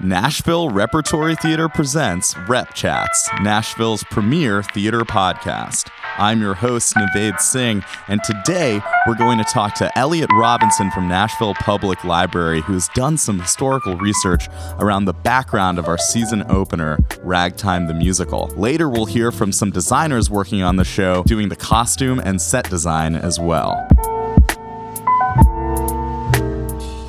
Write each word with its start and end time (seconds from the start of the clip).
Nashville 0.00 0.70
Repertory 0.70 1.34
Theater 1.34 1.68
presents 1.68 2.36
Rep 2.46 2.72
Chats, 2.72 3.28
Nashville's 3.42 4.04
premier 4.04 4.62
theater 4.62 5.00
podcast. 5.00 5.90
I'm 6.16 6.40
your 6.40 6.54
host, 6.54 6.94
Naved 7.16 7.40
Singh, 7.40 7.82
and 8.06 8.22
today 8.22 8.80
we're 9.08 9.16
going 9.16 9.38
to 9.38 9.44
talk 9.44 9.74
to 9.74 9.98
Elliot 9.98 10.30
Robinson 10.32 10.92
from 10.92 11.08
Nashville 11.08 11.54
Public 11.54 12.04
Library, 12.04 12.60
who's 12.60 12.86
done 12.94 13.18
some 13.18 13.40
historical 13.40 13.96
research 13.96 14.46
around 14.78 15.06
the 15.06 15.14
background 15.14 15.80
of 15.80 15.88
our 15.88 15.98
season 15.98 16.44
opener, 16.48 17.00
Ragtime 17.22 17.88
the 17.88 17.94
Musical. 17.94 18.46
Later, 18.56 18.88
we'll 18.88 19.06
hear 19.06 19.32
from 19.32 19.50
some 19.50 19.72
designers 19.72 20.30
working 20.30 20.62
on 20.62 20.76
the 20.76 20.84
show, 20.84 21.24
doing 21.24 21.48
the 21.48 21.56
costume 21.56 22.20
and 22.20 22.40
set 22.40 22.70
design 22.70 23.16
as 23.16 23.40
well. 23.40 23.88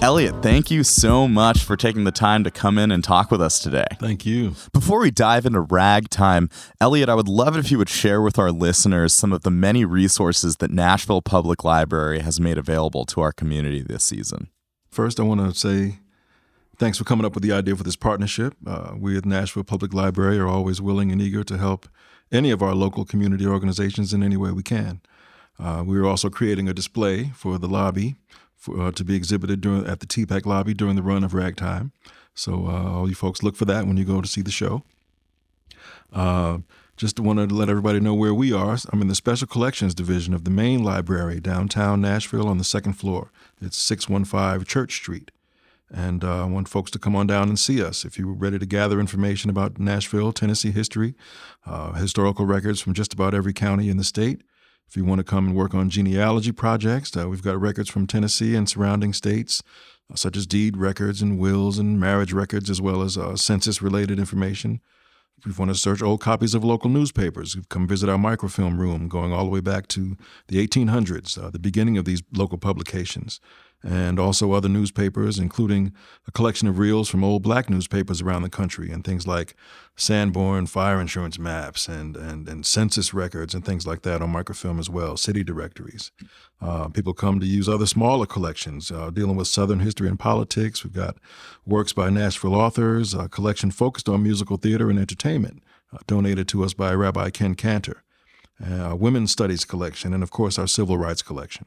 Elliot, 0.01 0.41
thank 0.41 0.71
you 0.71 0.85
so 0.85 1.27
much 1.27 1.61
for 1.61 1.75
taking 1.75 2.05
the 2.05 2.11
time 2.11 2.45
to 2.45 2.51
come 2.51 2.77
in 2.77 2.89
and 2.89 3.03
talk 3.03 3.29
with 3.29 3.41
us 3.41 3.59
today. 3.59 3.85
Thank 3.99 4.25
you. 4.25 4.55
Before 4.71 5.01
we 5.01 5.11
dive 5.11 5.45
into 5.45 5.59
ragtime, 5.59 6.49
Elliot, 6.79 7.09
I 7.09 7.15
would 7.15 7.27
love 7.27 7.57
it 7.57 7.59
if 7.59 7.69
you 7.69 7.77
would 7.79 7.89
share 7.89 8.21
with 8.21 8.39
our 8.39 8.49
listeners 8.49 9.13
some 9.13 9.33
of 9.33 9.43
the 9.43 9.51
many 9.51 9.83
resources 9.83 10.55
that 10.57 10.71
Nashville 10.71 11.21
Public 11.21 11.65
Library 11.65 12.19
has 12.21 12.39
made 12.39 12.57
available 12.57 13.03
to 13.07 13.19
our 13.19 13.33
community 13.33 13.81
this 13.81 14.05
season. 14.05 14.47
First, 14.89 15.19
I 15.19 15.23
want 15.23 15.41
to 15.41 15.53
say 15.53 15.99
thanks 16.77 16.97
for 16.97 17.03
coming 17.03 17.25
up 17.25 17.33
with 17.33 17.43
the 17.43 17.51
idea 17.51 17.75
for 17.75 17.83
this 17.83 17.97
partnership. 17.97 18.55
Uh, 18.65 18.93
we 18.97 19.17
at 19.17 19.25
Nashville 19.25 19.65
Public 19.65 19.93
Library 19.93 20.39
are 20.39 20.47
always 20.47 20.81
willing 20.81 21.11
and 21.11 21.21
eager 21.21 21.43
to 21.43 21.57
help 21.57 21.89
any 22.31 22.51
of 22.51 22.63
our 22.63 22.73
local 22.73 23.03
community 23.03 23.45
organizations 23.45 24.13
in 24.13 24.23
any 24.23 24.37
way 24.37 24.51
we 24.53 24.63
can. 24.63 25.01
Uh, 25.59 25.83
we 25.85 25.97
are 25.97 26.05
also 26.05 26.29
creating 26.29 26.69
a 26.69 26.73
display 26.73 27.31
for 27.35 27.57
the 27.57 27.67
lobby 27.67 28.15
for, 28.59 28.79
uh, 28.79 28.91
to 28.91 29.03
be 29.03 29.15
exhibited 29.15 29.61
during, 29.61 29.87
at 29.87 30.01
the 30.01 30.05
TPAC 30.05 30.45
lobby 30.45 30.73
during 30.73 30.95
the 30.95 31.01
run 31.01 31.23
of 31.23 31.33
Ragtime. 31.33 31.91
So 32.35 32.67
uh, 32.67 32.91
all 32.91 33.09
you 33.09 33.15
folks 33.15 33.41
look 33.41 33.55
for 33.55 33.65
that 33.65 33.87
when 33.87 33.97
you 33.97 34.05
go 34.05 34.21
to 34.21 34.27
see 34.27 34.41
the 34.41 34.51
show. 34.51 34.83
Uh, 36.13 36.59
just 36.97 37.19
wanted 37.19 37.49
to 37.49 37.55
let 37.55 37.69
everybody 37.69 38.01
know 38.01 38.13
where 38.13 38.33
we 38.33 38.51
are. 38.51 38.77
I'm 38.91 39.01
in 39.01 39.07
the 39.07 39.15
Special 39.15 39.47
Collections 39.47 39.95
Division 39.95 40.33
of 40.33 40.43
the 40.43 40.51
main 40.51 40.83
library 40.83 41.39
downtown 41.39 42.01
Nashville 42.01 42.47
on 42.47 42.57
the 42.57 42.63
second 42.65 42.93
floor. 42.93 43.31
It's 43.61 43.77
615 43.77 44.65
Church 44.65 44.95
Street. 44.95 45.31
And 45.91 46.23
uh, 46.23 46.43
I 46.43 46.45
want 46.45 46.67
folks 46.67 46.91
to 46.91 46.99
come 46.99 47.15
on 47.15 47.25
down 47.25 47.47
and 47.47 47.57
see 47.57 47.81
us. 47.81 48.05
If 48.05 48.19
you're 48.19 48.33
ready 48.33 48.59
to 48.59 48.65
gather 48.65 48.99
information 48.99 49.49
about 49.49 49.79
Nashville, 49.79 50.33
Tennessee 50.33 50.71
history, 50.71 51.15
uh, 51.65 51.93
historical 51.93 52.45
records 52.45 52.81
from 52.81 52.93
just 52.93 53.13
about 53.13 53.33
every 53.33 53.53
county 53.53 53.89
in 53.89 53.97
the 53.97 54.03
state, 54.03 54.41
if 54.89 54.97
you 54.97 55.05
want 55.05 55.19
to 55.19 55.23
come 55.23 55.45
and 55.45 55.55
work 55.55 55.75
on 55.75 55.91
genealogy 55.91 56.51
projects, 56.51 57.15
uh, 57.15 57.29
we've 57.29 57.43
got 57.43 57.61
records 57.61 57.89
from 57.89 58.07
Tennessee 58.07 58.55
and 58.55 58.67
surrounding 58.67 59.13
states, 59.13 59.61
uh, 60.11 60.15
such 60.15 60.35
as 60.35 60.47
deed 60.47 60.77
records 60.77 61.21
and 61.21 61.37
wills 61.37 61.77
and 61.77 61.99
marriage 61.99 62.33
records, 62.33 62.71
as 62.71 62.81
well 62.81 63.03
as 63.03 63.15
uh, 63.15 63.35
census 63.35 63.83
related 63.83 64.17
information. 64.17 64.81
If 65.37 65.45
you 65.45 65.53
want 65.57 65.69
to 65.69 65.75
search 65.75 66.01
old 66.01 66.21
copies 66.21 66.55
of 66.55 66.63
local 66.63 66.89
newspapers, 66.89 67.55
come 67.69 67.87
visit 67.87 68.09
our 68.09 68.17
microfilm 68.17 68.81
room 68.81 69.07
going 69.07 69.31
all 69.31 69.45
the 69.45 69.51
way 69.51 69.61
back 69.61 69.87
to 69.89 70.17
the 70.47 70.65
1800s, 70.67 71.41
uh, 71.41 71.51
the 71.51 71.59
beginning 71.59 71.97
of 71.99 72.05
these 72.05 72.23
local 72.33 72.57
publications 72.57 73.39
and 73.81 74.19
also 74.19 74.51
other 74.51 74.67
newspapers, 74.67 75.39
including 75.39 75.93
a 76.27 76.31
collection 76.31 76.67
of 76.67 76.79
reels 76.79 77.09
from 77.09 77.23
old 77.23 77.41
black 77.41 77.69
newspapers 77.69 78.21
around 78.21 78.41
the 78.41 78.49
country 78.49 78.91
and 78.91 79.05
things 79.05 79.25
like 79.25 79.55
Sanborn 79.95 80.65
fire 80.65 80.99
insurance 80.99 81.39
maps 81.39 81.87
and, 81.87 82.17
and, 82.17 82.49
and 82.49 82.65
census 82.65 83.13
records 83.13 83.53
and 83.53 83.63
things 83.63 83.87
like 83.87 84.01
that 84.01 84.21
on 84.21 84.31
microfilm 84.31 84.79
as 84.79 84.89
well, 84.89 85.15
city 85.15 85.43
directories. 85.43 86.11
Uh, 86.61 86.89
people 86.89 87.13
come 87.13 87.39
to 87.39 87.45
use 87.45 87.69
other 87.69 87.85
smaller 87.85 88.25
collections 88.25 88.91
uh, 88.91 89.09
dealing 89.11 89.37
with 89.37 89.47
Southern 89.47 89.79
history 89.79 90.09
and 90.09 90.19
politics. 90.19 90.83
We've 90.83 90.93
got 90.93 91.17
works 91.65 91.93
by 91.93 92.09
Nashville 92.09 92.55
authors, 92.55 93.13
a 93.13 93.29
collection 93.29 93.71
focused 93.71 94.09
on 94.09 94.23
musical 94.23 94.57
theater 94.57 94.89
and 94.89 94.99
entertainment, 94.99 95.63
uh, 95.93 95.99
donated 96.05 96.49
to 96.49 96.65
us 96.65 96.73
by 96.73 96.93
Rabbi 96.93 97.29
Ken 97.29 97.55
Cantor, 97.55 98.03
a 98.65 98.93
women's 98.93 99.31
studies 99.31 99.63
collection, 99.63 100.13
and 100.13 100.21
of 100.21 100.31
course 100.31 100.59
our 100.59 100.67
civil 100.67 100.97
rights 100.97 101.21
collection. 101.21 101.65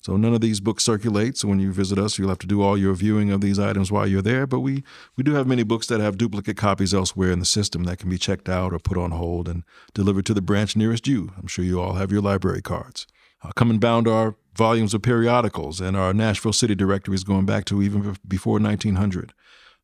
So 0.00 0.16
none 0.16 0.32
of 0.32 0.40
these 0.40 0.60
books 0.60 0.84
circulate. 0.84 1.36
So 1.36 1.48
when 1.48 1.58
you 1.58 1.72
visit 1.72 1.98
us, 1.98 2.18
you'll 2.18 2.28
have 2.28 2.38
to 2.38 2.46
do 2.46 2.62
all 2.62 2.78
your 2.78 2.94
viewing 2.94 3.30
of 3.30 3.40
these 3.40 3.58
items 3.58 3.90
while 3.90 4.06
you're 4.06 4.22
there. 4.22 4.46
But 4.46 4.60
we 4.60 4.84
we 5.16 5.24
do 5.24 5.34
have 5.34 5.46
many 5.46 5.64
books 5.64 5.86
that 5.88 6.00
have 6.00 6.18
duplicate 6.18 6.56
copies 6.56 6.94
elsewhere 6.94 7.32
in 7.32 7.40
the 7.40 7.46
system 7.46 7.84
that 7.84 7.98
can 7.98 8.08
be 8.08 8.18
checked 8.18 8.48
out 8.48 8.72
or 8.72 8.78
put 8.78 8.96
on 8.96 9.10
hold 9.10 9.48
and 9.48 9.64
delivered 9.94 10.26
to 10.26 10.34
the 10.34 10.42
branch 10.42 10.76
nearest 10.76 11.08
you. 11.08 11.32
I'm 11.36 11.48
sure 11.48 11.64
you 11.64 11.80
all 11.80 11.94
have 11.94 12.12
your 12.12 12.22
library 12.22 12.62
cards. 12.62 13.06
Uh, 13.42 13.50
come 13.54 13.70
and 13.70 13.80
bound 13.80 14.08
our 14.08 14.36
volumes 14.56 14.94
of 14.94 15.02
periodicals 15.02 15.80
and 15.80 15.96
our 15.96 16.12
Nashville 16.12 16.52
City 16.52 16.74
directories 16.74 17.22
going 17.22 17.46
back 17.46 17.64
to 17.66 17.82
even 17.82 18.16
before 18.26 18.58
1900. 18.58 19.32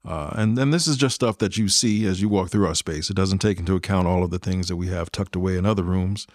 Uh, 0.07 0.31
and 0.35 0.59
then 0.59 0.71
this 0.71 0.87
is 0.87 0.97
just 0.97 1.15
stuff 1.15 1.39
that 1.39 1.57
you 1.57 1.69
see 1.69 2.05
as 2.05 2.21
you 2.21 2.29
walk 2.29 2.51
through 2.51 2.67
our 2.67 2.75
space. 2.75 3.09
It 3.09 3.17
doesn't 3.17 3.39
take 3.39 3.59
into 3.59 3.75
account 3.75 4.07
all 4.07 4.23
of 4.23 4.31
the 4.31 4.39
things 4.39 4.69
that 4.69 4.77
we 4.77 4.89
have 4.89 5.11
tucked 5.11 5.35
away 5.35 5.57
in 5.57 5.65
other 5.65 5.83
rooms 5.83 6.27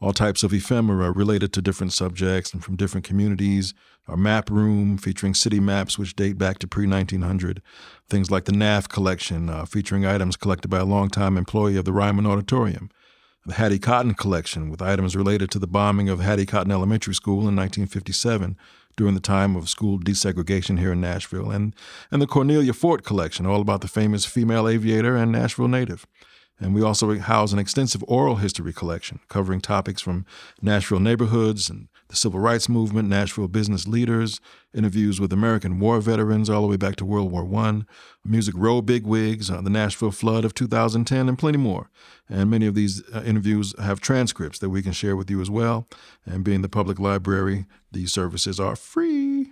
all 0.00 0.12
types 0.12 0.42
of 0.42 0.52
ephemera 0.52 1.10
related 1.10 1.52
to 1.54 1.62
different 1.62 1.92
subjects 1.92 2.52
and 2.52 2.62
from 2.62 2.76
different 2.76 3.06
communities. 3.06 3.72
Our 4.08 4.16
map 4.16 4.50
room 4.50 4.98
featuring 4.98 5.34
city 5.34 5.58
maps 5.58 5.98
which 5.98 6.14
date 6.14 6.38
back 6.38 6.58
to 6.60 6.66
pre 6.66 6.86
1900. 6.86 7.62
Things 8.08 8.30
like 8.30 8.44
the 8.44 8.52
Naff 8.52 8.88
collection 8.88 9.48
uh, 9.48 9.64
featuring 9.64 10.04
items 10.04 10.36
collected 10.36 10.68
by 10.68 10.78
a 10.78 10.84
longtime 10.84 11.36
employee 11.36 11.76
of 11.76 11.84
the 11.84 11.92
Ryman 11.92 12.26
Auditorium. 12.26 12.90
The 13.46 13.54
Hattie 13.54 13.78
Cotton 13.78 14.14
collection 14.14 14.70
with 14.70 14.82
items 14.82 15.16
related 15.16 15.50
to 15.52 15.58
the 15.58 15.68
bombing 15.68 16.08
of 16.08 16.20
Hattie 16.20 16.46
Cotton 16.46 16.72
Elementary 16.72 17.14
School 17.14 17.48
in 17.48 17.56
1957 17.56 18.56
during 18.96 19.14
the 19.14 19.20
time 19.20 19.56
of 19.56 19.68
school 19.68 19.98
desegregation 19.98 20.78
here 20.78 20.92
in 20.92 21.00
Nashville, 21.00 21.50
and, 21.50 21.74
and 22.10 22.22
the 22.22 22.26
Cornelia 22.26 22.72
Fort 22.72 23.04
collection, 23.04 23.46
all 23.46 23.60
about 23.60 23.80
the 23.80 23.88
famous 23.88 24.24
female 24.24 24.68
aviator 24.68 25.16
and 25.16 25.32
Nashville 25.32 25.68
native. 25.68 26.06
And 26.58 26.74
we 26.74 26.82
also 26.82 27.18
house 27.18 27.52
an 27.52 27.58
extensive 27.58 28.02
oral 28.08 28.36
history 28.36 28.72
collection 28.72 29.20
covering 29.28 29.60
topics 29.60 30.00
from 30.00 30.24
Nashville 30.62 31.00
neighborhoods 31.00 31.68
and 31.68 31.88
the 32.08 32.16
civil 32.16 32.40
rights 32.40 32.68
movement, 32.68 33.08
Nashville 33.08 33.48
business 33.48 33.88
leaders, 33.88 34.40
interviews 34.72 35.20
with 35.20 35.32
American 35.32 35.78
war 35.80 36.00
veterans 36.00 36.48
all 36.48 36.62
the 36.62 36.68
way 36.68 36.76
back 36.76 36.96
to 36.96 37.04
World 37.04 37.32
War 37.32 37.48
I, 37.62 37.82
Music 38.24 38.54
Row 38.56 38.80
bigwigs, 38.80 39.50
uh, 39.50 39.60
the 39.60 39.70
Nashville 39.70 40.10
flood 40.10 40.44
of 40.44 40.54
2010, 40.54 41.28
and 41.28 41.38
plenty 41.38 41.58
more. 41.58 41.90
And 42.28 42.50
many 42.50 42.66
of 42.66 42.74
these 42.74 43.02
uh, 43.14 43.22
interviews 43.24 43.74
have 43.80 44.00
transcripts 44.00 44.58
that 44.60 44.70
we 44.70 44.82
can 44.82 44.92
share 44.92 45.16
with 45.16 45.30
you 45.30 45.40
as 45.40 45.50
well. 45.50 45.88
And 46.24 46.44
being 46.44 46.62
the 46.62 46.68
public 46.68 46.98
library, 46.98 47.66
these 47.92 48.12
services 48.12 48.60
are 48.60 48.76
free. 48.76 49.50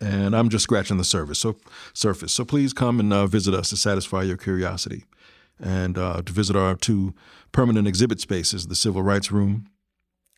And 0.00 0.36
I'm 0.36 0.50
just 0.50 0.64
scratching 0.64 0.98
the 0.98 1.04
surface. 1.04 1.38
So, 1.38 1.56
surface. 1.94 2.32
So 2.32 2.44
please 2.44 2.74
come 2.74 3.00
and 3.00 3.12
uh, 3.12 3.26
visit 3.26 3.54
us 3.54 3.70
to 3.70 3.76
satisfy 3.78 4.22
your 4.22 4.36
curiosity 4.36 5.04
and 5.58 5.96
uh, 5.96 6.22
to 6.22 6.32
visit 6.32 6.54
our 6.54 6.74
two 6.74 7.14
permanent 7.52 7.88
exhibit 7.88 8.20
spaces 8.20 8.66
the 8.66 8.74
Civil 8.74 9.02
Rights 9.02 9.32
Room, 9.32 9.68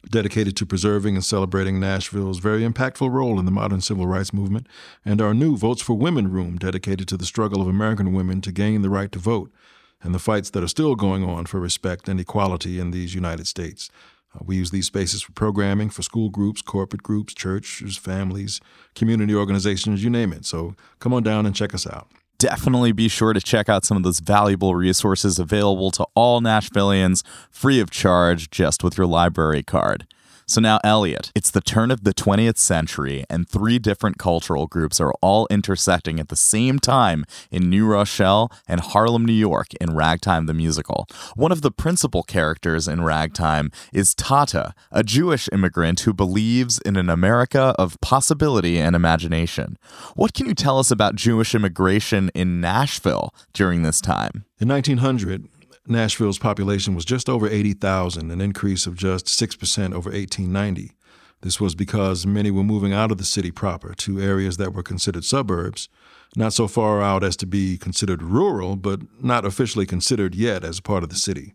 dedicated 0.09 0.57
to 0.57 0.67
preserving 0.67 1.15
and 1.15 1.25
celebrating 1.25 1.81
Nashville's 1.81 2.39
very 2.39 2.63
impactful 2.63 3.11
role 3.11 3.39
in 3.39 3.45
the 3.45 3.51
modern 3.51 3.81
civil 3.81 4.07
rights 4.07 4.33
movement, 4.33 4.67
and 5.05 5.21
our 5.21 5.35
new 5.35 5.57
Votes 5.57 5.83
for 5.83 5.95
Women 5.95 6.31
room, 6.31 6.57
dedicated 6.57 7.09
to 7.09 7.17
the 7.17 7.27
struggle 7.27 7.61
of 7.61 7.69
American 7.69 8.13
women 8.13 8.41
to 8.43 8.53
gain 8.53 8.83
the 8.83 8.91
right 8.91 9.11
to 9.13 9.19
vote 9.19 9.53
and 10.01 10.15
the 10.15 10.21
fights 10.21 10.51
that 10.51 10.63
are 10.63 10.69
still 10.69 10.95
going 10.95 11.25
on 11.25 11.47
for 11.47 11.59
respect 11.59 12.09
and 12.09 12.21
equality 12.21 12.79
in 12.79 12.93
these 12.93 13.15
United 13.15 13.47
States. 13.47 13.91
Uh, 14.35 14.41
we 14.45 14.57
use 14.57 14.71
these 14.71 14.87
spaces 14.87 15.23
for 15.23 15.33
programming 15.33 15.91
for 15.91 16.03
school 16.03 16.29
groups, 16.29 16.63
corporate 16.63 17.03
groups, 17.03 17.35
churches, 17.35 17.97
families, 17.97 18.61
community 18.95 19.35
organizations, 19.35 20.05
you 20.05 20.11
name 20.11 20.33
it. 20.33 20.45
So 20.45 20.75
come 21.01 21.13
on 21.13 21.23
down 21.23 21.47
and 21.47 21.55
check 21.55 21.75
us 21.75 21.87
out 21.87 22.09
definitely 22.39 22.93
be 22.93 23.09
sure 23.09 23.33
to 23.33 23.41
check 23.41 23.69
out 23.69 23.85
some 23.85 23.97
of 23.97 24.03
those 24.03 24.21
valuable 24.21 24.75
resources 24.75 25.39
available 25.39 25.91
to 25.91 26.07
all 26.15 26.41
Nashvillians 26.41 27.25
free 27.51 27.81
of 27.81 27.91
charge 27.91 28.51
just 28.51 28.85
with 28.85 28.97
your 28.97 29.07
library 29.07 29.63
card. 29.63 30.07
So 30.49 30.63
now, 30.63 30.81
Elliot, 30.83 31.31
it's 31.35 31.51
the 31.51 31.61
turn 31.61 31.91
of 31.91 32.05
the 32.05 32.15
20th 32.15 32.57
century, 32.57 33.27
and 33.29 33.47
three 33.47 33.79
different 33.79 34.17
cultural 34.17 34.67
groups 34.67 34.99
are 34.99 35.13
all 35.21 35.47
intersecting 35.51 36.19
at 36.19 36.29
the 36.29 36.37
same 36.37 36.79
time 36.79 37.27
in 37.51 37.69
New 37.69 37.85
Rochelle 37.85 38.51
and 38.67 38.81
Harlem, 38.81 39.27
New 39.27 39.35
York, 39.35 39.75
in 39.75 39.95
Ragtime 39.95 40.47
the 40.47 40.55
Musical. 40.55 41.07
One 41.37 41.53
of 41.53 41.61
the 41.61 41.71
principal 41.71 42.23
characters 42.23 42.89
in 42.89 43.05
Ragtime 43.05 43.71
is 43.93 44.15
Tateh, 44.15 44.73
a 44.91 45.05
Jewish 45.05 45.51
immigrant 45.53 46.01
who 46.01 46.15
believes 46.15 46.79
in 46.79 46.97
an 46.97 47.11
America 47.11 47.75
of 47.79 48.01
possibility 48.01 48.79
and 48.79 48.97
imagination. 48.97 49.77
What 50.15 50.33
can 50.33 50.47
you 50.47 50.55
tell 50.55 50.79
us 50.79 50.91
about 50.91 51.15
Jewish 51.15 51.55
immigration 51.55 52.31
in 52.35 52.59
Nashville 52.59 53.35
during 53.53 53.83
this 53.83 54.01
time? 54.01 54.47
In 54.59 54.69
1900, 54.69 55.47
Nashville's 55.89 56.39
population 56.39 56.95
was 56.95 57.05
just 57.05 57.29
over 57.29 57.49
80,000, 57.49 58.31
an 58.31 58.41
increase 58.41 58.87
of 58.87 58.97
just 58.97 59.27
6% 59.27 59.95
over 59.95 60.11
1890. 60.11 60.93
This 61.41 61.61
was 61.61 61.75
because 61.75 62.27
many 62.27 62.51
were 62.51 62.65
moving 62.65 62.93
out 62.93 63.13
of 63.13 63.19
the 63.19 63.25
city 63.25 63.51
proper 63.51 63.95
to 63.95 64.21
areas 64.21 64.57
that 64.57 64.75
were 64.75 64.83
considered 64.83 65.25
suburbs, 65.25 65.89
not 66.37 66.53
so 66.53 66.67
far 66.67 67.01
out 67.01 67.23
as 67.23 67.37
to 67.37 67.47
be 67.47 67.79
considered 67.79 68.23
rural, 68.23 68.77
but 68.77 69.01
not 69.23 69.45
officially 69.45 69.87
considered 69.87 70.35
yet 70.35 70.65
as 70.65 70.81
part 70.81 71.03
of 71.03 71.11
the 71.11 71.17
city. 71.17 71.55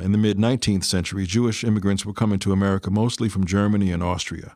In 0.00 0.12
the 0.12 0.18
mid 0.18 0.36
19th 0.36 0.84
century, 0.84 1.24
Jewish 1.24 1.64
immigrants 1.64 2.04
were 2.04 2.12
coming 2.12 2.38
to 2.40 2.52
America 2.52 2.90
mostly 2.90 3.30
from 3.30 3.46
Germany 3.46 3.90
and 3.90 4.02
Austria. 4.02 4.54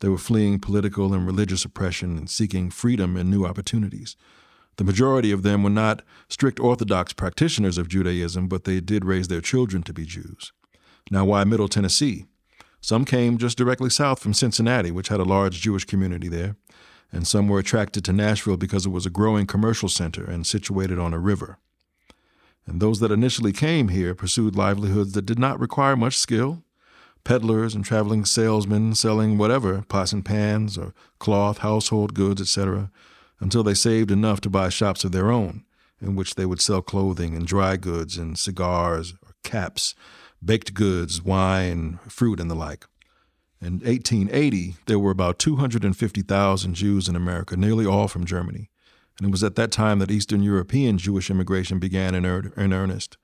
They 0.00 0.08
were 0.08 0.18
fleeing 0.18 0.58
political 0.58 1.14
and 1.14 1.24
religious 1.24 1.64
oppression 1.64 2.18
and 2.18 2.28
seeking 2.28 2.70
freedom 2.70 3.16
and 3.16 3.30
new 3.30 3.46
opportunities. 3.46 4.16
The 4.76 4.84
majority 4.84 5.32
of 5.32 5.42
them 5.42 5.62
were 5.62 5.70
not 5.70 6.02
strict 6.28 6.58
Orthodox 6.58 7.12
practitioners 7.12 7.78
of 7.78 7.88
Judaism, 7.88 8.48
but 8.48 8.64
they 8.64 8.80
did 8.80 9.04
raise 9.04 9.28
their 9.28 9.40
children 9.40 9.82
to 9.84 9.92
be 9.92 10.04
Jews. 10.04 10.52
Now, 11.10 11.24
why 11.24 11.44
Middle 11.44 11.68
Tennessee? 11.68 12.26
Some 12.80 13.04
came 13.04 13.38
just 13.38 13.58
directly 13.58 13.90
south 13.90 14.20
from 14.20 14.34
Cincinnati, 14.34 14.90
which 14.90 15.08
had 15.08 15.20
a 15.20 15.24
large 15.24 15.60
Jewish 15.60 15.84
community 15.84 16.28
there, 16.28 16.56
and 17.12 17.26
some 17.26 17.48
were 17.48 17.58
attracted 17.58 18.04
to 18.04 18.12
Nashville 18.12 18.56
because 18.56 18.86
it 18.86 18.90
was 18.90 19.06
a 19.06 19.10
growing 19.10 19.46
commercial 19.46 19.88
center 19.88 20.24
and 20.24 20.46
situated 20.46 20.98
on 20.98 21.14
a 21.14 21.18
river. 21.18 21.58
And 22.66 22.80
those 22.80 23.00
that 23.00 23.12
initially 23.12 23.52
came 23.52 23.88
here 23.88 24.14
pursued 24.14 24.56
livelihoods 24.56 25.12
that 25.12 25.26
did 25.26 25.38
not 25.38 25.60
require 25.60 25.96
much 25.96 26.16
skill 26.16 26.64
peddlers 27.24 27.74
and 27.74 27.84
traveling 27.84 28.24
salesmen 28.24 28.94
selling 28.94 29.38
whatever, 29.38 29.82
pots 29.82 30.12
and 30.12 30.24
pans 30.24 30.76
or 30.76 30.92
cloth, 31.18 31.58
household 31.58 32.14
goods, 32.14 32.40
etc., 32.40 32.90
until 33.42 33.64
they 33.64 33.74
saved 33.74 34.12
enough 34.12 34.40
to 34.40 34.48
buy 34.48 34.68
shops 34.68 35.02
of 35.02 35.10
their 35.10 35.32
own, 35.32 35.64
in 36.00 36.14
which 36.14 36.36
they 36.36 36.46
would 36.46 36.60
sell 36.60 36.80
clothing 36.80 37.34
and 37.36 37.44
dry 37.44 37.76
goods 37.76 38.16
and 38.16 38.38
cigars 38.38 39.14
or 39.20 39.34
caps, 39.42 39.96
baked 40.42 40.74
goods, 40.74 41.20
wine, 41.20 41.98
fruit, 42.08 42.38
and 42.38 42.48
the 42.48 42.54
like. 42.54 42.86
In 43.60 43.80
1880, 43.80 44.76
there 44.86 44.98
were 44.98 45.10
about 45.10 45.40
250,000 45.40 46.74
Jews 46.74 47.08
in 47.08 47.16
America, 47.16 47.56
nearly 47.56 47.84
all 47.84 48.06
from 48.06 48.24
Germany. 48.24 48.70
And 49.18 49.26
it 49.26 49.32
was 49.32 49.42
at 49.42 49.56
that 49.56 49.72
time 49.72 49.98
that 49.98 50.10
Eastern 50.10 50.42
European 50.42 50.96
Jewish 50.96 51.28
immigration 51.28 51.80
began 51.80 52.14
in, 52.14 52.24
er- 52.24 52.52
in 52.56 52.72
earnest. 52.72 53.16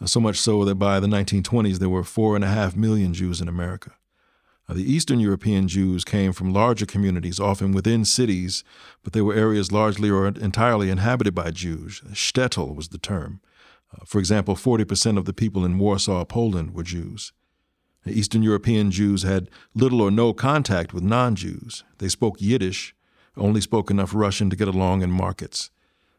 Uh, 0.00 0.06
so 0.06 0.18
much 0.18 0.38
so 0.38 0.64
that 0.64 0.74
by 0.74 0.98
the 0.98 1.06
1920s, 1.06 1.78
there 1.78 1.88
were 1.88 2.04
four 2.04 2.34
and 2.34 2.44
a 2.44 2.48
half 2.48 2.74
million 2.74 3.14
Jews 3.14 3.40
in 3.40 3.48
America. 3.48 3.92
The 4.72 4.90
Eastern 4.90 5.20
European 5.20 5.68
Jews 5.68 6.04
came 6.04 6.32
from 6.32 6.52
larger 6.52 6.86
communities, 6.86 7.40
often 7.40 7.72
within 7.72 8.04
cities, 8.04 8.64
but 9.02 9.12
they 9.12 9.20
were 9.20 9.34
areas 9.34 9.72
largely 9.72 10.10
or 10.10 10.26
entirely 10.26 10.90
inhabited 10.90 11.34
by 11.34 11.50
Jews. 11.50 12.02
Shtetl 12.12 12.74
was 12.74 12.88
the 12.88 12.98
term. 12.98 13.40
Uh, 13.92 14.04
for 14.06 14.18
example, 14.18 14.54
40% 14.54 15.18
of 15.18 15.24
the 15.24 15.32
people 15.32 15.64
in 15.64 15.78
Warsaw, 15.78 16.24
Poland, 16.24 16.74
were 16.74 16.82
Jews. 16.82 17.32
Eastern 18.06 18.42
European 18.42 18.90
Jews 18.90 19.22
had 19.22 19.48
little 19.74 20.00
or 20.00 20.10
no 20.10 20.32
contact 20.32 20.92
with 20.92 21.04
non 21.04 21.36
Jews. 21.36 21.84
They 21.98 22.08
spoke 22.08 22.40
Yiddish, 22.40 22.94
only 23.36 23.60
spoke 23.60 23.90
enough 23.90 24.14
Russian 24.14 24.50
to 24.50 24.56
get 24.56 24.68
along 24.68 25.02
in 25.02 25.10
markets. 25.10 25.70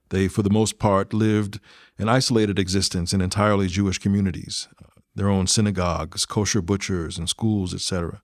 They, 0.09 0.27
for 0.27 0.43
the 0.43 0.49
most 0.49 0.79
part, 0.79 1.13
lived 1.13 1.59
an 1.97 2.09
isolated 2.09 2.57
existence 2.57 3.13
in 3.13 3.21
entirely 3.21 3.67
Jewish 3.67 3.97
communities, 3.97 4.67
uh, 4.81 4.87
their 5.15 5.29
own 5.29 5.47
synagogues, 5.47 6.25
kosher 6.25 6.61
butchers, 6.61 7.17
and 7.17 7.29
schools, 7.29 7.73
etc. 7.73 8.21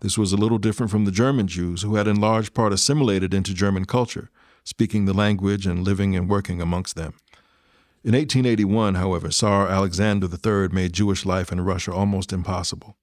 This 0.00 0.18
was 0.18 0.32
a 0.32 0.36
little 0.36 0.58
different 0.58 0.90
from 0.90 1.04
the 1.04 1.10
German 1.10 1.46
Jews, 1.46 1.82
who 1.82 1.94
had 1.94 2.06
in 2.06 2.20
large 2.20 2.52
part 2.52 2.72
assimilated 2.72 3.32
into 3.32 3.54
German 3.54 3.86
culture, 3.86 4.30
speaking 4.62 5.04
the 5.04 5.14
language 5.14 5.66
and 5.66 5.84
living 5.84 6.14
and 6.14 6.28
working 6.28 6.60
amongst 6.60 6.96
them. 6.96 7.14
In 8.04 8.12
1881, 8.12 8.96
however, 8.96 9.30
Tsar 9.30 9.68
Alexander 9.68 10.28
III 10.28 10.68
made 10.68 10.92
Jewish 10.92 11.24
life 11.24 11.50
in 11.50 11.60
Russia 11.60 11.92
almost 11.92 12.32
impossible. 12.32 12.96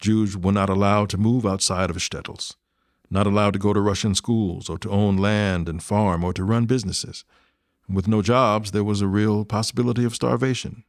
Jews 0.00 0.36
were 0.36 0.52
not 0.52 0.68
allowed 0.68 1.08
to 1.10 1.18
move 1.18 1.44
outside 1.44 1.90
of 1.90 1.96
shtetls, 1.96 2.54
not 3.10 3.26
allowed 3.26 3.54
to 3.54 3.58
go 3.58 3.72
to 3.72 3.80
Russian 3.80 4.14
schools 4.14 4.68
or 4.68 4.78
to 4.78 4.90
own 4.90 5.16
land 5.16 5.68
and 5.68 5.82
farm 5.82 6.22
or 6.22 6.32
to 6.34 6.44
run 6.44 6.66
businesses. 6.66 7.24
With 7.88 8.06
no 8.06 8.22
jobs, 8.22 8.70
there 8.70 8.84
was 8.84 9.00
a 9.00 9.08
real 9.08 9.44
possibility 9.44 10.04
of 10.04 10.14
starvation, 10.14 10.84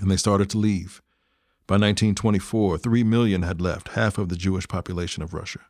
and 0.00 0.10
they 0.10 0.16
started 0.16 0.50
to 0.50 0.58
leave. 0.58 1.00
By 1.70 1.74
1924, 1.74 2.78
three 2.78 3.04
million 3.04 3.42
had 3.42 3.60
left, 3.60 3.90
half 3.90 4.18
of 4.18 4.28
the 4.28 4.34
Jewish 4.34 4.66
population 4.66 5.22
of 5.22 5.32
Russia. 5.32 5.60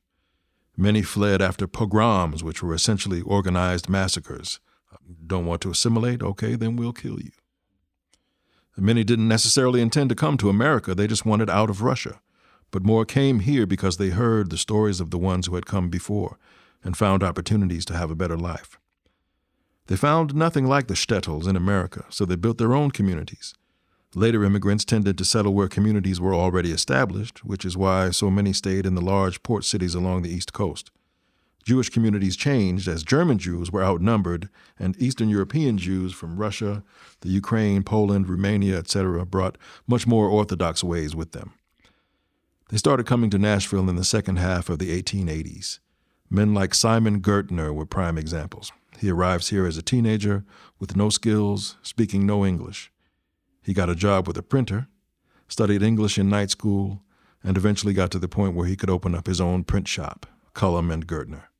Many 0.74 1.02
fled 1.02 1.42
after 1.42 1.66
pogroms, 1.66 2.42
which 2.42 2.62
were 2.62 2.72
essentially 2.72 3.20
organized 3.20 3.90
massacres. 3.90 4.60
Don't 5.26 5.44
want 5.44 5.60
to 5.60 5.70
assimilate? 5.70 6.22
Okay, 6.22 6.54
then 6.54 6.76
we'll 6.76 6.94
kill 6.94 7.20
you. 7.20 7.32
Many 8.78 9.04
didn't 9.04 9.28
necessarily 9.28 9.82
intend 9.82 10.08
to 10.08 10.14
come 10.14 10.38
to 10.38 10.48
America, 10.48 10.94
they 10.94 11.06
just 11.06 11.26
wanted 11.26 11.50
out 11.50 11.68
of 11.68 11.82
Russia. 11.82 12.22
But 12.70 12.82
more 12.82 13.04
came 13.04 13.40
here 13.40 13.66
because 13.66 13.98
they 13.98 14.08
heard 14.08 14.48
the 14.48 14.56
stories 14.56 15.00
of 15.00 15.10
the 15.10 15.18
ones 15.18 15.48
who 15.48 15.54
had 15.54 15.66
come 15.66 15.90
before 15.90 16.38
and 16.82 16.96
found 16.96 17.22
opportunities 17.22 17.84
to 17.84 17.94
have 17.94 18.10
a 18.10 18.16
better 18.16 18.38
life. 18.38 18.78
They 19.88 19.96
found 19.96 20.34
nothing 20.34 20.64
like 20.64 20.86
the 20.86 20.94
shtetls 20.94 21.46
in 21.46 21.56
America, 21.56 22.06
so 22.08 22.24
they 22.24 22.36
built 22.36 22.56
their 22.56 22.72
own 22.72 22.90
communities. 22.90 23.52
Later 24.14 24.42
immigrants 24.44 24.84
tended 24.84 25.16
to 25.18 25.24
settle 25.24 25.54
where 25.54 25.68
communities 25.68 26.20
were 26.20 26.34
already 26.34 26.72
established, 26.72 27.44
which 27.44 27.64
is 27.64 27.76
why 27.76 28.10
so 28.10 28.28
many 28.28 28.52
stayed 28.52 28.84
in 28.84 28.96
the 28.96 29.00
large 29.00 29.42
port 29.44 29.64
cities 29.64 29.94
along 29.94 30.22
the 30.22 30.30
East 30.30 30.52
Coast. 30.52 30.90
Jewish 31.62 31.90
communities 31.90 32.36
changed 32.36 32.88
as 32.88 33.04
German 33.04 33.38
Jews 33.38 33.70
were 33.70 33.84
outnumbered, 33.84 34.48
and 34.78 35.00
Eastern 35.00 35.28
European 35.28 35.78
Jews 35.78 36.12
from 36.12 36.38
Russia, 36.38 36.82
the 37.20 37.28
Ukraine, 37.28 37.84
Poland, 37.84 38.28
Romania, 38.28 38.78
etc., 38.78 39.24
brought 39.24 39.58
much 39.86 40.06
more 40.06 40.26
Orthodox 40.26 40.82
ways 40.82 41.14
with 41.14 41.30
them. 41.30 41.52
They 42.70 42.78
started 42.78 43.06
coming 43.06 43.30
to 43.30 43.38
Nashville 43.38 43.88
in 43.88 43.96
the 43.96 44.04
second 44.04 44.36
half 44.36 44.68
of 44.68 44.78
the 44.80 45.00
1880s. 45.00 45.78
Men 46.28 46.54
like 46.54 46.74
Simon 46.74 47.20
Ghertner 47.20 47.72
were 47.72 47.86
prime 47.86 48.18
examples. 48.18 48.72
He 48.98 49.10
arrives 49.10 49.50
here 49.50 49.66
as 49.66 49.76
a 49.76 49.82
teenager 49.82 50.44
with 50.78 50.96
no 50.96 51.10
skills, 51.10 51.76
speaking 51.82 52.26
no 52.26 52.44
English. 52.44 52.90
He 53.62 53.72
got 53.72 53.90
a 53.90 53.94
job 53.94 54.26
with 54.26 54.36
a 54.36 54.42
printer, 54.42 54.88
studied 55.48 55.82
English 55.82 56.18
in 56.18 56.28
night 56.28 56.50
school, 56.50 57.02
and 57.42 57.56
eventually 57.56 57.92
got 57.92 58.10
to 58.12 58.18
the 58.18 58.28
point 58.28 58.54
where 58.54 58.66
he 58.66 58.76
could 58.76 58.90
open 58.90 59.14
up 59.14 59.26
his 59.26 59.40
own 59.40 59.64
print 59.64 59.88
shop, 59.88 60.26
Cullom 60.54 60.92
and 60.92 61.06
Ghertner. 61.06 61.50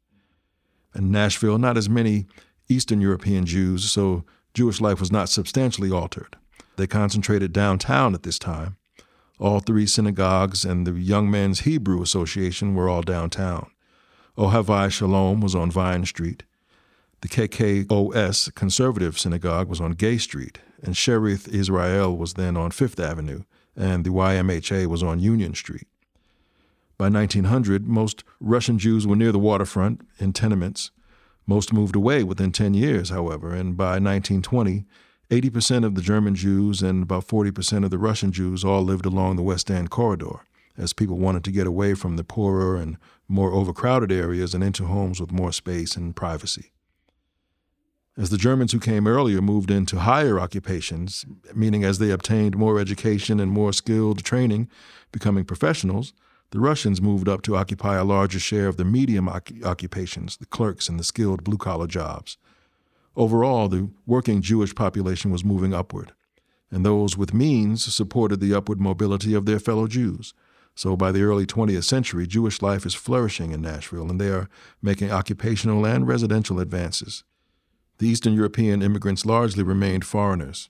In 0.95 1.11
Nashville, 1.11 1.59
not 1.59 1.77
as 1.77 1.89
many 1.89 2.27
Eastern 2.69 3.01
European 3.01 3.47
Jews, 3.47 3.91
so 3.91 4.25
Jewish 4.55 4.81
life 4.81 5.01
was 5.01 5.13
not 5.13 5.29
substantially 5.29 5.91
altered. 5.91 6.37
They 6.77 6.87
concentrated 6.87 7.53
downtown 7.53 8.15
at 8.15 8.23
this 8.23 8.39
time. 8.39 8.77
All 9.39 9.61
three 9.61 9.87
synagogues 9.87 10.65
and 10.65 10.87
the 10.87 10.93
Young 10.93 11.31
Men's 11.31 11.61
Hebrew 11.61 12.03
Association 12.03 12.75
were 12.75 12.89
all 12.89 13.03
downtown. 13.03 13.71
Ohabai 14.37 14.89
Sholom 14.89 15.43
was 15.43 15.55
on 15.55 15.71
Vine 15.71 16.05
Street. 16.05 16.45
The 17.21 17.29
KKOS 17.29 18.55
Conservative 18.55 19.19
Synagogue 19.19 19.69
was 19.69 19.81
on 19.81 19.93
Gay 19.93 20.19
Street, 20.19 20.61
and 20.83 20.95
Shearith 20.95 21.49
Israel 21.49 22.17
was 22.17 22.35
then 22.35 22.57
on 22.57 22.71
Fifth 22.71 22.99
Avenue, 22.99 23.43
and 23.77 24.05
the 24.05 24.11
YMHA 24.11 24.87
was 24.87 25.03
on 25.03 25.21
Union 25.21 25.55
Street. 25.55 25.87
By 26.99 27.09
1900, 27.09 27.87
most 27.87 28.25
Russian 28.41 28.79
Jews 28.79 29.07
were 29.07 29.17
near 29.17 29.33
the 29.33 29.39
waterfront 29.39 30.03
in 30.19 30.33
tenements. 30.33 30.91
Most 31.47 31.73
moved 31.73 31.97
away 31.97 32.23
within 32.23 32.53
10 32.53 32.75
years, 32.75 33.09
however, 33.09 33.55
and 33.55 33.77
by 33.77 33.99
1920, 33.99 34.85
80% 35.31 35.85
of 35.85 35.95
the 35.95 36.03
German 36.03 36.35
Jews 36.35 36.83
and 36.83 37.05
about 37.05 37.27
40% 37.27 37.85
of 37.85 37.91
the 37.91 37.99
Russian 37.99 38.33
Jews 38.33 38.65
all 38.65 38.83
lived 38.83 39.07
along 39.07 39.37
the 39.37 39.43
West 39.43 39.71
End 39.71 39.89
corridor, 39.89 40.41
as 40.77 40.93
people 40.93 41.17
wanted 41.17 41.45
to 41.45 41.53
get 41.53 41.67
away 41.67 41.95
from 41.95 42.17
the 42.17 42.25
poorer 42.25 42.77
and 42.77 42.99
more 43.29 43.53
overcrowded 43.53 44.13
areas 44.13 44.55
and 44.55 44.63
into 44.63 44.85
homes 44.85 45.21
with 45.21 45.33
more 45.33 45.53
space 45.53 45.97
and 45.97 46.17
privacy. 46.17 46.73
As 48.17 48.31
the 48.31 48.37
Germans 48.37 48.73
who 48.73 48.81
came 48.81 49.07
earlier 49.07 49.41
moved 49.41 49.71
into 49.71 50.01
higher 50.01 50.41
occupations, 50.41 51.25
meaning 51.55 51.85
as 51.85 51.99
they 51.99 52.11
obtained 52.11 52.57
more 52.57 52.79
education 52.81 53.39
and 53.39 53.53
more 53.53 53.73
skilled 53.73 54.25
training, 54.25 54.69
becoming 55.13 55.45
professionals, 55.45 56.13
the 56.51 56.59
Russians 56.59 57.01
moved 57.01 57.29
up 57.29 57.43
to 57.43 57.57
occupy 57.57 57.97
a 57.97 58.05
larger 58.05 58.41
share 58.41 58.67
of 58.67 58.77
the 58.77 58.85
medium 58.85 59.29
occupations, 59.29 60.37
the 60.37 60.47
clerks 60.47 60.89
and 60.89 60.99
the 60.99 61.05
skilled 61.05 61.45
blue 61.45 61.57
collar 61.57 61.87
jobs. 61.87 62.37
Overall, 63.15 63.69
the 63.69 63.91
working 64.07 64.43
Jewish 64.43 64.75
population 64.75 65.31
was 65.31 65.45
moving 65.45 65.73
upward, 65.73 66.13
and 66.71 66.85
those 66.85 67.17
with 67.17 67.33
means 67.33 67.95
supported 67.95 68.41
the 68.41 68.55
upward 68.55 68.81
mobility 68.81 69.35
of 69.35 69.47
their 69.47 69.61
fellow 69.61 69.87
Jews. 69.87 70.35
So 70.75 70.97
by 70.97 71.13
the 71.13 71.23
early 71.23 71.47
20th 71.47 71.85
century, 71.85 72.27
Jewish 72.27 72.61
life 72.61 72.85
is 72.85 72.95
flourishing 72.95 73.53
in 73.53 73.63
Nashville, 73.63 74.11
and 74.11 74.21
they 74.21 74.31
are 74.31 74.49
making 74.83 75.13
occupational 75.13 75.87
and 75.87 76.09
residential 76.09 76.59
advances. 76.59 77.23
The 78.01 78.09
Eastern 78.09 78.35
European 78.35 78.83
immigrants 78.83 79.25
largely 79.25 79.63
remained 79.63 80.05
foreigners. 80.05 80.69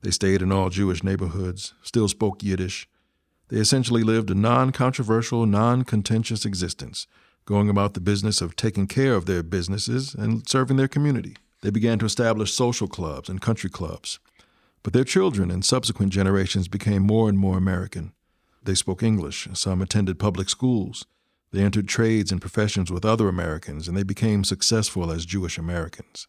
They 0.00 0.10
stayed 0.10 0.40
in 0.40 0.50
all 0.50 0.70
Jewish 0.70 1.04
neighborhoods, 1.04 1.74
still 1.82 2.08
spoke 2.08 2.42
Yiddish, 2.42 2.88
they 3.48 3.56
essentially 3.58 4.02
lived 4.02 4.30
a 4.30 4.34
non 4.34 4.72
controversial, 4.72 5.46
non 5.46 5.82
contentious 5.82 6.44
existence, 6.44 7.06
going 7.46 7.68
about 7.68 7.94
the 7.94 8.00
business 8.00 8.40
of 8.40 8.56
taking 8.56 8.86
care 8.86 9.14
of 9.14 9.26
their 9.26 9.42
businesses 9.42 10.14
and 10.14 10.46
serving 10.48 10.76
their 10.76 10.88
community. 10.88 11.36
They 11.62 11.70
began 11.70 11.98
to 11.98 12.06
establish 12.06 12.52
social 12.52 12.88
clubs 12.88 13.28
and 13.28 13.40
country 13.40 13.70
clubs. 13.70 14.18
But 14.82 14.92
their 14.92 15.04
children 15.04 15.50
and 15.50 15.64
subsequent 15.64 16.12
generations 16.12 16.68
became 16.68 17.02
more 17.02 17.28
and 17.28 17.38
more 17.38 17.58
American. 17.58 18.12
They 18.62 18.74
spoke 18.74 19.02
English, 19.02 19.48
some 19.54 19.82
attended 19.82 20.18
public 20.18 20.48
schools. 20.48 21.06
They 21.50 21.62
entered 21.62 21.88
trades 21.88 22.30
and 22.30 22.40
professions 22.40 22.92
with 22.92 23.04
other 23.04 23.28
Americans, 23.28 23.88
and 23.88 23.96
they 23.96 24.02
became 24.02 24.44
successful 24.44 25.10
as 25.10 25.24
Jewish 25.24 25.56
Americans. 25.56 26.28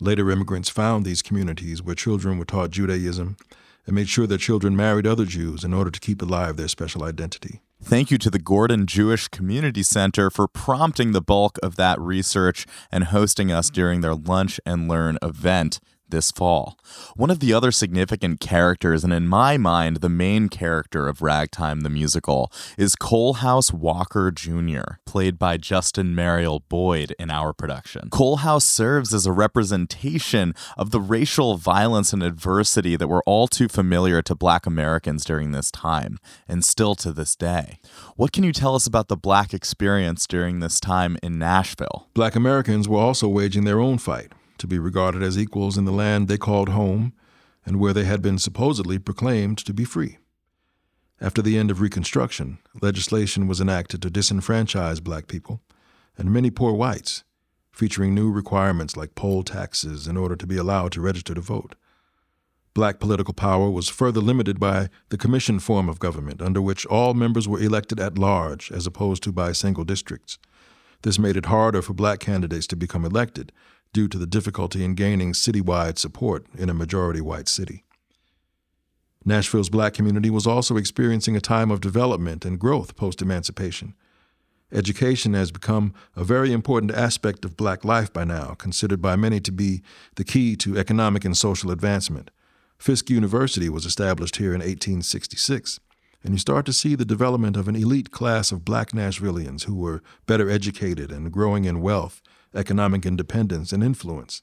Later 0.00 0.30
immigrants 0.30 0.68
found 0.68 1.04
these 1.04 1.22
communities 1.22 1.82
where 1.82 1.94
children 1.94 2.38
were 2.38 2.44
taught 2.44 2.70
Judaism 2.70 3.36
and 3.84 3.94
made 3.96 4.08
sure 4.08 4.26
their 4.26 4.38
children 4.38 4.76
married 4.76 5.06
other 5.06 5.24
Jews 5.24 5.64
in 5.64 5.74
order 5.74 5.90
to 5.90 5.98
keep 5.98 6.22
alive 6.22 6.56
their 6.56 6.68
special 6.68 7.02
identity. 7.02 7.62
Thank 7.82 8.10
you 8.10 8.18
to 8.18 8.30
the 8.30 8.38
Gordon 8.38 8.86
Jewish 8.86 9.28
Community 9.28 9.82
Center 9.82 10.30
for 10.30 10.46
prompting 10.46 11.12
the 11.12 11.20
bulk 11.20 11.58
of 11.62 11.76
that 11.76 12.00
research 12.00 12.66
and 12.92 13.04
hosting 13.04 13.50
us 13.50 13.70
during 13.70 14.00
their 14.00 14.14
Lunch 14.14 14.60
and 14.66 14.88
Learn 14.88 15.18
event 15.22 15.80
this 16.10 16.30
fall. 16.30 16.78
One 17.16 17.30
of 17.30 17.40
the 17.40 17.52
other 17.52 17.70
significant 17.70 18.40
characters, 18.40 19.04
and 19.04 19.12
in 19.12 19.26
my 19.26 19.56
mind, 19.56 19.98
the 19.98 20.08
main 20.08 20.48
character 20.48 21.08
of 21.08 21.22
Ragtime 21.22 21.80
the 21.80 21.90
Musical, 21.90 22.52
is 22.76 22.96
Coalhouse 22.96 23.72
Walker 23.72 24.30
Jr., 24.30 24.96
played 25.04 25.38
by 25.38 25.56
Justin 25.56 26.14
Mariel 26.14 26.60
Boyd 26.68 27.14
in 27.18 27.30
our 27.30 27.52
production. 27.52 28.08
Coalhouse 28.10 28.62
serves 28.62 29.12
as 29.12 29.26
a 29.26 29.32
representation 29.32 30.54
of 30.76 30.90
the 30.90 31.00
racial 31.00 31.56
violence 31.56 32.12
and 32.12 32.22
adversity 32.22 32.96
that 32.96 33.08
were 33.08 33.22
all 33.26 33.48
too 33.48 33.68
familiar 33.68 34.22
to 34.22 34.34
black 34.34 34.66
Americans 34.66 35.24
during 35.24 35.52
this 35.52 35.70
time, 35.70 36.18
and 36.48 36.64
still 36.64 36.94
to 36.94 37.12
this 37.12 37.36
day. 37.36 37.80
What 38.16 38.32
can 38.32 38.44
you 38.44 38.52
tell 38.52 38.74
us 38.74 38.86
about 38.86 39.08
the 39.08 39.16
black 39.16 39.52
experience 39.52 40.26
during 40.26 40.60
this 40.60 40.80
time 40.80 41.16
in 41.22 41.38
Nashville? 41.38 42.08
Black 42.14 42.34
Americans 42.34 42.88
were 42.88 42.98
also 42.98 43.28
waging 43.28 43.64
their 43.64 43.80
own 43.80 43.98
fight 43.98 44.32
to 44.58 44.66
be 44.66 44.78
regarded 44.78 45.22
as 45.22 45.38
equals 45.38 45.78
in 45.78 45.84
the 45.84 45.92
land 45.92 46.28
they 46.28 46.38
called 46.38 46.70
home 46.70 47.12
and 47.64 47.78
where 47.78 47.92
they 47.92 48.04
had 48.04 48.22
been 48.22 48.38
supposedly 48.38 48.98
proclaimed 48.98 49.58
to 49.58 49.74
be 49.74 49.84
free. 49.84 50.18
After 51.20 51.42
the 51.42 51.58
end 51.58 51.70
of 51.70 51.80
Reconstruction, 51.80 52.58
legislation 52.80 53.48
was 53.48 53.60
enacted 53.60 54.02
to 54.02 54.10
disenfranchise 54.10 55.02
black 55.02 55.26
people 55.26 55.60
and 56.16 56.32
many 56.32 56.50
poor 56.50 56.72
whites, 56.72 57.24
featuring 57.72 58.14
new 58.14 58.30
requirements 58.30 58.96
like 58.96 59.14
poll 59.14 59.42
taxes 59.42 60.06
in 60.06 60.16
order 60.16 60.36
to 60.36 60.46
be 60.46 60.56
allowed 60.56 60.92
to 60.92 61.00
register 61.00 61.34
to 61.34 61.40
vote. 61.40 61.74
Black 62.74 63.00
political 63.00 63.34
power 63.34 63.68
was 63.70 63.88
further 63.88 64.20
limited 64.20 64.60
by 64.60 64.88
the 65.08 65.18
commission 65.18 65.58
form 65.58 65.88
of 65.88 65.98
government, 65.98 66.40
under 66.40 66.62
which 66.62 66.86
all 66.86 67.14
members 67.14 67.48
were 67.48 67.60
elected 67.60 67.98
at 67.98 68.18
large 68.18 68.70
as 68.70 68.86
opposed 68.86 69.22
to 69.24 69.32
by 69.32 69.52
single 69.52 69.84
districts. 69.84 70.38
This 71.02 71.18
made 71.18 71.36
it 71.36 71.46
harder 71.46 71.82
for 71.82 71.94
black 71.94 72.20
candidates 72.20 72.66
to 72.68 72.76
become 72.76 73.04
elected, 73.04 73.52
due 73.92 74.08
to 74.08 74.18
the 74.18 74.26
difficulty 74.26 74.84
in 74.84 74.94
gaining 74.94 75.32
citywide 75.32 75.98
support 75.98 76.46
in 76.56 76.68
a 76.68 76.74
majority 76.74 77.20
white 77.20 77.48
city. 77.48 77.84
Nashville's 79.24 79.68
black 79.68 79.94
community 79.94 80.30
was 80.30 80.46
also 80.46 80.76
experiencing 80.76 81.36
a 81.36 81.40
time 81.40 81.70
of 81.70 81.80
development 81.80 82.44
and 82.44 82.58
growth 82.58 82.96
post 82.96 83.20
emancipation. 83.20 83.94
Education 84.72 85.34
has 85.34 85.50
become 85.50 85.94
a 86.14 86.24
very 86.24 86.52
important 86.52 86.92
aspect 86.92 87.44
of 87.44 87.56
black 87.56 87.84
life 87.84 88.12
by 88.12 88.24
now, 88.24 88.54
considered 88.54 89.00
by 89.00 89.16
many 89.16 89.40
to 89.40 89.52
be 89.52 89.82
the 90.16 90.24
key 90.24 90.56
to 90.56 90.78
economic 90.78 91.24
and 91.24 91.36
social 91.36 91.70
advancement. 91.70 92.30
Fisk 92.78 93.10
University 93.10 93.68
was 93.68 93.86
established 93.86 94.36
here 94.36 94.50
in 94.50 94.60
1866, 94.60 95.80
and 96.22 96.34
you 96.34 96.38
start 96.38 96.66
to 96.66 96.72
see 96.72 96.94
the 96.94 97.04
development 97.04 97.56
of 97.56 97.66
an 97.66 97.76
elite 97.76 98.10
class 98.10 98.52
of 98.52 98.64
black 98.64 98.92
Nashvillians 98.92 99.64
who 99.64 99.74
were 99.74 100.02
better 100.26 100.50
educated 100.50 101.10
and 101.10 101.32
growing 101.32 101.64
in 101.64 101.80
wealth 101.80 102.22
economic 102.54 103.06
independence, 103.06 103.72
and 103.72 103.82
influence. 103.82 104.42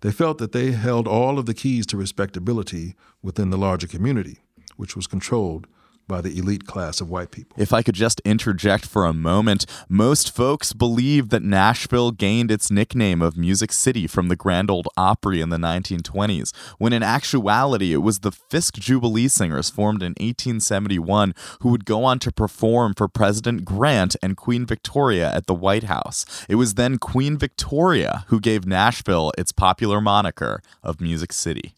They 0.00 0.12
felt 0.12 0.38
that 0.38 0.52
they 0.52 0.72
held 0.72 1.08
all 1.08 1.38
of 1.38 1.46
the 1.46 1.54
keys 1.54 1.86
to 1.86 1.96
respectability 1.96 2.94
within 3.22 3.50
the 3.50 3.58
larger 3.58 3.86
community, 3.86 4.38
which 4.76 4.94
was 4.94 5.06
controlled 5.06 5.66
by 6.06 6.20
the 6.20 6.38
elite 6.38 6.66
class 6.66 7.00
of 7.00 7.10
white 7.10 7.30
people. 7.30 7.56
If 7.58 7.72
I 7.72 7.82
could 7.82 7.94
just 7.94 8.20
interject 8.24 8.86
for 8.86 9.04
a 9.04 9.12
moment, 9.12 9.66
most 9.88 10.34
folks 10.34 10.72
believe 10.72 11.30
that 11.30 11.42
Nashville 11.42 12.12
gained 12.12 12.50
its 12.50 12.70
nickname 12.70 13.22
of 13.22 13.36
Music 13.36 13.72
City 13.72 14.06
from 14.06 14.28
the 14.28 14.36
Grand 14.36 14.70
Ole 14.70 14.84
Opry 14.96 15.40
in 15.40 15.50
the 15.50 15.56
1920s, 15.56 16.54
when 16.78 16.92
in 16.92 17.02
actuality 17.02 17.92
it 17.92 17.98
was 17.98 18.20
the 18.20 18.32
Fisk 18.32 18.74
Jubilee 18.74 19.28
Singers 19.28 19.70
formed 19.70 20.02
in 20.02 20.12
1871 20.12 21.34
who 21.60 21.70
would 21.70 21.84
go 21.84 22.04
on 22.04 22.18
to 22.20 22.32
perform 22.32 22.94
for 22.94 23.08
President 23.08 23.64
Grant 23.64 24.16
and 24.22 24.36
Queen 24.36 24.66
Victoria 24.66 25.32
at 25.32 25.46
the 25.46 25.54
White 25.54 25.84
House. 25.84 26.24
It 26.48 26.56
was 26.56 26.74
then 26.74 26.98
Queen 26.98 27.36
Victoria 27.36 28.24
who 28.28 28.40
gave 28.40 28.66
Nashville 28.66 29.32
its 29.36 29.52
popular 29.52 30.00
moniker 30.00 30.62
of 30.82 31.00
Music 31.00 31.32
City. 31.32 31.76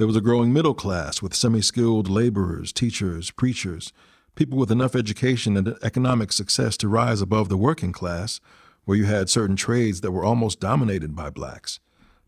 There 0.00 0.06
was 0.06 0.16
a 0.16 0.22
growing 0.22 0.50
middle 0.50 0.72
class 0.72 1.20
with 1.20 1.34
semi 1.34 1.60
skilled 1.60 2.08
laborers, 2.08 2.72
teachers, 2.72 3.30
preachers, 3.30 3.92
people 4.34 4.56
with 4.56 4.70
enough 4.70 4.96
education 4.96 5.58
and 5.58 5.76
economic 5.82 6.32
success 6.32 6.78
to 6.78 6.88
rise 6.88 7.20
above 7.20 7.50
the 7.50 7.58
working 7.58 7.92
class, 7.92 8.40
where 8.86 8.96
you 8.96 9.04
had 9.04 9.28
certain 9.28 9.56
trades 9.56 10.00
that 10.00 10.12
were 10.12 10.24
almost 10.24 10.58
dominated 10.58 11.14
by 11.14 11.28
blacks 11.28 11.80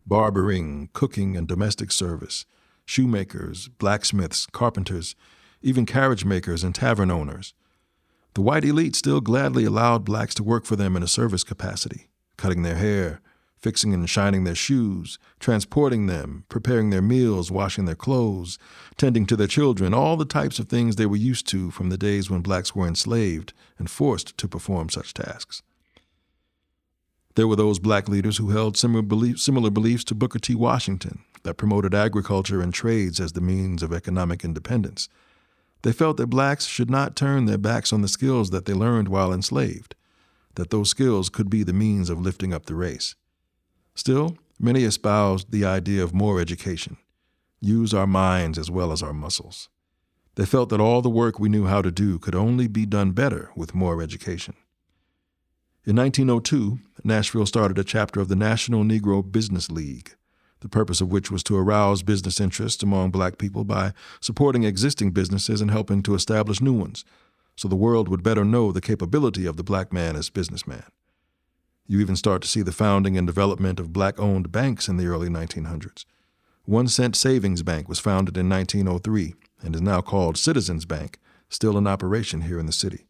barbering, 0.05 0.91
cooking, 0.93 1.35
and 1.35 1.47
domestic 1.47 1.91
service, 1.91 2.45
shoemakers, 2.85 3.69
blacksmiths, 3.69 4.45
carpenters, 4.45 5.15
even 5.63 5.87
carriage 5.87 6.23
makers 6.25 6.63
and 6.63 6.75
tavern 6.75 7.09
owners. 7.09 7.55
The 8.35 8.41
white 8.41 8.65
elite 8.65 8.95
still 8.95 9.19
gladly 9.19 9.65
allowed 9.65 10.05
blacks 10.05 10.35
to 10.35 10.43
work 10.43 10.65
for 10.65 10.75
them 10.75 10.95
in 10.95 11.01
a 11.01 11.07
service 11.07 11.43
capacity, 11.43 12.11
cutting 12.37 12.61
their 12.61 12.75
hair, 12.75 13.19
fixing 13.63 13.93
and 13.93 14.09
shining 14.09 14.43
their 14.43 14.53
shoes, 14.53 15.17
transporting 15.39 16.05
them, 16.07 16.43
preparing 16.49 16.89
their 16.89 17.01
meals, 17.01 17.49
washing 17.49 17.85
their 17.85 17.95
clothes, 17.95 18.59
tending 18.97 19.25
to 19.25 19.37
their 19.37 19.47
children, 19.47 19.93
all 19.93 20.17
the 20.17 20.25
types 20.25 20.59
of 20.59 20.67
things 20.67 20.97
they 20.97 21.05
were 21.05 21.15
used 21.15 21.47
to 21.47 21.71
from 21.71 21.89
the 21.89 21.97
days 21.97 22.29
when 22.29 22.41
blacks 22.41 22.75
were 22.75 22.85
enslaved 22.85 23.53
and 23.79 23.89
forced 23.89 24.37
to 24.37 24.49
perform 24.49 24.89
such 24.89 25.13
tasks. 25.13 25.63
There 27.35 27.47
were 27.47 27.55
those 27.55 27.79
black 27.79 28.09
leaders 28.09 28.37
who 28.37 28.49
held 28.49 28.75
similar, 28.75 29.01
belief, 29.01 29.39
similar 29.39 29.69
beliefs 29.69 30.03
to 30.05 30.15
Booker 30.15 30.39
T. 30.39 30.53
Washington 30.55 31.23
that 31.43 31.55
promoted 31.55 31.95
agriculture 31.95 32.61
and 32.61 32.73
trades 32.73 33.19
as 33.21 33.31
the 33.31 33.41
means 33.41 33.81
of 33.81 33.93
economic 33.93 34.43
independence. 34.43 35.07
They 35.83 35.93
felt 35.93 36.17
that 36.17 36.27
blacks 36.27 36.65
should 36.65 36.89
not 36.89 37.15
turn 37.15 37.45
their 37.45 37.57
backs 37.57 37.93
on 37.93 38.01
the 38.01 38.07
skills 38.09 38.49
that 38.49 38.65
they 38.65 38.73
learned 38.73 39.07
while 39.07 39.33
enslaved, 39.33 39.95
that 40.55 40.69
those 40.69 40.89
skills 40.89 41.29
could 41.29 41.49
be 41.49 41.63
the 41.63 41.73
means 41.73 42.09
of 42.09 42.19
lifting 42.19 42.53
up 42.53 42.65
the 42.65 42.75
race. 42.75 43.15
Still, 43.95 44.37
many 44.59 44.83
espoused 44.83 45.51
the 45.51 45.65
idea 45.65 46.03
of 46.03 46.13
more 46.13 46.39
education, 46.39 46.97
use 47.61 47.93
our 47.93 48.07
minds 48.07 48.57
as 48.57 48.71
well 48.71 48.91
as 48.91 49.03
our 49.03 49.13
muscles. 49.13 49.69
They 50.35 50.45
felt 50.45 50.69
that 50.69 50.81
all 50.81 51.01
the 51.01 51.09
work 51.09 51.39
we 51.39 51.49
knew 51.49 51.65
how 51.65 51.81
to 51.83 51.91
do 51.91 52.17
could 52.17 52.33
only 52.33 52.67
be 52.67 52.85
done 52.85 53.11
better 53.11 53.51
with 53.55 53.75
more 53.75 54.01
education. 54.01 54.55
In 55.85 55.95
1902, 55.97 56.79
Nashville 57.03 57.45
started 57.45 57.77
a 57.77 57.83
chapter 57.83 58.19
of 58.19 58.29
the 58.29 58.35
National 58.35 58.83
Negro 58.83 59.29
Business 59.29 59.69
League, 59.69 60.15
the 60.61 60.69
purpose 60.69 61.01
of 61.01 61.11
which 61.11 61.29
was 61.29 61.43
to 61.43 61.57
arouse 61.57 62.03
business 62.03 62.39
interest 62.39 62.81
among 62.81 63.11
black 63.11 63.37
people 63.37 63.63
by 63.63 63.93
supporting 64.21 64.63
existing 64.63 65.11
businesses 65.11 65.61
and 65.61 65.69
helping 65.69 66.01
to 66.01 66.15
establish 66.15 66.61
new 66.61 66.73
ones, 66.73 67.05
so 67.55 67.67
the 67.67 67.75
world 67.75 68.07
would 68.07 68.23
better 68.23 68.45
know 68.45 68.71
the 68.71 68.81
capability 68.81 69.45
of 69.45 69.57
the 69.57 69.63
black 69.63 69.93
man 69.93 70.15
as 70.15 70.29
businessman. 70.29 70.85
You 71.85 71.99
even 71.99 72.15
start 72.15 72.41
to 72.41 72.47
see 72.47 72.61
the 72.61 72.71
founding 72.71 73.17
and 73.17 73.27
development 73.27 73.79
of 73.79 73.91
black 73.91 74.19
owned 74.19 74.51
banks 74.51 74.87
in 74.87 74.97
the 74.97 75.07
early 75.07 75.27
1900s. 75.27 76.05
One 76.65 76.87
Cent 76.87 77.15
Savings 77.17 77.61
Bank 77.61 77.89
was 77.89 77.99
founded 77.99 78.37
in 78.37 78.47
1903 78.47 79.35
and 79.61 79.75
is 79.75 79.81
now 79.81 79.99
called 79.99 80.37
Citizens 80.37 80.85
Bank, 80.85 81.19
still 81.49 81.77
in 81.77 81.85
operation 81.85 82.41
here 82.41 82.57
in 82.57 82.65
the 82.67 82.71
city. 82.71 83.05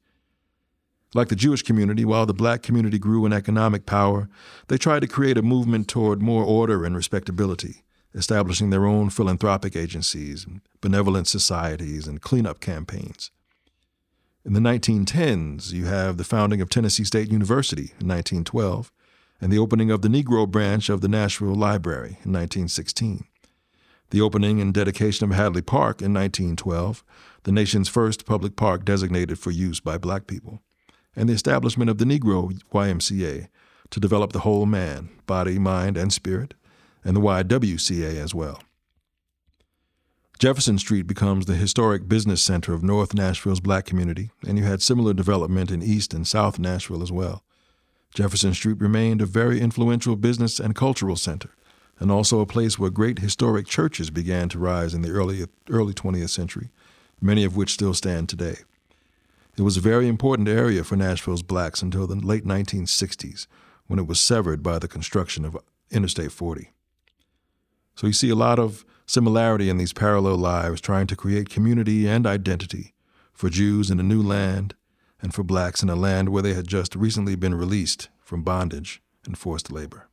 Like 1.13 1.29
the 1.29 1.35
Jewish 1.35 1.61
community, 1.61 2.03
while 2.03 2.25
the 2.25 2.33
black 2.33 2.63
community 2.63 2.97
grew 2.97 3.27
in 3.27 3.33
economic 3.33 3.85
power, 3.85 4.27
they 4.67 4.79
tried 4.79 5.01
to 5.01 5.07
create 5.07 5.37
a 5.37 5.43
movement 5.43 5.87
toward 5.87 6.23
more 6.23 6.43
order 6.43 6.83
and 6.83 6.95
respectability, 6.95 7.83
establishing 8.15 8.71
their 8.71 8.87
own 8.87 9.11
philanthropic 9.11 9.75
agencies, 9.75 10.47
benevolent 10.81 11.27
societies, 11.27 12.07
and 12.07 12.21
cleanup 12.21 12.59
campaigns. 12.59 13.29
In 14.45 14.51
the 14.51 14.59
1910s, 14.59 15.71
you 15.71 15.85
have 15.85 16.17
the 16.17 16.25
founding 16.25 16.59
of 16.59 16.67
Tennessee 16.67 17.05
State 17.05 17.31
University 17.31 17.93
in 18.01 18.09
1912 18.09 18.91
and 19.39 19.49
the 19.49 19.57
opening 19.57 19.89
of 19.89 20.01
the 20.01 20.09
Negro 20.09 20.45
branch 20.49 20.89
of 20.89 20.99
the 20.99 21.07
Nashville 21.07 21.55
Library 21.55 22.17
in 22.25 22.33
1916. 22.33 23.23
The 24.09 24.19
opening 24.19 24.59
and 24.59 24.73
dedication 24.73 25.23
of 25.23 25.33
Hadley 25.33 25.61
Park 25.61 26.01
in 26.01 26.13
1912, 26.13 27.05
the 27.43 27.53
nation's 27.53 27.87
first 27.87 28.25
public 28.25 28.57
park 28.57 28.83
designated 28.83 29.39
for 29.39 29.51
use 29.51 29.79
by 29.79 29.97
black 29.97 30.27
people, 30.27 30.61
and 31.15 31.29
the 31.29 31.33
establishment 31.33 31.89
of 31.89 31.97
the 31.97 32.05
Negro 32.05 32.51
YMCA 32.73 33.47
to 33.91 33.99
develop 34.01 34.33
the 34.33 34.39
whole 34.39 34.65
man, 34.65 35.09
body, 35.25 35.57
mind, 35.57 35.95
and 35.95 36.11
spirit, 36.11 36.53
and 37.05 37.15
the 37.15 37.21
YWCA 37.21 38.21
as 38.21 38.35
well. 38.35 38.61
Jefferson 40.43 40.77
Street 40.77 41.07
becomes 41.07 41.45
the 41.45 41.55
historic 41.55 42.09
business 42.09 42.43
center 42.43 42.73
of 42.73 42.83
North 42.83 43.13
Nashville's 43.13 43.61
black 43.61 43.85
community, 43.85 44.29
and 44.45 44.57
you 44.57 44.65
had 44.65 44.81
similar 44.81 45.13
development 45.13 45.71
in 45.71 45.81
East 45.81 46.13
and 46.13 46.27
South 46.27 46.59
Nashville 46.59 47.01
as 47.01 47.13
well. 47.13 47.45
Jefferson 48.13 48.53
Street 48.53 48.81
remained 48.81 49.21
a 49.21 49.25
very 49.25 49.61
influential 49.61 50.17
business 50.17 50.59
and 50.59 50.75
cultural 50.75 51.15
center, 51.15 51.51
and 51.97 52.11
also 52.11 52.41
a 52.41 52.45
place 52.45 52.77
where 52.77 52.89
great 52.89 53.19
historic 53.19 53.67
churches 53.67 54.09
began 54.09 54.49
to 54.49 54.59
rise 54.59 54.93
in 54.93 55.01
the 55.01 55.11
early, 55.11 55.45
early 55.69 55.93
20th 55.93 56.31
century, 56.31 56.71
many 57.21 57.45
of 57.45 57.55
which 57.55 57.71
still 57.71 57.93
stand 57.93 58.27
today. 58.27 58.57
It 59.57 59.61
was 59.61 59.77
a 59.77 59.79
very 59.79 60.09
important 60.09 60.49
area 60.49 60.83
for 60.83 60.97
Nashville's 60.97 61.41
blacks 61.41 61.81
until 61.81 62.05
the 62.05 62.15
late 62.15 62.43
1960s, 62.43 63.47
when 63.87 63.97
it 63.97 64.07
was 64.07 64.19
severed 64.19 64.61
by 64.61 64.77
the 64.77 64.89
construction 64.89 65.45
of 65.45 65.57
Interstate 65.89 66.33
40. 66.33 66.73
So 67.95 68.07
you 68.07 68.13
see 68.13 68.29
a 68.29 68.35
lot 68.35 68.59
of 68.59 68.85
similarity 69.05 69.69
in 69.69 69.77
these 69.77 69.93
parallel 69.93 70.37
lives 70.37 70.81
trying 70.81 71.07
to 71.07 71.15
create 71.15 71.49
community 71.49 72.07
and 72.07 72.25
identity 72.25 72.93
for 73.33 73.49
Jews 73.49 73.91
in 73.91 73.99
a 73.99 74.03
new 74.03 74.21
land 74.21 74.75
and 75.21 75.33
for 75.33 75.43
blacks 75.43 75.83
in 75.83 75.89
a 75.89 75.95
land 75.95 76.29
where 76.29 76.43
they 76.43 76.53
had 76.53 76.67
just 76.67 76.95
recently 76.95 77.35
been 77.35 77.55
released 77.55 78.09
from 78.21 78.43
bondage 78.43 79.01
and 79.25 79.37
forced 79.37 79.71
labor. 79.71 80.09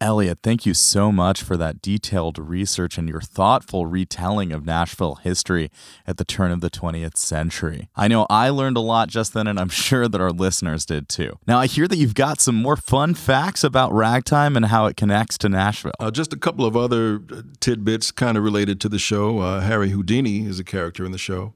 Elliot, 0.00 0.38
thank 0.42 0.66
you 0.66 0.74
so 0.74 1.12
much 1.12 1.42
for 1.42 1.56
that 1.56 1.80
detailed 1.80 2.38
research 2.38 2.98
and 2.98 3.08
your 3.08 3.20
thoughtful 3.20 3.86
retelling 3.86 4.52
of 4.52 4.66
Nashville 4.66 5.16
history 5.16 5.70
at 6.06 6.16
the 6.16 6.24
turn 6.24 6.50
of 6.50 6.60
the 6.60 6.70
20th 6.70 7.16
century. 7.16 7.88
I 7.96 8.08
know 8.08 8.26
I 8.28 8.50
learned 8.50 8.76
a 8.76 8.80
lot 8.80 9.08
just 9.08 9.32
then, 9.34 9.46
and 9.46 9.58
I'm 9.58 9.68
sure 9.70 10.08
that 10.08 10.20
our 10.20 10.32
listeners 10.32 10.84
did 10.84 11.08
too. 11.08 11.38
Now, 11.46 11.58
I 11.58 11.66
hear 11.66 11.88
that 11.88 11.96
you've 11.96 12.14
got 12.14 12.40
some 12.40 12.56
more 12.56 12.76
fun 12.76 13.14
facts 13.14 13.64
about 13.64 13.92
ragtime 13.92 14.56
and 14.56 14.66
how 14.66 14.86
it 14.86 14.96
connects 14.96 15.38
to 15.38 15.48
Nashville. 15.48 15.92
Uh, 16.00 16.10
just 16.10 16.32
a 16.32 16.38
couple 16.38 16.66
of 16.66 16.76
other 16.76 17.22
uh, 17.32 17.42
tidbits 17.60 18.10
kind 18.10 18.36
of 18.36 18.44
related 18.44 18.80
to 18.82 18.88
the 18.88 18.98
show. 18.98 19.38
Uh, 19.38 19.60
Harry 19.60 19.90
Houdini 19.90 20.46
is 20.46 20.58
a 20.58 20.64
character 20.64 21.04
in 21.04 21.12
the 21.12 21.18
show. 21.18 21.54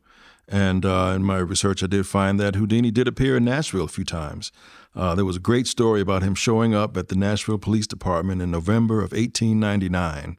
And 0.49 0.87
uh, 0.87 1.13
in 1.15 1.25
my 1.25 1.39
research, 1.39 1.83
I 1.83 1.87
did 1.87 2.07
find 2.07 2.41
that 2.41 2.55
Houdini 2.55 2.91
did 2.91 3.07
appear 3.07 3.37
in 3.37 3.45
Nashville 3.45 3.85
a 3.85 3.89
few 3.89 4.05
times. 4.05 4.51
Uh, 4.95 5.15
there 5.15 5.25
was 5.25 5.37
a 5.37 5.41
great 5.41 5.67
story 5.67 6.01
about 6.01 6.23
him 6.23 6.35
showing 6.35 6.75
up 6.75 6.97
at 6.97 7.09
the 7.09 7.17
Nashville 7.17 7.59
Police 7.59 7.87
Department 7.87 8.43
in 8.43 8.51
November 8.51 8.99
of 8.99 9.13
1899 9.13 10.37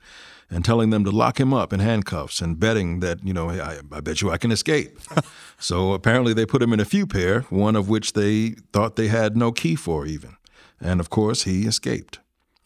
and 0.50 0.66
telling 0.66 0.90
them 0.90 1.04
to 1.04 1.12
lock 1.12 1.40
him 1.40 1.54
up 1.54 1.72
in 1.72 1.80
handcuffs 1.80 2.42
and 2.42 2.60
betting 2.60 3.00
that, 3.02 3.24
you 3.24 3.34
know, 3.34 3.50
I, 3.50 3.80
I 3.92 4.02
bet 4.02 4.22
you 4.22 4.32
I 4.32 4.38
can 4.38 4.52
escape. 4.52 4.98
so 5.60 5.94
apparently 5.94 6.34
they 6.34 6.46
put 6.46 6.64
him 6.64 6.74
in 6.74 6.80
a 6.80 6.86
few 6.86 7.06
pair, 7.06 7.42
one 7.50 7.76
of 7.76 7.88
which 7.88 8.14
they 8.14 8.56
thought 8.74 8.96
they 8.96 9.08
had 9.08 9.38
no 9.38 9.52
key 9.52 9.76
for 9.76 10.06
even. 10.06 10.36
And 10.82 11.00
of 11.00 11.10
course, 11.10 11.44
he 11.44 11.66
escaped. 11.66 12.20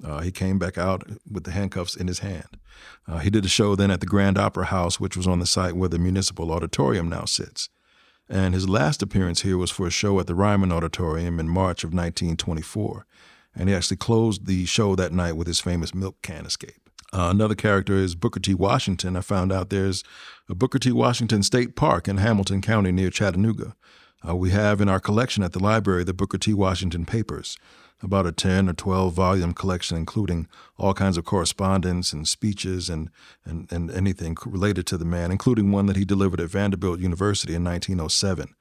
Uh, 0.03 0.21
he 0.21 0.31
came 0.31 0.59
back 0.59 0.77
out 0.77 1.03
with 1.29 1.43
the 1.43 1.51
handcuffs 1.51 1.95
in 1.95 2.07
his 2.07 2.19
hand. 2.19 2.57
Uh, 3.07 3.19
he 3.19 3.29
did 3.29 3.45
a 3.45 3.49
show 3.49 3.75
then 3.75 3.91
at 3.91 3.99
the 3.99 4.05
Grand 4.05 4.37
Opera 4.37 4.65
House, 4.65 4.99
which 4.99 5.15
was 5.15 5.27
on 5.27 5.39
the 5.39 5.45
site 5.45 5.75
where 5.75 5.89
the 5.89 5.99
Municipal 5.99 6.51
Auditorium 6.51 7.09
now 7.09 7.25
sits. 7.25 7.69
And 8.29 8.53
his 8.53 8.69
last 8.69 9.01
appearance 9.01 9.41
here 9.41 9.57
was 9.57 9.71
for 9.71 9.87
a 9.87 9.91
show 9.91 10.19
at 10.19 10.27
the 10.27 10.35
Ryman 10.35 10.71
Auditorium 10.71 11.39
in 11.39 11.47
March 11.49 11.83
of 11.83 11.93
1924. 11.93 13.05
And 13.55 13.69
he 13.69 13.75
actually 13.75 13.97
closed 13.97 14.45
the 14.45 14.65
show 14.65 14.95
that 14.95 15.11
night 15.11 15.33
with 15.33 15.47
his 15.47 15.59
famous 15.59 15.93
milk 15.93 16.21
can 16.21 16.45
escape. 16.45 16.89
Uh, 17.11 17.29
another 17.29 17.53
character 17.53 17.93
is 17.93 18.15
Booker 18.15 18.39
T. 18.39 18.55
Washington. 18.55 19.15
I 19.15 19.21
found 19.21 19.51
out 19.51 19.69
there's 19.69 20.03
a 20.49 20.55
Booker 20.55 20.79
T. 20.79 20.91
Washington 20.91 21.43
State 21.43 21.75
Park 21.75 22.07
in 22.07 22.17
Hamilton 22.17 22.61
County 22.61 22.91
near 22.91 23.11
Chattanooga. 23.11 23.75
Uh, 24.27 24.35
we 24.35 24.49
have 24.49 24.81
in 24.81 24.89
our 24.89 24.99
collection 24.99 25.43
at 25.43 25.51
the 25.51 25.61
library 25.61 26.03
the 26.03 26.13
Booker 26.13 26.39
T. 26.39 26.53
Washington 26.53 27.05
papers 27.05 27.57
about 28.03 28.27
a 28.27 28.31
10 28.31 28.69
or 28.69 28.73
12 28.73 29.13
volume 29.13 29.53
collection, 29.53 29.97
including 29.97 30.47
all 30.77 30.93
kinds 30.93 31.17
of 31.17 31.25
correspondence 31.25 32.13
and 32.13 32.27
speeches 32.27 32.89
and, 32.89 33.09
and, 33.45 33.71
and 33.71 33.89
anything 33.91 34.35
related 34.45 34.85
to 34.87 34.97
the 34.97 35.05
man, 35.05 35.31
including 35.31 35.71
one 35.71 35.85
that 35.85 35.95
he 35.95 36.05
delivered 36.05 36.41
at 36.41 36.49
Vanderbilt 36.49 36.99
University 36.99 37.55
in 37.55 37.63
1907. 37.63 38.53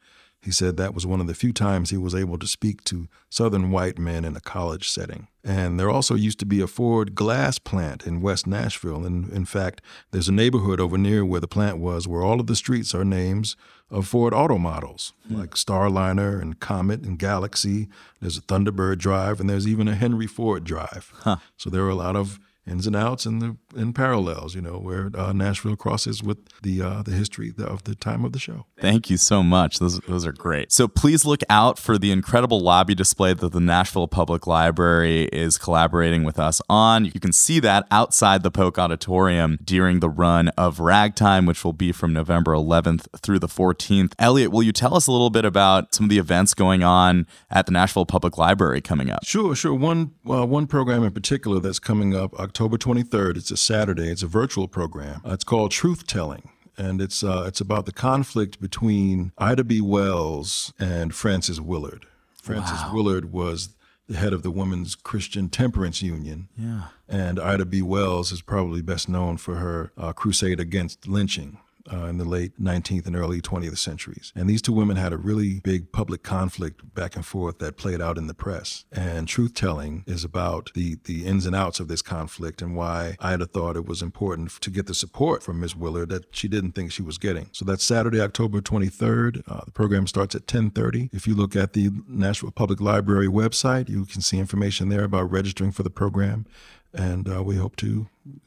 He 0.42 0.50
said 0.50 0.76
that 0.76 0.92
was 0.92 1.06
one 1.06 1.20
of 1.20 1.28
the 1.28 1.34
few 1.34 1.52
times 1.52 1.90
he 1.90 1.96
was 1.96 2.16
able 2.16 2.36
to 2.36 2.48
speak 2.48 2.82
to 2.84 3.06
Southern 3.30 3.70
white 3.70 3.96
men 3.96 4.24
in 4.24 4.34
a 4.34 4.40
college 4.40 4.88
setting. 4.88 5.28
And 5.44 5.78
there 5.78 5.88
also 5.88 6.16
used 6.16 6.40
to 6.40 6.46
be 6.46 6.60
a 6.60 6.66
Ford 6.66 7.14
glass 7.14 7.60
plant 7.60 8.04
in 8.08 8.20
West 8.20 8.44
Nashville. 8.44 9.04
And 9.04 9.30
in 9.30 9.44
fact, 9.44 9.82
there's 10.10 10.28
a 10.28 10.32
neighborhood 10.32 10.80
over 10.80 10.98
near 10.98 11.24
where 11.24 11.40
the 11.40 11.46
plant 11.46 11.78
was 11.78 12.08
where 12.08 12.22
all 12.22 12.40
of 12.40 12.48
the 12.48 12.56
streets 12.56 12.92
are 12.92 13.04
names 13.04 13.56
of 13.92 14.08
Ford 14.08 14.32
auto 14.32 14.58
models, 14.58 15.12
hmm. 15.28 15.36
like 15.36 15.50
Starliner 15.50 16.40
and 16.40 16.58
Comet 16.58 17.02
and 17.02 17.18
Galaxy. 17.18 17.88
There's 18.20 18.38
a 18.38 18.42
Thunderbird 18.42 18.98
Drive, 18.98 19.38
and 19.38 19.48
there's 19.48 19.68
even 19.68 19.86
a 19.86 19.94
Henry 19.94 20.26
Ford 20.26 20.64
Drive. 20.64 21.12
Huh. 21.20 21.36
So 21.56 21.70
there 21.70 21.84
are 21.84 21.90
a 21.90 21.94
lot 21.94 22.16
of 22.16 22.40
ins 22.66 22.86
and 22.86 22.94
outs 22.94 23.26
and 23.26 23.42
the 23.42 23.56
and 23.74 23.94
parallels, 23.94 24.54
you 24.54 24.60
know, 24.60 24.78
where 24.78 25.10
uh, 25.14 25.32
Nashville 25.32 25.76
crosses 25.76 26.22
with 26.22 26.38
the 26.62 26.80
uh, 26.80 27.02
the 27.02 27.10
history 27.10 27.52
of 27.58 27.84
the 27.84 27.94
time 27.94 28.24
of 28.24 28.32
the 28.32 28.38
show. 28.38 28.66
Thank 28.80 29.10
you 29.10 29.16
so 29.16 29.42
much. 29.42 29.78
Those 29.78 29.98
those 30.00 30.26
are 30.26 30.32
great. 30.32 30.72
So 30.72 30.86
please 30.86 31.24
look 31.24 31.40
out 31.50 31.78
for 31.78 31.98
the 31.98 32.12
incredible 32.12 32.60
lobby 32.60 32.94
display 32.94 33.34
that 33.34 33.52
the 33.52 33.60
Nashville 33.60 34.08
Public 34.08 34.46
Library 34.46 35.24
is 35.32 35.58
collaborating 35.58 36.24
with 36.24 36.38
us 36.38 36.60
on. 36.68 37.04
You 37.06 37.20
can 37.20 37.32
see 37.32 37.58
that 37.60 37.86
outside 37.90 38.42
the 38.42 38.50
Polk 38.50 38.78
Auditorium 38.78 39.58
during 39.64 40.00
the 40.00 40.10
run 40.10 40.48
of 40.50 40.78
Ragtime, 40.80 41.46
which 41.46 41.64
will 41.64 41.72
be 41.72 41.92
from 41.92 42.12
November 42.12 42.52
11th 42.52 43.06
through 43.20 43.38
the 43.38 43.48
14th. 43.48 44.12
Elliot, 44.18 44.52
will 44.52 44.62
you 44.62 44.72
tell 44.72 44.94
us 44.94 45.06
a 45.06 45.12
little 45.12 45.30
bit 45.30 45.44
about 45.44 45.94
some 45.94 46.04
of 46.04 46.10
the 46.10 46.18
events 46.18 46.54
going 46.54 46.82
on 46.82 47.26
at 47.50 47.66
the 47.66 47.72
Nashville 47.72 48.06
Public 48.06 48.38
Library 48.38 48.80
coming 48.80 49.10
up? 49.10 49.24
Sure, 49.24 49.54
sure. 49.54 49.74
One 49.74 50.12
uh, 50.28 50.46
one 50.46 50.66
program 50.66 51.02
in 51.02 51.12
particular 51.12 51.58
that's 51.58 51.78
coming 51.78 52.14
up 52.14 52.38
October 52.52 52.76
23rd. 52.76 53.38
It's 53.38 53.50
a 53.50 53.56
Saturday. 53.56 54.10
It's 54.10 54.22
a 54.22 54.26
virtual 54.26 54.68
program. 54.68 55.22
Uh, 55.24 55.32
it's 55.32 55.42
called 55.42 55.70
Truth 55.70 56.06
Telling 56.06 56.50
and 56.76 57.00
it's 57.00 57.24
uh, 57.24 57.44
it's 57.46 57.62
about 57.62 57.86
the 57.86 57.92
conflict 57.92 58.60
between 58.60 59.32
Ida 59.38 59.64
B. 59.64 59.80
Wells 59.80 60.74
and 60.78 61.14
Frances 61.14 61.62
Willard. 61.62 62.04
Frances 62.42 62.78
wow. 62.82 62.90
Willard 62.92 63.32
was 63.32 63.70
the 64.06 64.18
head 64.18 64.34
of 64.34 64.42
the 64.42 64.50
Women's 64.50 64.94
Christian 64.94 65.48
Temperance 65.48 66.02
Union. 66.02 66.50
Yeah. 66.58 66.88
And 67.08 67.40
Ida 67.40 67.64
B. 67.64 67.80
Wells 67.80 68.32
is 68.32 68.42
probably 68.42 68.82
best 68.82 69.08
known 69.08 69.38
for 69.38 69.54
her 69.54 69.90
uh, 69.96 70.12
crusade 70.12 70.60
against 70.60 71.08
lynching 71.08 71.56
uh, 71.90 72.04
in 72.06 72.18
the 72.18 72.24
late 72.24 72.60
19th 72.60 73.06
and 73.06 73.16
early 73.16 73.40
20th 73.40 73.78
centuries. 73.78 74.32
And 74.34 74.48
these 74.48 74.62
two 74.62 74.72
women 74.72 74.96
had 74.96 75.12
a 75.12 75.16
really 75.16 75.60
big 75.60 75.92
public 75.92 76.22
conflict 76.22 76.94
back 76.94 77.16
and 77.16 77.24
forth 77.24 77.58
that 77.58 77.76
played 77.76 78.00
out 78.00 78.18
in 78.18 78.26
the 78.26 78.34
press. 78.34 78.84
And 78.92 79.26
truth 79.28 79.54
telling 79.54 80.04
is 80.06 80.24
about 80.24 80.70
the, 80.74 80.98
the 81.04 81.24
ins 81.24 81.46
and 81.46 81.56
outs 81.56 81.80
of 81.80 81.88
this 81.88 82.02
conflict 82.02 82.62
and 82.62 82.76
why 82.76 83.16
Ida 83.20 83.46
thought 83.46 83.76
it 83.76 83.86
was 83.86 84.02
important 84.02 84.50
to 84.60 84.70
get 84.70 84.86
the 84.86 84.94
support 84.94 85.42
from 85.42 85.60
Ms. 85.60 85.76
Willard 85.76 86.10
that 86.10 86.34
she 86.34 86.48
didn't 86.48 86.72
think 86.72 86.92
she 86.92 87.02
was 87.02 87.18
getting. 87.18 87.48
So 87.52 87.64
that's 87.64 87.84
Saturday, 87.84 88.20
October 88.20 88.60
23rd. 88.60 89.42
Uh, 89.46 89.64
the 89.64 89.70
program 89.70 90.06
starts 90.06 90.34
at 90.34 90.42
1030. 90.42 91.10
If 91.12 91.26
you 91.26 91.34
look 91.34 91.56
at 91.56 91.72
the 91.72 91.90
Nashville 92.06 92.50
Public 92.50 92.80
Library 92.80 93.28
website, 93.28 93.88
you 93.88 94.04
can 94.04 94.20
see 94.20 94.38
information 94.38 94.88
there 94.88 95.04
about 95.04 95.30
registering 95.30 95.72
for 95.72 95.82
the 95.82 95.90
program 95.90 96.46
and 96.94 97.28
uh, 97.28 97.42
we 97.42 97.56
hope 97.56 97.76
to 97.76 98.06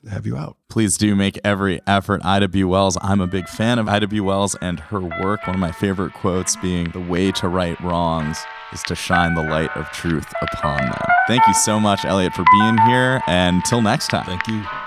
have 0.10 0.26
you 0.26 0.38
out. 0.38 0.58
Please 0.70 0.98
do 0.98 1.16
make 1.16 1.40
every 1.44 1.82
effort. 1.88 2.24
Ida 2.24 2.48
B. 2.48 2.64
Wells, 2.64 2.98
I'm 3.02 3.22
a 3.22 3.28
big 3.28 3.48
fan 3.48 3.80
of 3.80 3.88
Ida 3.88 4.08
B. 4.08 4.20
Wells 4.20 4.56
and 4.62 4.80
her 4.80 5.02
work. 5.02 5.46
One 5.48 5.56
of 5.56 5.60
my 5.60 5.72
favorite 5.72 6.14
quotes 6.14 6.56
being, 6.56 6.92
The 6.92 7.00
way 7.00 7.32
to 7.34 7.48
right 7.48 7.80
wrongs 7.82 8.40
is 8.72 8.84
to 8.84 8.96
shine 8.96 9.36
the 9.36 9.44
light 9.44 9.76
of 9.76 9.90
truth 9.92 10.32
upon 10.42 10.78
them. 10.78 11.06
Thank 11.28 11.46
you 11.48 11.54
so 11.54 11.80
much, 11.80 12.06
Elliot, 12.06 12.34
for 12.34 12.46
being 12.60 12.78
here. 12.88 13.22
And 13.28 13.64
till 13.66 13.82
next 13.82 14.08
time. 14.08 14.26
Thank 14.26 14.48
you. 14.48 14.85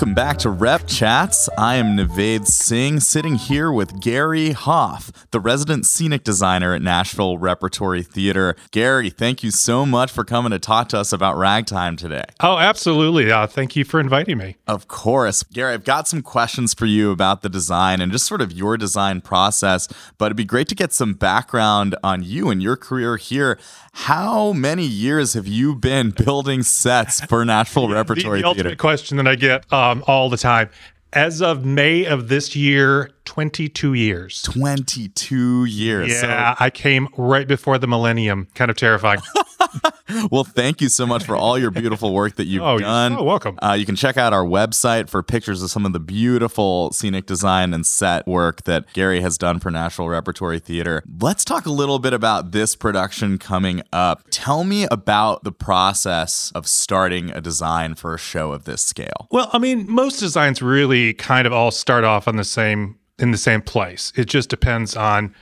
Welcome 0.00 0.14
back 0.14 0.38
to 0.38 0.48
Rep 0.48 0.86
Chats. 0.86 1.50
I 1.58 1.74
am 1.74 1.94
Naved 1.94 2.48
Singh, 2.48 3.00
sitting 3.00 3.34
here 3.34 3.70
with 3.70 4.00
Gary 4.00 4.52
Hoff, 4.52 5.12
the 5.30 5.40
resident 5.40 5.86
scenic 5.86 6.24
designer 6.24 6.74
at 6.74 6.82
Nashville 6.82 7.38
Repertory 7.38 8.02
Theater. 8.02 8.56
Gary, 8.70 9.10
thank 9.10 9.42
you 9.42 9.50
so 9.50 9.86
much 9.86 10.10
for 10.10 10.24
coming 10.24 10.50
to 10.50 10.58
talk 10.58 10.88
to 10.90 10.98
us 10.98 11.12
about 11.12 11.36
ragtime 11.36 11.96
today. 11.96 12.24
Oh, 12.40 12.58
absolutely. 12.58 13.30
Uh, 13.30 13.46
thank 13.46 13.76
you 13.76 13.84
for 13.84 14.00
inviting 14.00 14.38
me. 14.38 14.56
Of 14.66 14.88
course. 14.88 15.42
Gary, 15.44 15.74
I've 15.74 15.84
got 15.84 16.08
some 16.08 16.22
questions 16.22 16.74
for 16.74 16.86
you 16.86 17.10
about 17.10 17.42
the 17.42 17.48
design 17.48 18.00
and 18.00 18.10
just 18.10 18.26
sort 18.26 18.40
of 18.40 18.52
your 18.52 18.76
design 18.76 19.20
process, 19.20 19.88
but 20.18 20.26
it'd 20.26 20.36
be 20.36 20.44
great 20.44 20.68
to 20.68 20.74
get 20.74 20.92
some 20.92 21.14
background 21.14 21.94
on 22.02 22.22
you 22.22 22.50
and 22.50 22.62
your 22.62 22.76
career 22.76 23.16
here. 23.16 23.58
How 23.92 24.52
many 24.52 24.84
years 24.84 25.34
have 25.34 25.46
you 25.46 25.74
been 25.74 26.10
building 26.10 26.62
sets 26.62 27.20
for 27.24 27.44
Nashville 27.44 27.88
Repertory 27.92 28.42
the, 28.42 28.48
the 28.48 28.54
Theater? 28.54 28.68
ultimate 28.68 28.78
question 28.78 29.16
that 29.18 29.28
I 29.28 29.34
get 29.36 29.70
um, 29.72 30.04
all 30.06 30.28
the 30.28 30.36
time. 30.36 30.70
As 31.12 31.42
of 31.42 31.64
May 31.64 32.04
of 32.04 32.28
this 32.28 32.54
year, 32.54 33.10
22 33.24 33.94
years. 33.94 34.42
22 34.42 35.64
years. 35.64 36.08
Yeah, 36.08 36.54
so. 36.54 36.64
I 36.64 36.70
came 36.70 37.08
right 37.16 37.48
before 37.48 37.78
the 37.78 37.88
millennium. 37.88 38.46
Kind 38.54 38.70
of 38.70 38.76
terrifying. 38.76 39.20
well, 40.30 40.44
thank 40.44 40.80
you 40.80 40.88
so 40.88 41.06
much 41.06 41.24
for 41.24 41.36
all 41.36 41.58
your 41.58 41.70
beautiful 41.70 42.12
work 42.12 42.36
that 42.36 42.46
you've 42.46 42.62
oh, 42.62 42.78
done. 42.78 43.16
Oh, 43.16 43.22
welcome. 43.22 43.58
Uh, 43.62 43.76
you 43.78 43.86
can 43.86 43.96
check 43.96 44.16
out 44.16 44.32
our 44.32 44.44
website 44.44 45.08
for 45.08 45.22
pictures 45.22 45.62
of 45.62 45.70
some 45.70 45.86
of 45.86 45.92
the 45.92 46.00
beautiful 46.00 46.92
scenic 46.92 47.26
design 47.26 47.72
and 47.74 47.86
set 47.86 48.26
work 48.26 48.64
that 48.64 48.92
Gary 48.92 49.20
has 49.20 49.38
done 49.38 49.60
for 49.60 49.70
Nashville 49.70 50.08
Repertory 50.08 50.58
Theater. 50.58 51.02
Let's 51.20 51.44
talk 51.44 51.66
a 51.66 51.70
little 51.70 51.98
bit 51.98 52.12
about 52.12 52.52
this 52.52 52.76
production 52.76 53.38
coming 53.38 53.82
up. 53.92 54.22
Tell 54.30 54.64
me 54.64 54.86
about 54.90 55.44
the 55.44 55.52
process 55.52 56.52
of 56.54 56.66
starting 56.66 57.30
a 57.30 57.40
design 57.40 57.94
for 57.94 58.14
a 58.14 58.18
show 58.18 58.52
of 58.52 58.64
this 58.64 58.82
scale. 58.82 59.28
Well, 59.30 59.50
I 59.52 59.58
mean, 59.58 59.90
most 59.90 60.20
designs 60.20 60.62
really 60.62 61.14
kind 61.14 61.46
of 61.46 61.52
all 61.52 61.70
start 61.70 62.04
off 62.04 62.28
on 62.28 62.36
the 62.36 62.44
same 62.44 62.96
in 63.20 63.32
the 63.32 63.38
same 63.38 63.60
place. 63.60 64.12
It 64.16 64.24
just 64.26 64.48
depends 64.48 64.96
on 64.96 65.34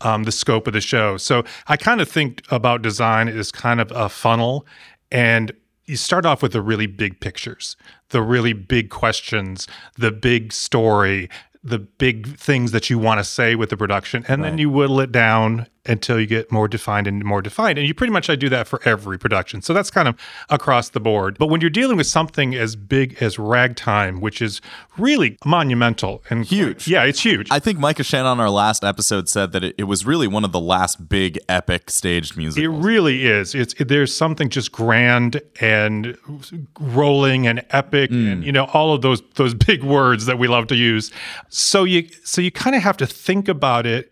um, 0.00 0.24
the 0.24 0.32
scope 0.32 0.66
of 0.66 0.72
the 0.72 0.80
show. 0.80 1.16
So 1.16 1.44
I 1.68 1.76
kind 1.76 2.00
of 2.00 2.08
think 2.08 2.42
about 2.50 2.82
design 2.82 3.28
as 3.28 3.50
kind 3.52 3.80
of 3.80 3.90
a 3.92 4.08
funnel, 4.08 4.66
and 5.10 5.52
you 5.86 5.96
start 5.96 6.26
off 6.26 6.42
with 6.42 6.52
the 6.52 6.62
really 6.62 6.86
big 6.86 7.20
pictures, 7.20 7.76
the 8.10 8.20
really 8.20 8.52
big 8.52 8.90
questions, 8.90 9.68
the 9.96 10.10
big 10.10 10.52
story, 10.52 11.30
the 11.62 11.78
big 11.78 12.36
things 12.36 12.72
that 12.72 12.90
you 12.90 12.98
want 12.98 13.18
to 13.18 13.24
say 13.24 13.54
with 13.54 13.70
the 13.70 13.76
production, 13.76 14.24
and 14.28 14.42
right. 14.42 14.50
then 14.50 14.58
you 14.58 14.70
whittle 14.70 15.00
it 15.00 15.12
down 15.12 15.66
until 15.88 16.20
you 16.20 16.26
get 16.26 16.50
more 16.52 16.68
defined 16.68 17.06
and 17.06 17.24
more 17.24 17.42
defined. 17.42 17.78
And 17.78 17.86
you 17.86 17.94
pretty 17.94 18.12
much 18.12 18.28
I 18.28 18.36
do 18.36 18.48
that 18.48 18.66
for 18.66 18.80
every 18.84 19.18
production. 19.18 19.62
So 19.62 19.72
that's 19.72 19.90
kind 19.90 20.08
of 20.08 20.16
across 20.50 20.90
the 20.90 21.00
board. 21.00 21.38
But 21.38 21.48
when 21.48 21.60
you're 21.60 21.70
dealing 21.70 21.96
with 21.96 22.06
something 22.06 22.54
as 22.54 22.76
big 22.76 23.16
as 23.20 23.38
Ragtime, 23.38 24.20
which 24.20 24.42
is 24.42 24.60
really 24.98 25.38
monumental 25.44 26.22
and 26.30 26.44
Huge. 26.44 26.88
yeah, 26.88 27.04
it's 27.04 27.20
huge. 27.20 27.48
I 27.50 27.58
think 27.58 27.78
Micah 27.78 28.04
Shane 28.04 28.24
on 28.24 28.40
our 28.40 28.50
last 28.50 28.84
episode 28.84 29.28
said 29.28 29.52
that 29.52 29.64
it, 29.64 29.74
it 29.78 29.84
was 29.84 30.06
really 30.06 30.26
one 30.26 30.44
of 30.44 30.52
the 30.52 30.60
last 30.60 31.08
big 31.08 31.38
epic 31.48 31.90
staged 31.90 32.36
music. 32.36 32.62
It 32.62 32.68
really 32.68 33.26
is. 33.26 33.54
It's 33.54 33.74
it, 33.74 33.88
there's 33.88 34.14
something 34.14 34.48
just 34.48 34.72
grand 34.72 35.40
and 35.60 36.16
rolling 36.80 37.46
and 37.46 37.64
epic, 37.70 38.10
mm. 38.10 38.32
and 38.32 38.44
you 38.44 38.52
know 38.52 38.64
all 38.66 38.94
of 38.94 39.02
those 39.02 39.22
those 39.34 39.54
big 39.66 39.82
words 39.82 40.26
that 40.26 40.38
we 40.38 40.48
love 40.48 40.66
to 40.68 40.76
use. 40.76 41.10
So 41.48 41.84
you 41.84 42.08
so 42.24 42.40
you 42.40 42.50
kind 42.50 42.76
of 42.76 42.82
have 42.82 42.96
to 42.98 43.06
think 43.06 43.48
about 43.48 43.86
it 43.86 44.10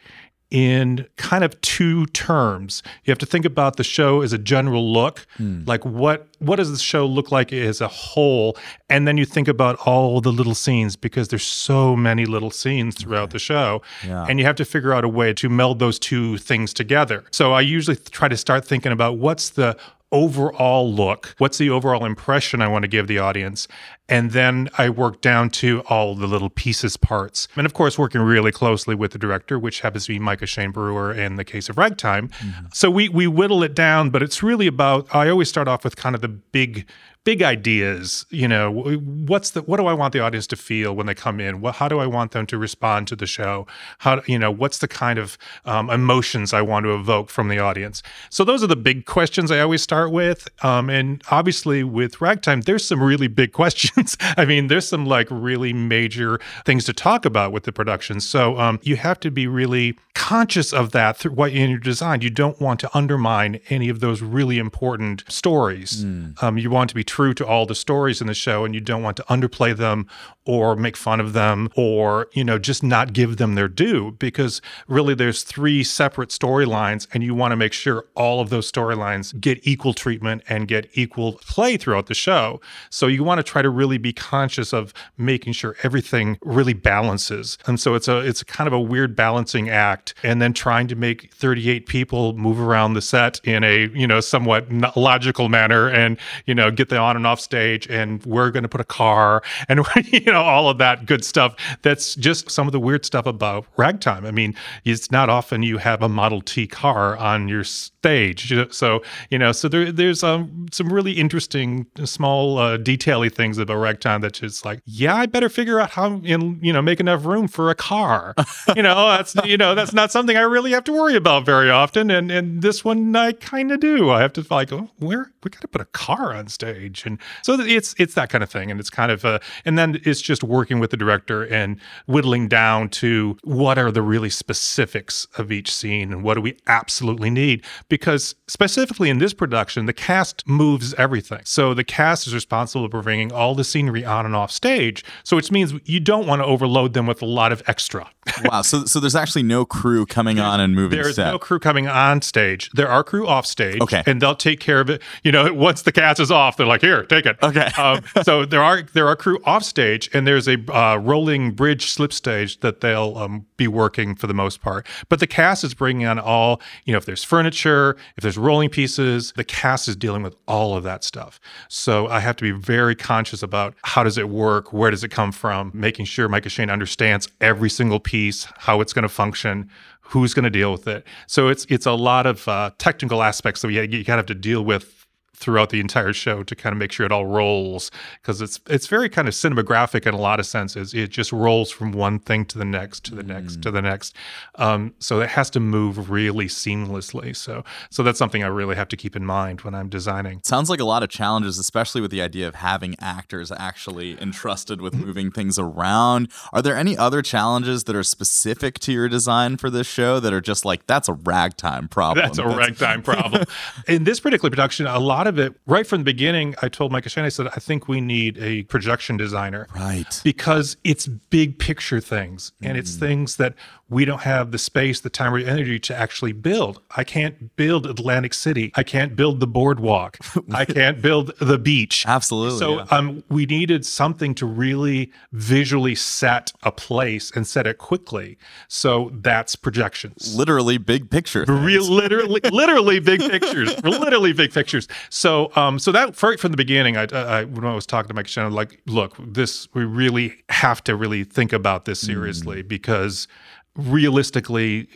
in 0.55 1.05
kind 1.17 1.43
of 1.43 1.61
two 1.63 2.07
terms. 2.07 2.85
You 3.05 3.11
have 3.11 3.19
to 3.19 3.27
think 3.27 3.45
about 3.45 3.77
the 3.77 3.83
show 3.83 4.21
as 4.21 4.33
a 4.33 4.39
general 4.39 4.93
look, 4.93 5.27
hmm. 5.37 5.65
like 5.67 5.85
what 5.85 6.29
what 6.39 6.57
does 6.57 6.71
the 6.71 6.79
show 6.79 7.07
look 7.07 7.33
like 7.33 7.53
as 7.53 7.81
a 7.81 7.89
whole, 7.89 8.57
and 8.89 9.09
then 9.09 9.17
you 9.17 9.25
think 9.25 9.49
about 9.49 9.77
all 9.85 10.21
the 10.21 10.31
little 10.31 10.55
scenes 10.55 10.95
because 10.95 11.27
there's 11.29 11.43
so 11.43 11.97
many 11.97 12.25
little 12.25 12.53
scenes 12.53 12.95
throughout 12.95 13.31
the 13.31 13.39
show, 13.41 13.83
Yeah. 14.07 14.27
and 14.29 14.39
you 14.39 14.45
have 14.45 14.55
to 14.57 14.65
figure 14.65 14.93
out 14.93 15.05
a 15.05 15.09
way 15.09 15.33
to 15.35 15.49
meld 15.49 15.81
those 15.81 15.99
two 15.99 16.39
things 16.39 16.73
together. 16.73 17.25
So 17.33 17.53
I 17.53 17.63
usually 17.63 17.97
try 17.97 18.29
to 18.29 18.37
start 18.37 18.65
thinking 18.65 18.93
about 18.93 19.19
what's 19.19 19.51
the 19.51 19.77
overall 20.15 20.91
look, 20.91 21.35
what's 21.39 21.59
the 21.59 21.69
overall 21.69 22.05
impression 22.05 22.63
I 22.63 22.69
want 22.69 22.85
to 22.85 22.89
give 22.89 23.09
the 23.09 23.19
audience, 23.19 23.67
and 24.09 24.31
then 24.31 24.69
I 24.79 24.89
work 24.89 25.21
down 25.21 25.51
to 25.51 25.81
all 25.89 26.15
the 26.15 26.29
little 26.29 26.49
pieces, 26.49 26.97
parts, 26.97 27.49
and 27.57 27.67
of 27.67 27.75
course 27.75 27.99
working 27.99 28.21
really 28.21 28.53
closely 28.53 28.95
with 28.95 29.11
the 29.11 29.19
director, 29.19 29.59
which 29.59 29.81
happens 29.81 30.07
to 30.07 30.13
be 30.13 30.19
Micah 30.21 30.47
Shane 30.47 30.71
Brewer 30.71 31.13
in 31.13 31.35
the 31.35 31.45
case 31.45 31.69
of 31.69 31.77
Ragtime. 31.77 32.29
Mm-hmm. 32.29 32.67
So 32.73 32.91
we 32.91 33.09
we 33.09 33.27
whittle 33.27 33.63
it 33.65 33.75
down, 33.75 34.11
but 34.11 34.23
it's 34.23 34.43
really 34.43 34.69
about. 34.69 35.13
I 35.15 35.29
always 35.29 35.49
start 35.49 35.67
off 35.67 35.83
with 35.83 35.97
kind 35.97 36.15
of 36.15 36.21
the 36.21 36.29
big 36.29 36.87
big 37.25 37.43
ideas 37.43 38.27
you 38.31 38.47
know 38.47 38.71
what's 38.71 39.51
the 39.51 39.63
what 39.63 39.79
do 39.79 39.87
i 39.87 39.93
want 39.93 40.13
the 40.13 40.21
audience 40.21 40.47
to 40.47 40.57
feel 40.57 40.95
when 40.95 41.07
they 41.07 41.15
come 41.15 41.41
in? 41.41 41.61
What, 41.61 41.77
how 41.77 41.89
do 41.89 41.99
i 41.99 42.07
want 42.07 42.33
them 42.33 42.47
to 42.47 42.59
respond 42.59 43.09
to 43.09 43.17
the 43.17 43.27
show? 43.27 43.67
How 43.99 44.23
you 44.27 44.39
know 44.39 44.51
what's 44.51 44.79
the 44.79 44.89
kind 44.89 45.19
of 45.19 45.39
um, 45.65 45.91
emotions 45.91 46.53
i 46.53 46.63
want 46.63 46.85
to 46.85 46.95
evoke 46.95 47.31
from 47.31 47.49
the 47.49 47.59
audience? 47.59 48.03
So 48.31 48.45
those 48.45 48.63
are 48.63 48.67
the 48.67 48.77
big 48.77 49.07
questions 49.07 49.51
i 49.51 49.61
always 49.61 49.83
start 49.83 50.11
with 50.11 50.49
um, 50.65 50.91
and 50.91 51.23
obviously 51.31 51.83
with 51.83 52.21
ragtime 52.21 52.63
there's 52.63 52.85
some 52.87 53.03
really 53.03 53.29
big 53.29 53.53
questions. 53.61 54.17
I 54.37 54.45
mean 54.45 54.69
there's 54.69 54.89
some 54.89 55.07
like 55.07 55.29
really 55.31 55.73
major 55.73 56.41
things 56.65 56.85
to 56.85 56.93
talk 56.93 57.25
about 57.25 57.53
with 57.53 57.65
the 57.65 57.73
production. 57.73 58.21
So 58.21 58.59
um, 58.59 58.79
you 58.83 58.97
have 58.97 59.21
to 59.21 59.31
be 59.31 59.47
really 59.47 59.99
conscious 60.15 60.73
of 60.73 60.93
that 60.93 61.17
through 61.17 61.33
what 61.33 61.53
in 61.53 61.71
your 61.71 61.79
design. 61.79 62.21
You 62.21 62.31
don't 62.31 62.61
want 62.61 62.81
to 62.81 62.97
undermine 62.97 63.61
any 63.69 63.89
of 63.89 64.01
those 64.01 64.23
really 64.23 64.59
important 64.59 65.25
stories. 65.29 66.03
Um, 66.43 66.59
you 66.59 66.71
want 66.71 66.89
to 66.91 66.95
be 66.95 67.05
true 67.15 67.33
to 67.33 67.47
all 67.47 67.65
the 67.65 67.77
stories 67.77 68.21
in 68.21 68.27
the 68.27 68.35
show 68.35 68.65
and 68.65 68.75
you 68.75 68.81
don't 68.81 69.05
want 69.05 69.17
to 69.17 69.23
underplay 69.29 69.77
them 69.77 70.05
or 70.47 70.75
make 70.75 70.97
fun 70.97 71.21
of 71.21 71.33
them 71.33 71.69
or 71.77 72.27
you 72.33 72.43
know 72.43 72.59
just 72.59 72.83
not 72.83 73.13
give 73.13 73.37
them 73.37 73.55
their 73.55 73.69
due 73.69 74.11
because 74.19 74.61
really 74.89 75.15
there's 75.15 75.45
three 75.45 75.85
separate 75.85 76.31
storylines 76.31 77.07
and 77.15 77.23
you 77.23 77.33
want 77.33 77.53
to 77.53 77.57
make 77.57 77.73
sure 77.73 78.05
all 78.17 78.41
of 78.41 78.51
those 78.51 78.71
storylines 78.71 79.39
get 79.41 79.61
equal 79.63 79.95
treatment 79.95 80.43
and 80.49 80.67
get 80.67 80.91
equal 80.95 81.35
play 81.35 81.77
throughout 81.77 82.07
the 82.07 82.15
show. 82.15 82.61
So 82.91 83.07
you 83.07 83.23
want 83.23 83.39
to 83.39 83.45
try 83.45 83.63
to 83.63 83.71
really 83.71 83.97
be 83.97 84.13
conscious 84.13 84.73
of 84.73 84.93
making 85.17 85.53
sure 85.53 85.77
everything 85.85 86.37
really 86.43 86.75
balances. 86.75 87.59
And 87.69 87.79
so 87.79 87.95
it's 87.95 88.09
a 88.09 88.19
it's 88.19 88.43
kind 88.43 88.67
of 88.67 88.73
a 88.73 88.81
weird 88.81 89.15
balancing 89.15 89.71
act 89.71 90.15
and 90.25 90.43
then 90.43 90.53
trying 90.53 90.89
to 90.89 90.97
make 90.97 91.33
38 91.33 91.87
people 91.87 92.33
move 92.33 92.59
around 92.59 92.95
the 92.95 93.03
set 93.03 93.41
in 93.45 93.63
a 93.63 93.89
you 93.95 94.09
know 94.09 94.19
somewhat 94.19 94.97
logical 94.97 95.49
manner 95.49 95.89
and 95.89 96.19
you 96.47 96.57
know 96.57 96.73
get 96.73 96.89
them 96.89 97.04
on 97.05 97.17
and 97.17 97.27
off 97.27 97.41
stage 97.41 97.87
and 97.89 98.25
we're 98.25 98.51
going 98.51 98.63
to 98.63 98.69
put 98.69 98.81
a 98.81 98.85
car 98.85 99.43
and 99.69 99.81
you 100.07 100.33
know 100.33 100.43
all 100.43 100.69
of 100.69 100.79
that 100.79 101.07
good 101.07 101.25
stuff. 101.25 101.55
That's 101.83 102.15
just 102.17 102.51
some 102.51 102.67
of 102.67 102.73
the 102.73 102.81
weird 102.81 103.05
stuff 103.05 103.27
about 103.27 103.67
ragtime. 103.77 104.25
I 104.25 104.31
mean 104.31 104.55
it's 104.85 105.11
not 105.11 105.29
often 105.29 105.63
you 105.63 105.79
have 105.79 106.03
a 106.03 106.09
model 106.09 106.41
t 106.41 106.67
car 106.67 107.17
on 107.17 107.49
your 107.49 107.65
stage 108.05 108.53
so 108.71 109.03
you 109.31 109.39
know 109.39 109.51
so 109.51 109.67
there, 109.67 109.91
there's 109.91 110.23
um, 110.23 110.67
some 110.71 110.93
really 110.93 111.13
interesting 111.13 111.87
small 112.05 112.59
uh, 112.59 112.77
detaily 112.77 113.33
things 113.33 113.57
about 113.57 113.77
ragtime 113.77 114.21
that 114.21 114.35
just 114.35 114.63
like 114.63 114.81
yeah 114.85 115.17
i 115.17 115.25
better 115.25 115.49
figure 115.49 115.81
out 115.81 115.91
how 115.93 116.21
in 116.23 116.59
you 116.63 116.71
know 116.71 116.83
make 116.83 117.01
enough 117.01 117.25
room 117.25 117.49
for 117.49 117.71
a 117.71 117.75
car. 117.75 118.35
You 118.77 118.83
know 118.83 119.09
that's 119.09 119.35
you 119.45 119.57
know 119.57 119.75
that's 119.75 119.93
not 119.93 120.13
something 120.13 120.37
i 120.37 120.43
really 120.43 120.73
have 120.73 120.85
to 120.85 120.93
worry 120.93 121.17
about 121.17 121.47
very 121.47 121.71
often 121.71 122.11
and 122.11 122.31
and 122.31 122.61
this 122.61 122.85
one 122.85 123.17
i 123.17 123.33
kind 123.33 123.73
of 123.73 123.81
do. 123.81 124.11
I 124.11 124.21
have 124.21 124.33
to 124.35 124.47
like 124.51 124.73
oh, 124.73 124.91
where 124.99 125.33
we 125.43 125.51
got 125.51 125.61
to 125.63 125.69
put 125.69 125.81
a 125.81 125.87
car 125.87 126.35
on 126.35 126.49
stage 126.49 127.07
and 127.07 127.19
so 127.43 127.59
it's 127.61 127.95
it's 127.99 128.15
that 128.15 128.29
kind 128.29 128.45
of 128.45 128.51
thing 128.51 128.71
and 128.71 128.79
it's 128.79 128.91
kind 128.91 129.11
of 129.11 129.25
uh 129.25 129.39
and 129.65 129.79
then 129.79 130.01
it's 130.05 130.21
just 130.21 130.45
working 130.45 130.79
with 130.79 130.91
the 130.91 130.97
director 130.97 131.45
and 131.45 131.81
whittling 132.07 132.49
down 132.49 132.89
to 132.89 133.39
what 133.45 133.79
are 133.79 133.91
the 133.91 134.03
really 134.03 134.31
specifics 134.31 135.27
of 135.39 135.51
each 135.51 135.73
scene 135.73 136.13
and 136.13 136.23
what 136.23 136.35
do 136.35 136.41
we 136.41 136.57
absolutely 136.67 137.31
need 137.31 137.65
because 137.95 138.35
specifically 138.49 139.09
in 139.09 139.19
this 139.19 139.33
production 139.33 139.87
the 139.87 139.93
cast 139.93 140.45
moves 140.49 140.95
everything. 140.95 141.41
So 141.45 141.75
the 141.75 141.85
cast 141.85 142.27
is 142.27 142.35
responsible 142.35 142.89
for 142.89 143.03
bringing 143.03 143.33
all 143.33 143.55
the 143.55 143.63
scenery 143.63 144.05
on 144.05 144.27
and 144.27 144.35
off 144.35 144.51
stage. 144.51 145.05
So 145.23 145.37
which 145.37 145.53
means 145.53 145.75
you 145.85 146.01
don't 146.01 146.27
want 146.27 146.43
to 146.43 146.45
overload 146.45 146.93
them 146.93 147.07
with 147.07 147.23
a 147.23 147.27
lot 147.27 147.53
of 147.53 147.63
extra 147.69 148.11
wow. 148.45 148.63
So 148.63 148.85
so 148.85 149.01
there's 149.01 149.15
actually 149.15 149.43
no 149.43 149.65
crew 149.65 150.07
coming 150.07 150.41
on 150.41 150.61
and 150.61 150.75
moving 150.75 150.99
There 150.99 151.09
is 151.09 151.17
set. 151.17 151.31
no 151.31 151.39
crew 151.39 151.59
coming 151.59 151.87
on 151.87 152.23
stage. 152.23 152.71
There 152.75 152.89
are 152.89 153.05
crew 153.05 153.27
off 153.27 153.47
stage. 153.47 153.81
Okay. 153.81 154.03
And 154.07 154.21
they'll 154.21 154.35
take 154.35 154.61
care 154.61 154.81
of 154.81 154.91
it. 154.91 155.03
You 155.23 155.33
know, 155.33 155.53
once 155.53 155.83
the 155.83 155.93
cast 155.93 156.21
is 156.21 156.31
off, 156.31 156.57
they're 156.57 156.67
like, 156.67 156.81
here, 156.81 157.05
take 157.05 157.27
it. 157.27 157.37
Okay. 157.43 157.67
um, 157.79 158.03
so 158.23 158.45
there 158.45 158.63
are 158.63 158.83
there 158.83 159.07
are 159.07 159.17
crew 159.17 159.39
off 159.45 159.65
stage, 159.65 160.11
and 160.13 160.27
there's 160.27 160.49
a 160.49 160.59
uh, 160.75 160.97
rolling 160.97 161.53
bridge 161.53 161.91
slip 161.91 162.13
stage 162.13 162.61
that 162.61 162.81
they'll 162.81 163.17
um, 163.17 163.47
be 163.57 163.69
working 163.69 164.15
for 164.15 164.27
the 164.27 164.35
most 164.35 164.61
part. 164.61 164.87
But 165.09 165.21
the 165.21 165.27
cast 165.27 165.65
is 165.65 165.75
bringing 165.75 166.07
on 166.07 166.19
all, 166.19 166.61
you 166.85 166.93
know, 166.93 166.99
if 166.99 167.07
there's 167.07 167.25
furniture, 167.25 167.97
if 168.17 168.23
there's 168.23 168.39
rolling 168.39 168.71
pieces, 168.71 169.33
the 169.37 169.45
cast 169.45 169.89
is 169.89 169.97
dealing 169.97 170.23
with 170.23 170.35
all 170.47 170.77
of 170.77 170.83
that 170.85 171.05
stuff. 171.05 171.41
So 171.69 172.09
I 172.09 172.21
have 172.21 172.37
to 172.37 172.43
be 172.43 172.51
very 172.51 172.95
conscious 172.95 173.43
about 173.43 173.75
how 173.83 174.03
does 174.03 174.19
it 174.19 174.29
work, 174.29 174.73
where 174.73 174.91
does 174.91 175.05
it 175.05 175.11
come 175.11 175.33
from, 175.33 175.71
making 175.75 176.07
sure 176.07 176.29
Micah 176.29 176.49
Shane 176.49 176.71
understands 176.71 177.29
every 177.41 177.71
single 177.71 178.01
piece, 178.01 178.14
how 178.59 178.81
it's 178.81 178.93
going 178.93 179.03
to 179.03 179.09
function, 179.09 179.69
who's 180.01 180.35
going 180.35 180.45
to 180.45 180.51
deal 180.51 180.73
with 180.73 180.87
it. 180.87 181.07
So 181.27 181.49
it's 181.49 181.67
it's 181.69 181.87
a 181.87 181.93
lot 181.93 182.27
of 182.27 182.47
uh, 182.49 182.71
technical 182.79 183.23
aspects 183.23 183.63
that 183.63 183.73
you, 183.73 183.83
you 183.83 184.05
kind 184.05 184.19
of 184.21 184.27
have 184.27 184.27
to 184.27 184.35
deal 184.35 184.65
with 184.65 185.04
throughout 185.35 185.71
the 185.71 185.81
entire 185.81 186.13
show 186.13 186.43
to 186.43 186.57
kind 186.57 186.73
of 186.73 186.79
make 186.79 186.91
sure 186.93 187.05
it 187.05 187.13
all 187.13 187.27
rolls 187.27 187.91
because 188.23 188.41
it's 188.41 188.59
it's 188.69 188.87
very 188.87 189.09
kind 189.09 189.29
of 189.29 189.35
cinematographic 189.35 190.07
in 190.07 190.15
a 190.15 190.19
lot 190.19 190.41
of 190.41 190.47
senses. 190.47 190.95
It 190.95 191.11
just 191.11 191.33
rolls 191.33 191.71
from 191.71 191.93
one 191.93 192.19
thing 192.19 192.45
to 192.47 192.59
the 192.59 192.65
next 192.65 193.05
to 193.05 193.15
the 193.15 193.23
next 193.23 193.61
to 193.63 193.71
the 193.71 193.83
next. 193.83 194.15
Um, 194.55 194.95
so 194.99 195.21
it 195.21 195.29
has 195.31 195.51
to 195.51 195.61
move 195.61 196.11
really 196.11 196.47
seamlessly. 196.47 197.37
So 197.37 197.63
so 197.91 198.03
that's 198.03 198.19
something 198.19 198.43
I 198.43 198.47
really 198.47 198.77
have 198.77 198.89
to 198.89 198.97
keep 198.97 199.15
in 199.15 199.27
mind 199.27 199.61
when 199.61 199.75
I'm 199.75 199.89
designing. 199.89 200.41
Sounds 200.45 200.71
like 200.71 200.81
a 200.81 200.85
lot 200.85 201.03
of 201.03 201.11
challenges, 201.11 201.59
especially 201.59 202.01
with 202.01 202.11
the 202.11 202.23
idea 202.23 202.49
of 202.49 202.55
having 202.55 202.97
actors 203.01 203.53
actually 203.53 204.21
entrusted 204.21 204.81
with 204.81 204.95
Mm-hmm. 204.95 205.07
moving 205.07 205.31
things 205.33 205.59
around. 205.59 206.31
Are 206.53 206.63
there 206.63 206.77
any 206.77 206.97
other 206.97 207.21
challenges 207.21 207.83
that 207.85 207.97
are 207.97 208.05
specific 208.05 208.79
to 208.81 208.93
your 208.93 209.09
design 209.09 209.57
for 209.57 209.69
this 209.69 209.89
show 209.89 210.21
that 210.21 210.33
are 210.33 210.41
just 210.41 210.65
like 210.65 210.87
that's 210.87 211.09
a 211.09 211.15
ragtime 211.15 211.89
problem? 211.89 212.25
That's 212.25 212.39
a 212.39 212.47
ragtime 212.47 213.03
problem. 213.03 213.45
In 213.89 214.05
this 214.05 214.21
particular 214.21 214.51
production, 214.51 214.87
a 214.87 215.01
lot 215.01 215.24
of 215.27 215.39
it, 215.39 215.55
right 215.67 215.87
from 215.87 215.99
the 216.01 216.05
beginning, 216.05 216.55
I 216.63 216.69
told 216.69 216.93
Micah 216.93 217.09
Shane, 217.09 217.25
I 217.25 217.29
said, 217.29 217.49
I 217.49 217.61
think 217.61 217.89
we 217.89 218.01
need 218.01 218.39
a 218.39 218.63
projection 218.65 219.17
designer. 219.17 219.67
Right. 219.75 220.21
Because 220.25 220.77
it's 220.85 221.07
big 221.07 221.59
picture 221.59 222.01
things 222.01 222.53
and 222.63 222.77
it's 222.77 222.95
things 222.97 223.37
that 223.37 223.55
we 223.89 224.05
don't 224.05 224.23
have 224.23 224.51
the 224.51 224.59
space, 224.59 225.01
the 225.01 225.11
time, 225.11 225.35
or 225.35 225.39
energy 225.39 225.79
to 225.79 225.95
actually 225.95 226.33
build. 226.33 226.81
I 226.97 227.05
can't 227.05 227.55
build 227.57 227.87
Atlantic 227.87 228.33
City. 228.33 228.73
I 228.75 228.83
can't 228.83 229.15
build 229.15 229.41
the 229.41 229.47
boardwalk. 229.47 230.19
I 230.53 230.65
can't 230.65 231.03
build 231.03 231.33
the 231.39 231.59
beach. 231.59 232.05
Absolutely. 232.07 232.59
So 232.59 232.79
yeah. 232.79 232.87
um, 232.91 233.23
we 233.29 233.45
needed 233.47 233.85
something 233.85 234.35
to 234.37 234.47
really 234.47 235.13
visually 235.33 235.95
set 235.95 236.53
a 236.63 236.73
place 236.73 237.31
and 237.35 237.47
set 237.47 237.67
it 237.67 237.79
quickly. 237.79 238.39
So 238.69 239.11
that's 239.13 239.55
projections. 239.55 240.35
literally 240.35 240.79
big 240.79 241.11
picture. 241.11 241.45
Real, 241.47 241.85
literally, 241.85 242.41
literally 242.51 243.01
big 243.01 243.21
pictures. 243.21 243.83
literally 243.85 244.33
big 244.33 244.53
pictures. 244.53 244.89
So, 245.15 245.53
um, 245.55 245.79
so 245.79 245.93
that 245.93 246.21
right 246.25 246.41
from 246.41 246.51
the 246.51 246.57
beginning, 246.57 246.97
I, 246.97 247.05
I 247.05 247.45
when 247.45 247.65
I 247.65 247.73
was 247.73 247.87
talking 247.87 248.09
to 248.09 248.15
Mike 248.15 248.27
Shannon, 248.27 248.53
like, 248.53 248.81
look, 248.87 249.17
this 249.25 249.69
we 249.73 249.85
really 249.85 250.43
have 250.49 250.83
to 250.85 250.97
really 250.97 251.23
think 251.23 251.53
about 251.53 251.85
this 251.85 252.01
seriously 252.01 252.63
because 252.63 253.29
realistically, 253.77 254.89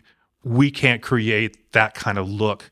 we 0.43 0.73
can't 0.73 1.03
create 1.03 1.71
that 1.71 1.95
kind 1.95 2.19
of 2.19 2.29
look 2.29 2.69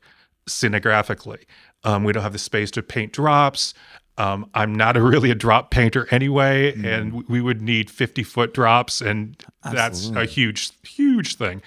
scenographically. 0.49 1.45
Um, 1.85 2.03
we 2.03 2.11
don't 2.11 2.23
have 2.23 2.33
the 2.33 2.37
space 2.39 2.69
to 2.71 2.83
paint 2.83 3.13
drops. 3.13 3.73
Um, 4.17 4.49
I'm 4.53 4.75
not 4.75 4.97
a 4.97 5.01
really 5.13 5.31
a 5.31 5.35
drop 5.35 5.71
painter 5.71 6.05
anyway, 6.11 6.73
and 6.83 7.25
we 7.29 7.39
would 7.39 7.61
need 7.61 7.89
50 7.89 8.23
foot 8.23 8.53
drops, 8.53 8.99
and 8.99 9.41
that's 9.71 10.09
a 10.09 10.25
huge, 10.25 10.71
huge 10.83 11.35
thing. 11.35 11.61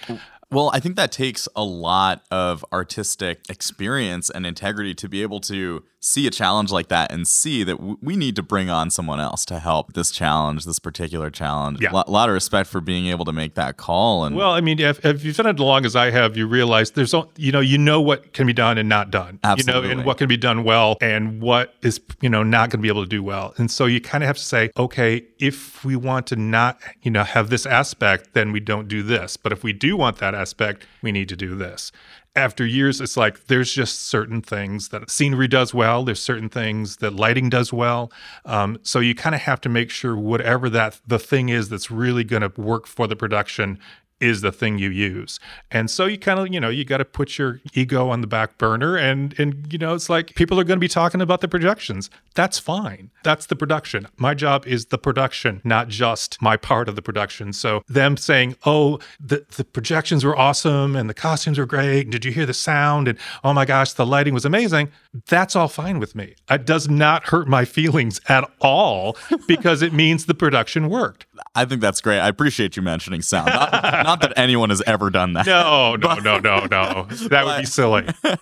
Well, 0.53 0.71
I 0.75 0.81
think 0.81 0.97
that 0.97 1.13
takes 1.13 1.47
a 1.55 1.63
lot 1.63 2.25
of 2.29 2.65
artistic 2.73 3.43
experience 3.49 4.31
and 4.31 4.45
integrity 4.45 4.95
to 4.95 5.09
be 5.09 5.23
able 5.23 5.39
to 5.43 5.85
see 6.01 6.27
a 6.27 6.31
challenge 6.31 6.73
like 6.73 6.89
that 6.89 7.13
and 7.13 7.29
see 7.29 7.63
that 7.63 7.77
w- 7.77 7.99
we 8.01 8.17
need 8.17 8.35
to 8.35 8.43
bring 8.43 8.71
on 8.71 8.91
someone 8.91 9.21
else 9.21 9.45
to 9.45 9.59
help 9.59 9.93
this 9.93 10.11
challenge, 10.11 10.65
this 10.65 10.79
particular 10.79 11.31
challenge. 11.31 11.79
Yeah. 11.81 11.93
A 11.93 11.93
lot, 11.93 12.09
lot 12.09 12.29
of 12.31 12.33
respect 12.33 12.71
for 12.71 12.81
being 12.81 13.07
able 13.07 13.27
to 13.27 13.33
make 13.33 13.55
that 13.55 13.77
call. 13.77 14.25
And 14.25 14.35
Well, 14.35 14.51
I 14.51 14.63
mean, 14.63 14.81
if, 14.81 15.05
if 15.05 15.23
you've 15.25 15.37
done 15.37 15.47
it 15.47 15.55
as 15.55 15.61
long 15.61 15.85
as 15.85 15.95
I 15.95 16.11
have, 16.11 16.39
you 16.39 16.47
realize 16.47 16.93
there's, 16.93 17.15
you 17.37 17.53
know, 17.53 17.61
you 17.61 17.77
know 17.77 18.01
what 18.01 18.33
can 18.33 18.47
be 18.47 18.55
done 18.55 18.79
and 18.79 18.89
not 18.89 19.11
done. 19.11 19.39
Absolutely. 19.45 19.89
You 19.89 19.95
know, 19.95 20.01
and 20.01 20.07
what 20.07 20.17
can 20.17 20.29
be 20.29 20.39
done 20.39 20.65
well 20.65 20.97
and 21.03 21.43
what 21.43 21.75
is, 21.83 22.01
you 22.23 22.31
know, 22.31 22.43
not 22.43 22.71
going 22.71 22.79
to 22.79 22.83
be 22.83 22.89
able 22.89 23.05
to 23.05 23.09
do 23.09 23.23
well. 23.23 23.53
And 23.59 23.71
so 23.71 23.85
you 23.85 24.01
kind 24.01 24.25
of 24.25 24.27
have 24.27 24.39
to 24.39 24.45
say, 24.45 24.71
okay, 24.79 25.27
if 25.39 25.85
we 25.85 25.97
want 25.97 26.27
to 26.29 26.37
not, 26.37 26.81
you 27.03 27.11
know, 27.11 27.25
have 27.25 27.51
this 27.51 27.67
aspect, 27.67 28.33
then 28.33 28.53
we 28.53 28.61
don't 28.61 28.89
do 28.89 29.03
this. 29.03 29.37
But 29.37 29.53
if 29.53 29.63
we 29.63 29.75
do 29.75 29.99
want 29.99 30.17
that 30.19 30.35
aspect, 30.35 30.87
we 31.03 31.13
need 31.13 31.29
to 31.29 31.37
do 31.37 31.57
this. 31.57 31.93
After 32.37 32.65
years, 32.65 33.01
it's 33.01 33.17
like 33.17 33.47
there's 33.47 33.73
just 33.73 34.07
certain 34.07 34.41
things 34.41 34.91
that 34.91 35.11
scenery 35.11 35.49
does 35.49 35.75
well. 35.75 36.05
There's 36.05 36.23
certain 36.23 36.49
things 36.49 36.99
that 36.99 37.13
lighting 37.13 37.51
does 37.51 37.73
well. 37.73 38.13
Um, 38.45 38.79
so 38.83 39.01
you 39.01 39.17
kind 39.17 39.35
of 39.35 39.41
have 39.41 39.61
to 39.63 39.69
make 39.69 39.91
sure 39.91 40.17
whatever 40.17 40.71
that 40.71 41.01
the 41.05 41.19
thing 41.19 41.49
is 41.49 41.69
that's 41.69 41.91
really 41.91 42.23
going 42.23 42.49
to 42.49 42.61
work 42.61 42.87
for 42.87 43.09
the 43.09 43.17
production 43.17 43.81
is 44.21 44.43
the 44.43 44.53
thing 44.53 44.79
you 44.79 44.91
use. 44.91 45.41
And 45.71 45.91
so 45.91 46.07
you 46.07 46.19
kind 46.19 46.39
of, 46.39 46.53
you 46.53 46.61
know, 46.61 46.69
you 46.69 46.85
got 46.85 46.99
to 46.99 47.05
put 47.05 47.39
your 47.39 47.61
ego 47.75 48.09
on 48.11 48.21
the 48.21 48.27
back 48.27 48.59
burner 48.59 48.97
and 48.97 49.39
and 49.39 49.73
you 49.73 49.79
know, 49.79 49.95
it's 49.95 50.11
like 50.11 50.35
people 50.35 50.61
are 50.61 50.65
going 50.65 50.77
to 50.77 50.81
be 50.81 50.89
talking 50.89 51.21
about 51.21 51.41
the 51.41 51.49
projections. 51.49 52.11
That's 52.35 52.59
fine. 52.59 53.11
That's 53.25 53.47
the 53.47 53.57
production. 53.57 54.09
My 54.17 54.35
job 54.35 54.67
is 54.67 54.87
the 54.87 54.99
production, 54.99 55.61
not 55.65 55.89
just 55.89 56.41
my 56.41 56.57
part 56.57 56.89
of 56.89 56.97
the 56.97 57.03
production. 57.03 57.53
So 57.53 57.83
them 57.89 58.17
saying, 58.17 58.57
"Oh, 58.65 58.99
the 59.19 59.45
the 59.57 59.65
projections 59.65 60.25
were 60.25 60.39
awesome 60.39 60.97
and 60.97 61.09
the 61.09 61.15
costumes 61.15 61.59
were 61.59 61.67
great. 61.67 62.03
And 62.03 62.13
did 62.13 62.25
you 62.25 62.33
hear 62.33 62.47
the 62.47 62.55
sound 62.55 63.09
and 63.09 63.19
oh 63.43 63.53
my 63.53 63.65
gosh, 63.65 63.93
the 63.93 64.07
lighting 64.07 64.35
was 64.35 64.45
amazing." 64.45 64.91
That's 65.27 65.57
all 65.57 65.69
fine 65.69 65.99
with 65.99 66.15
me. 66.15 66.35
It 66.49 66.65
does 66.65 66.89
not 66.89 67.25
hurt 67.29 67.49
my 67.49 67.65
feelings 67.65 68.21
at 68.29 68.49
all 68.61 69.17
because 69.49 69.83
it 69.83 69.93
means 69.93 70.27
the 70.27 70.35
production 70.35 70.89
worked. 70.89 71.27
I 71.55 71.65
think 71.65 71.81
that's 71.81 72.01
great. 72.01 72.21
I 72.21 72.29
appreciate 72.29 72.77
you 72.77 72.83
mentioning 72.83 73.23
sound. 73.23 73.47
Not, 73.47 73.73
not 74.05 74.21
that 74.21 74.33
anyone 74.37 74.71
has 74.71 74.83
ever 74.87 75.11
done 75.11 75.33
that. 75.33 75.47
No, 75.47 75.97
no, 75.97 76.15
no, 76.21 76.39
no, 76.39 76.67
no. 76.67 77.07
That 77.29 77.45
would 77.45 77.61
be 77.61 77.67
silly. 77.67 78.07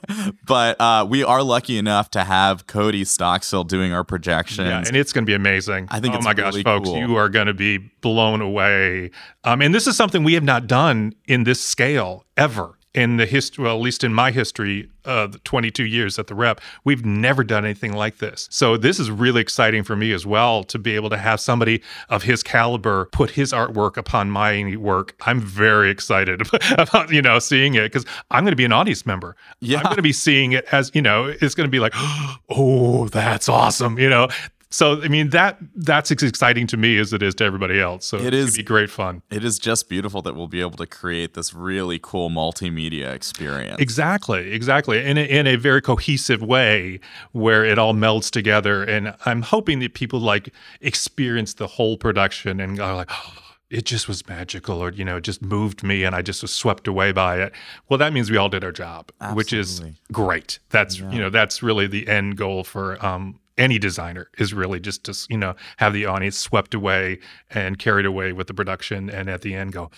But 0.46 0.80
uh, 0.80 1.06
we 1.08 1.22
are 1.22 1.42
lucky 1.42 1.76
enough 1.76 2.10
to 2.12 2.24
have 2.24 2.66
Cody 2.66 3.04
Stockstill 3.04 3.64
doing 3.64 3.92
our 3.92 4.02
projections. 4.02 4.66
Yeah, 4.66 4.82
and 4.86 4.96
it's 4.96 5.12
going 5.12 5.24
to 5.24 5.26
be 5.26 5.34
amazing. 5.34 5.88
I 5.90 6.00
think 6.00 6.14
oh 6.14 6.16
it's 6.16 6.24
my 6.24 6.32
gosh, 6.32 6.62
folks, 6.62 6.88
cool. 6.88 6.96
you 6.96 7.16
are 7.16 7.28
going 7.28 7.48
to 7.48 7.54
be 7.54 7.76
blown 8.00 8.40
away. 8.40 9.10
Um, 9.44 9.60
and 9.60 9.74
this 9.74 9.86
is 9.86 9.94
something 9.94 10.24
we 10.24 10.32
have 10.32 10.42
not 10.42 10.66
done 10.66 11.12
in 11.26 11.44
this 11.44 11.60
scale 11.60 12.24
ever 12.38 12.77
in 12.98 13.16
the 13.16 13.26
history. 13.26 13.62
Well, 13.62 13.76
at 13.76 13.80
least 13.80 14.02
in 14.02 14.12
my 14.12 14.32
history, 14.32 14.88
uh, 15.04 15.28
22 15.44 15.84
years 15.84 16.18
at 16.18 16.26
the 16.26 16.34
Rep, 16.34 16.60
we've 16.82 17.04
never 17.06 17.44
done 17.44 17.64
anything 17.64 17.92
like 17.92 18.18
this. 18.18 18.48
So 18.50 18.76
this 18.76 18.98
is 18.98 19.08
really 19.08 19.40
exciting 19.40 19.84
for 19.84 19.94
me 19.94 20.12
as 20.12 20.26
well 20.26 20.64
to 20.64 20.80
be 20.80 20.96
able 20.96 21.08
to 21.10 21.16
have 21.16 21.38
somebody 21.38 21.80
of 22.08 22.24
his 22.24 22.42
caliber 22.42 23.08
put 23.12 23.30
his 23.30 23.52
artwork 23.52 23.96
upon 23.96 24.30
my 24.30 24.74
work. 24.76 25.14
I'm 25.20 25.40
very 25.40 25.90
excited 25.90 26.42
about 26.72 27.10
you 27.12 27.22
know 27.22 27.38
seeing 27.38 27.74
it 27.74 27.84
because 27.84 28.04
I'm 28.32 28.42
going 28.42 28.52
to 28.52 28.56
be 28.56 28.64
an 28.64 28.72
audience 28.72 29.06
member. 29.06 29.36
Yeah. 29.60 29.78
I'm 29.78 29.84
going 29.84 29.96
to 29.96 30.02
be 30.02 30.12
seeing 30.12 30.50
it 30.52 30.66
as 30.72 30.90
you 30.92 31.00
know 31.00 31.26
it's 31.26 31.54
going 31.54 31.68
to 31.68 31.70
be 31.70 31.78
like, 31.80 31.94
oh, 32.50 33.06
that's 33.08 33.48
awesome. 33.48 33.98
You 33.98 34.10
know. 34.10 34.28
So 34.70 35.00
I 35.02 35.08
mean 35.08 35.30
that 35.30 35.58
that's 35.74 36.10
as 36.10 36.22
exciting 36.22 36.66
to 36.68 36.76
me 36.76 36.98
as 36.98 37.12
it 37.12 37.22
is 37.22 37.34
to 37.36 37.44
everybody 37.44 37.80
else. 37.80 38.04
So 38.06 38.18
it's 38.18 38.56
be 38.56 38.62
great 38.62 38.90
fun. 38.90 39.22
it 39.30 39.44
is 39.44 39.58
just 39.58 39.88
beautiful 39.88 40.20
that 40.22 40.34
we'll 40.34 40.48
be 40.48 40.60
able 40.60 40.76
to 40.78 40.86
create 40.86 41.34
this 41.34 41.54
really 41.54 41.98
cool 42.02 42.28
multimedia 42.28 43.12
experience. 43.14 43.80
Exactly, 43.80 44.52
exactly. 44.52 45.04
In 45.04 45.16
a, 45.16 45.22
in 45.22 45.46
a 45.46 45.56
very 45.56 45.80
cohesive 45.80 46.42
way 46.42 47.00
where 47.32 47.64
it 47.64 47.78
all 47.78 47.94
melds 47.94 48.30
together. 48.30 48.82
And 48.84 49.14
I'm 49.24 49.42
hoping 49.42 49.78
that 49.80 49.94
people 49.94 50.20
like 50.20 50.52
experience 50.80 51.54
the 51.54 51.66
whole 51.66 51.96
production 51.96 52.60
and 52.60 52.78
are 52.80 52.94
like, 52.94 53.10
oh, 53.10 53.32
it 53.70 53.84
just 53.84 54.08
was 54.08 54.26
magical 54.28 54.82
or, 54.82 54.92
you 54.92 55.04
know, 55.04 55.16
it 55.16 55.22
just 55.22 55.42
moved 55.42 55.82
me 55.82 56.04
and 56.04 56.14
I 56.14 56.22
just 56.22 56.42
was 56.42 56.52
swept 56.52 56.88
away 56.88 57.12
by 57.12 57.40
it. 57.40 57.52
Well, 57.88 57.98
that 57.98 58.12
means 58.12 58.30
we 58.30 58.36
all 58.36 58.48
did 58.48 58.64
our 58.64 58.72
job, 58.72 59.12
which 59.32 59.52
is 59.52 59.82
great. 60.12 60.58
That's, 60.70 60.98
you 60.98 61.18
know, 61.18 61.30
that's 61.30 61.62
really 61.62 61.86
the 61.86 62.08
end 62.08 62.36
goal 62.36 62.64
for, 62.64 63.04
um, 63.04 63.38
any 63.58 63.78
designer 63.78 64.30
is 64.38 64.54
really 64.54 64.80
just 64.80 65.04
to 65.04 65.26
you 65.28 65.36
know 65.36 65.54
have 65.76 65.92
the 65.92 66.06
audience 66.06 66.38
swept 66.38 66.72
away 66.72 67.18
and 67.50 67.78
carried 67.78 68.06
away 68.06 68.32
with 68.32 68.46
the 68.46 68.54
production 68.54 69.10
and 69.10 69.28
at 69.28 69.42
the 69.42 69.54
end 69.54 69.72
go 69.72 69.82
wow 69.82 69.90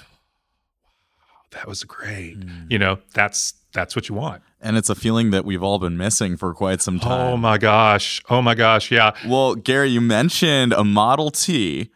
that 1.50 1.68
was 1.68 1.84
great 1.84 2.40
mm. 2.40 2.70
you 2.70 2.78
know 2.78 2.98
that's 3.14 3.54
that's 3.72 3.94
what 3.94 4.08
you 4.08 4.14
want 4.14 4.42
And 4.60 4.76
it's 4.76 4.90
a 4.90 4.94
feeling 4.94 5.30
that 5.30 5.44
we've 5.44 5.62
all 5.62 5.78
been 5.78 5.96
missing 5.96 6.36
for 6.36 6.52
quite 6.54 6.82
some 6.82 6.96
oh 6.96 6.98
time. 6.98 7.26
Oh 7.32 7.36
my 7.36 7.56
gosh. 7.56 8.20
Oh 8.28 8.42
my 8.42 8.54
gosh. 8.54 8.90
Yeah. 8.90 9.12
Well, 9.26 9.54
Gary, 9.54 9.88
you 9.88 10.00
mentioned 10.00 10.72
a 10.72 10.84
Model 10.84 11.30
T. 11.30 11.90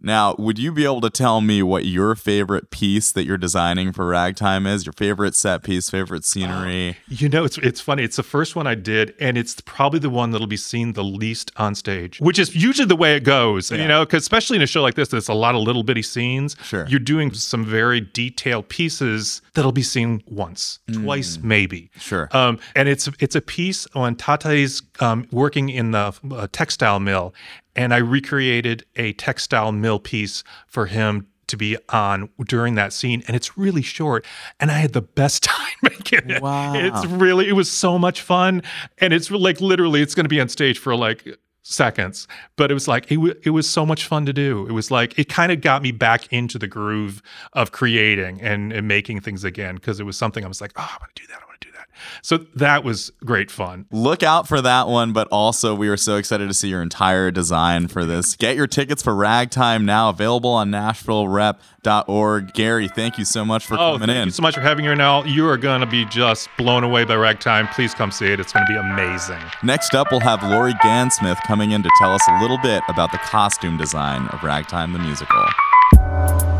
Now, 0.00 0.34
would 0.38 0.58
you 0.58 0.72
be 0.72 0.84
able 0.84 1.00
to 1.00 1.10
tell 1.10 1.40
me 1.40 1.62
what 1.62 1.86
your 1.86 2.14
favorite 2.14 2.70
piece 2.70 3.10
that 3.12 3.24
you're 3.24 3.38
designing 3.38 3.92
for 3.92 4.06
Ragtime 4.06 4.66
is? 4.66 4.84
Your 4.84 4.92
favorite 4.92 5.34
set 5.34 5.62
piece, 5.62 5.88
favorite 5.88 6.24
scenery? 6.24 6.90
Uh, 6.90 6.94
you 7.08 7.28
know, 7.28 7.44
it's 7.44 7.56
it's 7.58 7.80
funny. 7.80 8.02
It's 8.04 8.16
the 8.16 8.22
first 8.22 8.54
one 8.56 8.66
I 8.66 8.74
did, 8.74 9.14
and 9.18 9.38
it's 9.38 9.60
probably 9.62 9.98
the 9.98 10.10
one 10.10 10.30
that'll 10.30 10.46
be 10.46 10.56
seen 10.56 10.92
the 10.92 11.04
least 11.04 11.50
on 11.56 11.74
stage, 11.74 12.20
which 12.20 12.38
is 12.38 12.54
usually 12.54 12.86
the 12.86 12.96
way 12.96 13.16
it 13.16 13.24
goes. 13.24 13.70
You 13.70 13.88
know, 13.88 14.04
because 14.04 14.22
especially 14.22 14.56
in 14.56 14.62
a 14.62 14.66
show 14.66 14.82
like 14.82 14.94
this, 14.94 15.08
there's 15.08 15.28
a 15.28 15.34
lot 15.34 15.54
of 15.54 15.62
little 15.62 15.82
bitty 15.82 16.02
scenes. 16.02 16.56
Sure. 16.62 16.86
You're 16.88 17.00
doing 17.00 17.32
some 17.32 17.64
very 17.64 18.00
detailed 18.00 18.68
pieces 18.68 19.40
that'll 19.56 19.72
be 19.72 19.82
seen 19.82 20.22
once, 20.26 20.78
twice, 20.92 21.38
maybe. 21.42 21.90
Sure. 21.98 22.28
Um, 22.30 22.60
and 22.76 22.88
it's 22.88 23.08
it's 23.18 23.34
a 23.34 23.40
piece 23.40 23.88
on 23.94 24.14
Tateh's 24.14 24.82
um, 25.00 25.26
working 25.32 25.68
in 25.68 25.90
the 25.90 26.14
uh, 26.30 26.46
textile 26.52 27.00
mill, 27.00 27.34
and 27.74 27.92
I 27.92 27.96
recreated 27.96 28.84
a 28.94 29.14
textile 29.14 29.72
mill 29.72 29.98
piece 29.98 30.44
for 30.68 30.86
him 30.86 31.26
to 31.48 31.56
be 31.56 31.76
on 31.88 32.28
during 32.46 32.74
that 32.76 32.92
scene, 32.92 33.24
and 33.26 33.34
it's 33.34 33.56
really 33.58 33.82
short, 33.82 34.24
and 34.60 34.70
I 34.70 34.74
had 34.74 34.92
the 34.92 35.02
best 35.02 35.42
time 35.42 35.76
making 35.82 36.30
it. 36.30 36.42
Wow. 36.42 36.74
It's 36.74 37.06
really 37.06 37.48
it 37.48 37.54
was 37.54 37.70
so 37.70 37.98
much 37.98 38.20
fun, 38.20 38.62
and 38.98 39.12
it's 39.12 39.30
like 39.30 39.60
literally 39.60 40.02
it's 40.02 40.14
going 40.14 40.24
to 40.24 40.28
be 40.28 40.40
on 40.40 40.48
stage 40.48 40.78
for 40.78 40.94
like 40.94 41.26
seconds 41.72 42.28
but 42.56 42.70
it 42.70 42.74
was 42.74 42.86
like 42.86 43.10
it, 43.10 43.16
w- 43.16 43.34
it 43.42 43.50
was 43.50 43.68
so 43.68 43.84
much 43.84 44.06
fun 44.06 44.24
to 44.26 44.32
do. 44.32 44.66
It 44.66 44.72
was 44.72 44.90
like 44.90 45.18
it 45.18 45.28
kind 45.28 45.50
of 45.50 45.60
got 45.60 45.82
me 45.82 45.90
back 45.92 46.32
into 46.32 46.58
the 46.58 46.68
groove 46.68 47.22
of 47.54 47.72
creating 47.72 48.40
and, 48.40 48.72
and 48.72 48.86
making 48.86 49.20
things 49.20 49.44
again 49.44 49.74
because 49.76 49.98
it 50.00 50.04
was 50.04 50.16
something 50.16 50.44
i 50.44 50.48
was 50.48 50.60
like 50.60 50.72
oh 50.76 50.88
I'm 50.88 50.98
gonna 51.00 51.12
do 51.14 51.26
that 51.28 51.45
want 51.56 51.60
to 51.60 51.68
do 51.68 51.72
that 51.72 51.86
so 52.22 52.38
that 52.54 52.84
was 52.84 53.10
great 53.24 53.50
fun 53.50 53.86
Look 53.90 54.22
out 54.22 54.46
for 54.48 54.60
that 54.60 54.88
one, 54.88 55.12
but 55.12 55.28
also 55.30 55.74
we 55.74 55.88
are 55.88 55.96
so 55.96 56.16
excited 56.16 56.48
to 56.48 56.54
see 56.54 56.68
your 56.68 56.82
entire 56.82 57.30
design 57.30 57.88
for 57.88 58.04
this. 58.04 58.36
Get 58.36 58.56
your 58.56 58.66
tickets 58.66 59.02
for 59.02 59.14
Ragtime 59.14 59.84
now, 59.84 60.10
available 60.10 60.50
on 60.50 60.70
NashvilleRep.org. 60.70 62.52
Gary, 62.52 62.88
thank 62.88 63.18
you 63.18 63.24
so 63.24 63.44
much 63.44 63.64
for 63.64 63.74
oh 63.74 63.94
coming 63.94 64.08
thank 64.08 64.18
in. 64.18 64.24
you 64.26 64.32
so 64.32 64.42
much 64.42 64.54
for 64.54 64.60
having 64.60 64.84
me 64.84 64.94
now 64.94 65.24
you 65.24 65.48
are 65.48 65.56
going 65.56 65.80
to 65.80 65.86
be 65.86 66.04
just 66.06 66.48
blown 66.56 66.84
away 66.84 67.04
by 67.04 67.14
ragtime 67.14 67.66
please 67.68 67.94
come 67.94 68.10
see 68.10 68.26
it 68.26 68.40
it's 68.40 68.52
going 68.52 68.66
to 68.66 68.72
be 68.72 68.78
amazing 68.78 69.42
Next 69.62 69.94
up, 69.94 70.08
we'll 70.10 70.20
have 70.20 70.42
Lori 70.42 70.74
Gansmith 70.74 71.38
coming 71.46 71.72
in 71.72 71.82
to 71.82 71.90
tell 71.98 72.12
us 72.12 72.22
a 72.28 72.40
little 72.40 72.58
bit 72.58 72.82
about 72.88 73.12
the 73.12 73.18
costume 73.18 73.76
design 73.76 74.26
of 74.28 74.42
Ragtime 74.42 74.92
the 74.92 74.98
Musical. 74.98 76.55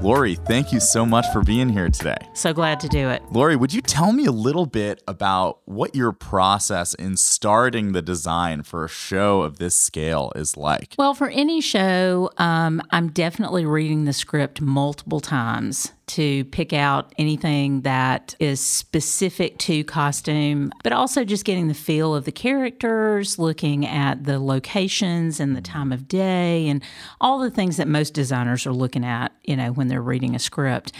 Lori, 0.00 0.36
thank 0.36 0.72
you 0.72 0.78
so 0.78 1.04
much 1.04 1.26
for 1.32 1.42
being 1.42 1.68
here 1.68 1.88
today. 1.88 2.16
So 2.32 2.52
glad 2.52 2.78
to 2.80 2.88
do 2.88 3.08
it. 3.08 3.20
Lori, 3.32 3.56
would 3.56 3.72
you 3.72 3.82
tell 3.82 4.12
me 4.12 4.26
a 4.26 4.32
little 4.32 4.64
bit 4.64 5.02
about 5.08 5.58
what 5.64 5.96
your 5.96 6.12
process 6.12 6.94
in 6.94 7.16
starting 7.16 7.92
the 7.92 8.00
design 8.00 8.62
for 8.62 8.84
a 8.84 8.88
show 8.88 9.42
of 9.42 9.58
this 9.58 9.74
scale 9.74 10.32
is 10.36 10.56
like? 10.56 10.94
Well, 10.96 11.14
for 11.14 11.28
any 11.28 11.60
show, 11.60 12.30
um, 12.38 12.80
I'm 12.92 13.08
definitely 13.08 13.66
reading 13.66 14.04
the 14.04 14.12
script 14.12 14.60
multiple 14.60 15.18
times 15.18 15.92
to 16.08 16.44
pick 16.46 16.72
out 16.72 17.14
anything 17.18 17.82
that 17.82 18.34
is 18.38 18.60
specific 18.60 19.58
to 19.58 19.84
costume, 19.84 20.72
but 20.82 20.92
also 20.92 21.24
just 21.24 21.44
getting 21.44 21.68
the 21.68 21.74
feel 21.74 22.14
of 22.14 22.24
the 22.24 22.32
characters, 22.32 23.38
looking 23.38 23.86
at 23.86 24.24
the 24.24 24.38
locations 24.38 25.40
and 25.40 25.56
the 25.56 25.60
time 25.60 25.92
of 25.92 26.08
day, 26.08 26.68
and 26.68 26.82
all 27.20 27.38
the 27.38 27.50
things 27.50 27.76
that 27.76 27.88
most 27.88 28.14
designers 28.14 28.66
are 28.66 28.72
looking 28.72 29.04
at, 29.04 29.32
you 29.44 29.56
know, 29.56 29.72
when 29.72 29.88
they're 29.88 30.02
reading 30.02 30.34
a 30.34 30.38
script. 30.38 30.92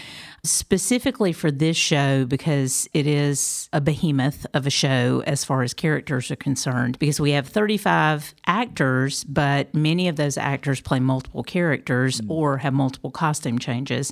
Specifically 0.43 1.33
for 1.33 1.51
this 1.51 1.75
show, 1.75 2.25
because 2.25 2.87
it 2.93 3.05
is 3.05 3.69
a 3.73 3.81
behemoth 3.81 4.45
of 4.53 4.65
a 4.65 4.69
show 4.69 5.21
as 5.27 5.43
far 5.43 5.63
as 5.63 5.73
characters 5.73 6.31
are 6.31 6.35
concerned, 6.35 6.97
because 6.99 7.19
we 7.19 7.31
have 7.31 7.47
35 7.47 8.33
actors, 8.47 9.23
but 9.25 9.73
many 9.73 10.07
of 10.07 10.15
those 10.15 10.37
actors 10.37 10.79
play 10.81 10.99
multiple 10.99 11.43
characters 11.43 12.19
hmm. 12.19 12.31
or 12.31 12.57
have 12.57 12.73
multiple 12.73 13.11
costume 13.11 13.59
changes. 13.59 14.11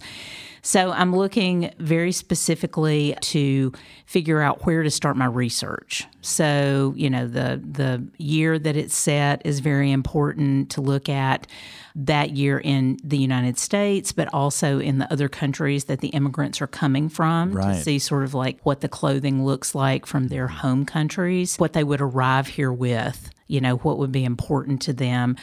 So 0.62 0.92
I'm 0.92 1.16
looking 1.16 1.72
very 1.80 2.12
specifically 2.12 3.16
to 3.22 3.72
figure 4.06 4.42
out 4.42 4.66
where 4.66 4.84
to 4.84 4.92
start 4.92 5.16
my 5.16 5.26
research. 5.26 6.06
So, 6.28 6.94
you 6.98 7.10
know, 7.10 7.26
the 7.28 7.62
the 7.64 8.06
year 8.18 8.60
that 8.60 8.76
it's 8.76 8.96
set 8.96 9.42
is 9.46 9.62
very 9.62 9.92
important 9.92 10.70
to 10.72 10.82
look 10.82 11.08
at 11.08 11.48
that 11.96 12.32
year 12.32 12.60
in 12.60 12.98
the 13.04 13.18
United 13.18 13.58
States, 13.58 14.12
but 14.12 14.32
also 14.34 14.80
in 14.80 15.00
the 15.00 15.12
other 15.12 15.30
countries 15.30 15.86
that 15.86 16.02
the 16.02 16.10
immigrants 16.10 16.62
are 16.62 16.68
coming 16.68 17.10
from 17.10 17.54
Right. 17.54 17.76
to 17.76 17.82
see 17.82 17.98
sort 17.98 18.24
of 18.24 18.34
like 18.34 18.60
what 18.64 18.82
the 18.82 18.90
clothing 18.90 19.46
looks 19.46 19.74
like 19.74 20.06
from 20.06 20.28
their 20.28 20.48
mm-hmm. 20.48 20.58
home 20.58 20.86
countries, 20.86 21.56
what 21.58 21.74
they 21.74 21.84
would 21.84 22.02
arrive 22.02 22.48
here 22.48 22.72
with. 22.72 23.32
You 23.48 23.62
know, 23.62 23.78
what 23.78 23.98
would 23.98 24.12
be 24.12 24.26
important 24.26 24.82
to 24.84 24.94
them, 24.94 25.36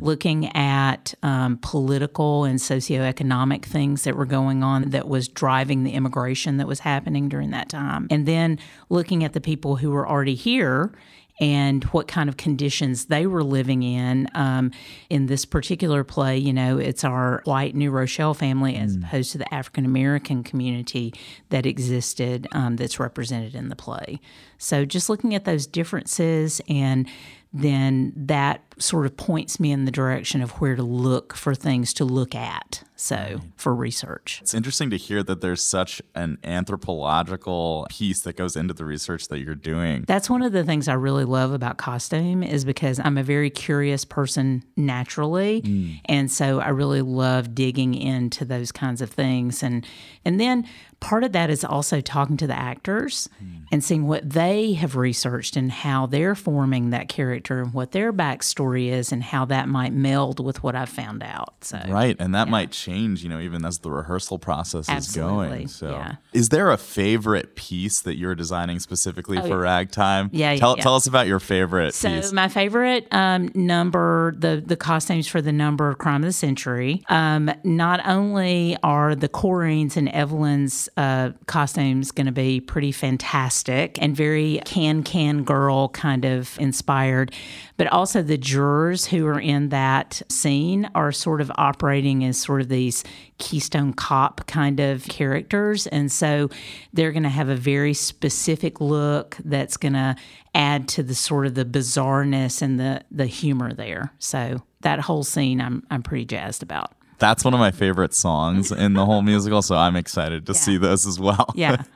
looking 0.00 0.54
at 0.56 1.14
um, 1.22 1.58
political 1.62 2.44
and 2.44 2.58
socioeconomic 2.58 3.64
things 3.64 4.04
that 4.04 4.16
were 4.16 4.26
going 4.26 4.62
on 4.62 4.90
that 4.90 5.08
was 5.08 5.28
driving 5.28 5.84
the 5.84 5.92
immigration 5.92 6.56
that 6.56 6.66
was 6.66 6.80
happening 6.80 7.28
during 7.28 7.50
that 7.50 7.68
time. 7.68 8.08
And 8.10 8.26
then 8.26 8.58
looking 8.88 9.24
at 9.24 9.32
the 9.32 9.40
people 9.40 9.76
who 9.76 9.90
were 9.90 10.08
already 10.08 10.34
here 10.34 10.92
and 11.40 11.82
what 11.84 12.06
kind 12.06 12.28
of 12.28 12.36
conditions 12.36 13.06
they 13.06 13.26
were 13.26 13.42
living 13.42 13.82
in. 13.82 14.28
Um, 14.34 14.70
in 15.10 15.26
this 15.26 15.44
particular 15.44 16.04
play, 16.04 16.38
you 16.38 16.52
know, 16.52 16.78
it's 16.78 17.04
our 17.04 17.42
white 17.44 17.74
New 17.74 17.90
Rochelle 17.90 18.34
family 18.34 18.76
as 18.76 18.96
opposed 18.96 19.32
to 19.32 19.38
the 19.38 19.52
African 19.52 19.84
American 19.84 20.44
community 20.44 21.12
that 21.48 21.66
existed 21.66 22.46
um, 22.52 22.76
that's 22.76 23.00
represented 23.00 23.54
in 23.54 23.70
the 23.70 23.76
play. 23.76 24.20
So 24.58 24.84
just 24.84 25.08
looking 25.08 25.34
at 25.34 25.44
those 25.44 25.66
differences 25.66 26.60
and 26.68 27.08
then 27.52 28.12
that 28.16 28.62
sort 28.78 29.06
of 29.06 29.16
points 29.16 29.60
me 29.60 29.72
in 29.72 29.84
the 29.84 29.90
direction 29.90 30.42
of 30.42 30.52
where 30.60 30.76
to 30.76 30.82
look 30.82 31.34
for 31.34 31.54
things 31.54 31.92
to 31.94 32.04
look 32.04 32.34
at. 32.34 32.82
So 33.02 33.40
for 33.56 33.74
research. 33.74 34.38
It's 34.42 34.54
interesting 34.54 34.88
to 34.90 34.96
hear 34.96 35.24
that 35.24 35.40
there's 35.40 35.62
such 35.62 36.00
an 36.14 36.38
anthropological 36.44 37.88
piece 37.90 38.20
that 38.20 38.36
goes 38.36 38.54
into 38.54 38.74
the 38.74 38.84
research 38.84 39.26
that 39.26 39.40
you're 39.40 39.56
doing. 39.56 40.04
That's 40.06 40.30
one 40.30 40.40
of 40.40 40.52
the 40.52 40.62
things 40.62 40.86
I 40.86 40.94
really 40.94 41.24
love 41.24 41.52
about 41.52 41.78
costume 41.78 42.44
is 42.44 42.64
because 42.64 43.00
I'm 43.00 43.18
a 43.18 43.24
very 43.24 43.50
curious 43.50 44.04
person 44.04 44.62
naturally, 44.76 45.62
mm. 45.62 46.00
and 46.04 46.30
so 46.30 46.60
I 46.60 46.68
really 46.68 47.02
love 47.02 47.56
digging 47.56 47.94
into 47.94 48.44
those 48.44 48.70
kinds 48.70 49.00
of 49.02 49.10
things 49.10 49.64
and 49.64 49.84
and 50.24 50.38
then 50.38 50.64
part 51.00 51.24
of 51.24 51.32
that 51.32 51.50
is 51.50 51.64
also 51.64 52.00
talking 52.00 52.36
to 52.36 52.46
the 52.46 52.56
actors 52.56 53.28
mm. 53.42 53.64
and 53.72 53.82
seeing 53.82 54.06
what 54.06 54.30
they 54.30 54.74
have 54.74 54.94
researched 54.94 55.56
and 55.56 55.72
how 55.72 56.06
they're 56.06 56.36
forming 56.36 56.90
that 56.90 57.08
character 57.08 57.60
and 57.60 57.74
what 57.74 57.90
their 57.90 58.12
backstory 58.12 58.61
is 58.70 59.12
and 59.12 59.22
how 59.22 59.44
that 59.46 59.68
might 59.68 59.92
meld 59.92 60.44
with 60.44 60.62
what 60.62 60.74
I've 60.74 60.88
found 60.88 61.22
out. 61.22 61.54
So 61.62 61.80
Right, 61.88 62.16
and 62.18 62.34
that 62.34 62.48
might 62.48 62.70
change, 62.70 63.22
you 63.22 63.28
know, 63.28 63.40
even 63.40 63.64
as 63.64 63.78
the 63.78 63.90
rehearsal 63.90 64.38
process 64.38 64.88
Absolutely, 64.88 65.44
is 65.44 65.50
going. 65.50 65.68
So, 65.68 65.90
yeah. 65.90 66.14
is 66.32 66.48
there 66.50 66.70
a 66.70 66.76
favorite 66.78 67.54
piece 67.56 68.00
that 68.00 68.16
you're 68.16 68.34
designing 68.34 68.78
specifically 68.78 69.40
for 69.40 69.58
Ragtime? 69.58 70.26
Oh, 70.26 70.36
Yeah, 70.36 70.56
tell 70.56 70.76
yeah. 70.76 70.82
tell 70.82 70.94
us 70.96 71.06
about 71.06 71.26
your 71.26 71.40
favorite 71.40 71.94
So 71.94 72.08
piece. 72.08 72.32
my 72.32 72.48
favorite 72.48 73.06
um, 73.12 73.50
number, 73.54 74.34
the 74.38 74.62
the 74.64 74.76
costumes 74.76 75.26
for 75.26 75.40
the 75.42 75.52
number 75.52 75.94
Crime 75.94 76.22
of 76.22 76.28
the 76.28 76.32
Century. 76.32 77.02
Um, 77.08 77.50
not 77.64 78.06
only 78.06 78.76
are 78.82 79.14
the 79.14 79.28
chorines' 79.28 79.96
and 79.96 80.08
Evelyn's 80.10 80.88
uh, 80.96 81.30
costumes 81.46 82.10
going 82.12 82.26
to 82.26 82.32
be 82.32 82.60
pretty 82.60 82.92
fantastic 82.92 84.00
and 84.02 84.16
very 84.16 84.60
can 84.64 85.02
can 85.02 85.44
girl 85.44 85.88
kind 85.88 86.24
of 86.24 86.58
inspired, 86.58 87.32
but 87.76 87.86
also 87.88 88.22
the 88.22 88.38
jurors 88.52 89.06
who 89.06 89.26
are 89.26 89.40
in 89.40 89.70
that 89.70 90.20
scene 90.28 90.90
are 90.94 91.10
sort 91.10 91.40
of 91.40 91.50
operating 91.56 92.22
as 92.24 92.36
sort 92.36 92.60
of 92.60 92.68
these 92.68 93.02
Keystone 93.38 93.94
Cop 93.94 94.46
kind 94.46 94.78
of 94.78 95.04
characters. 95.04 95.86
And 95.86 96.12
so 96.12 96.50
they're 96.92 97.12
going 97.12 97.22
to 97.22 97.30
have 97.30 97.48
a 97.48 97.56
very 97.56 97.94
specific 97.94 98.78
look 98.78 99.38
that's 99.42 99.78
going 99.78 99.94
to 99.94 100.16
add 100.54 100.86
to 100.88 101.02
the 101.02 101.14
sort 101.14 101.46
of 101.46 101.54
the 101.54 101.64
bizarreness 101.64 102.60
and 102.60 102.78
the, 102.78 103.02
the 103.10 103.26
humor 103.26 103.72
there. 103.72 104.12
So 104.18 104.62
that 104.82 105.00
whole 105.00 105.24
scene 105.24 105.58
I'm, 105.58 105.86
I'm 105.90 106.02
pretty 106.02 106.26
jazzed 106.26 106.62
about. 106.62 106.92
That's 107.18 107.44
one 107.44 107.54
of 107.54 107.60
my 107.60 107.70
favorite 107.70 108.12
songs 108.12 108.70
in 108.70 108.92
the 108.92 109.06
whole 109.06 109.22
musical, 109.22 109.62
so 109.62 109.76
I'm 109.76 109.96
excited 109.96 110.44
to 110.46 110.54
see 110.54 110.76
those 110.76 111.06
as 111.06 111.18
well. 111.18 111.52
Yeah. 111.54 111.84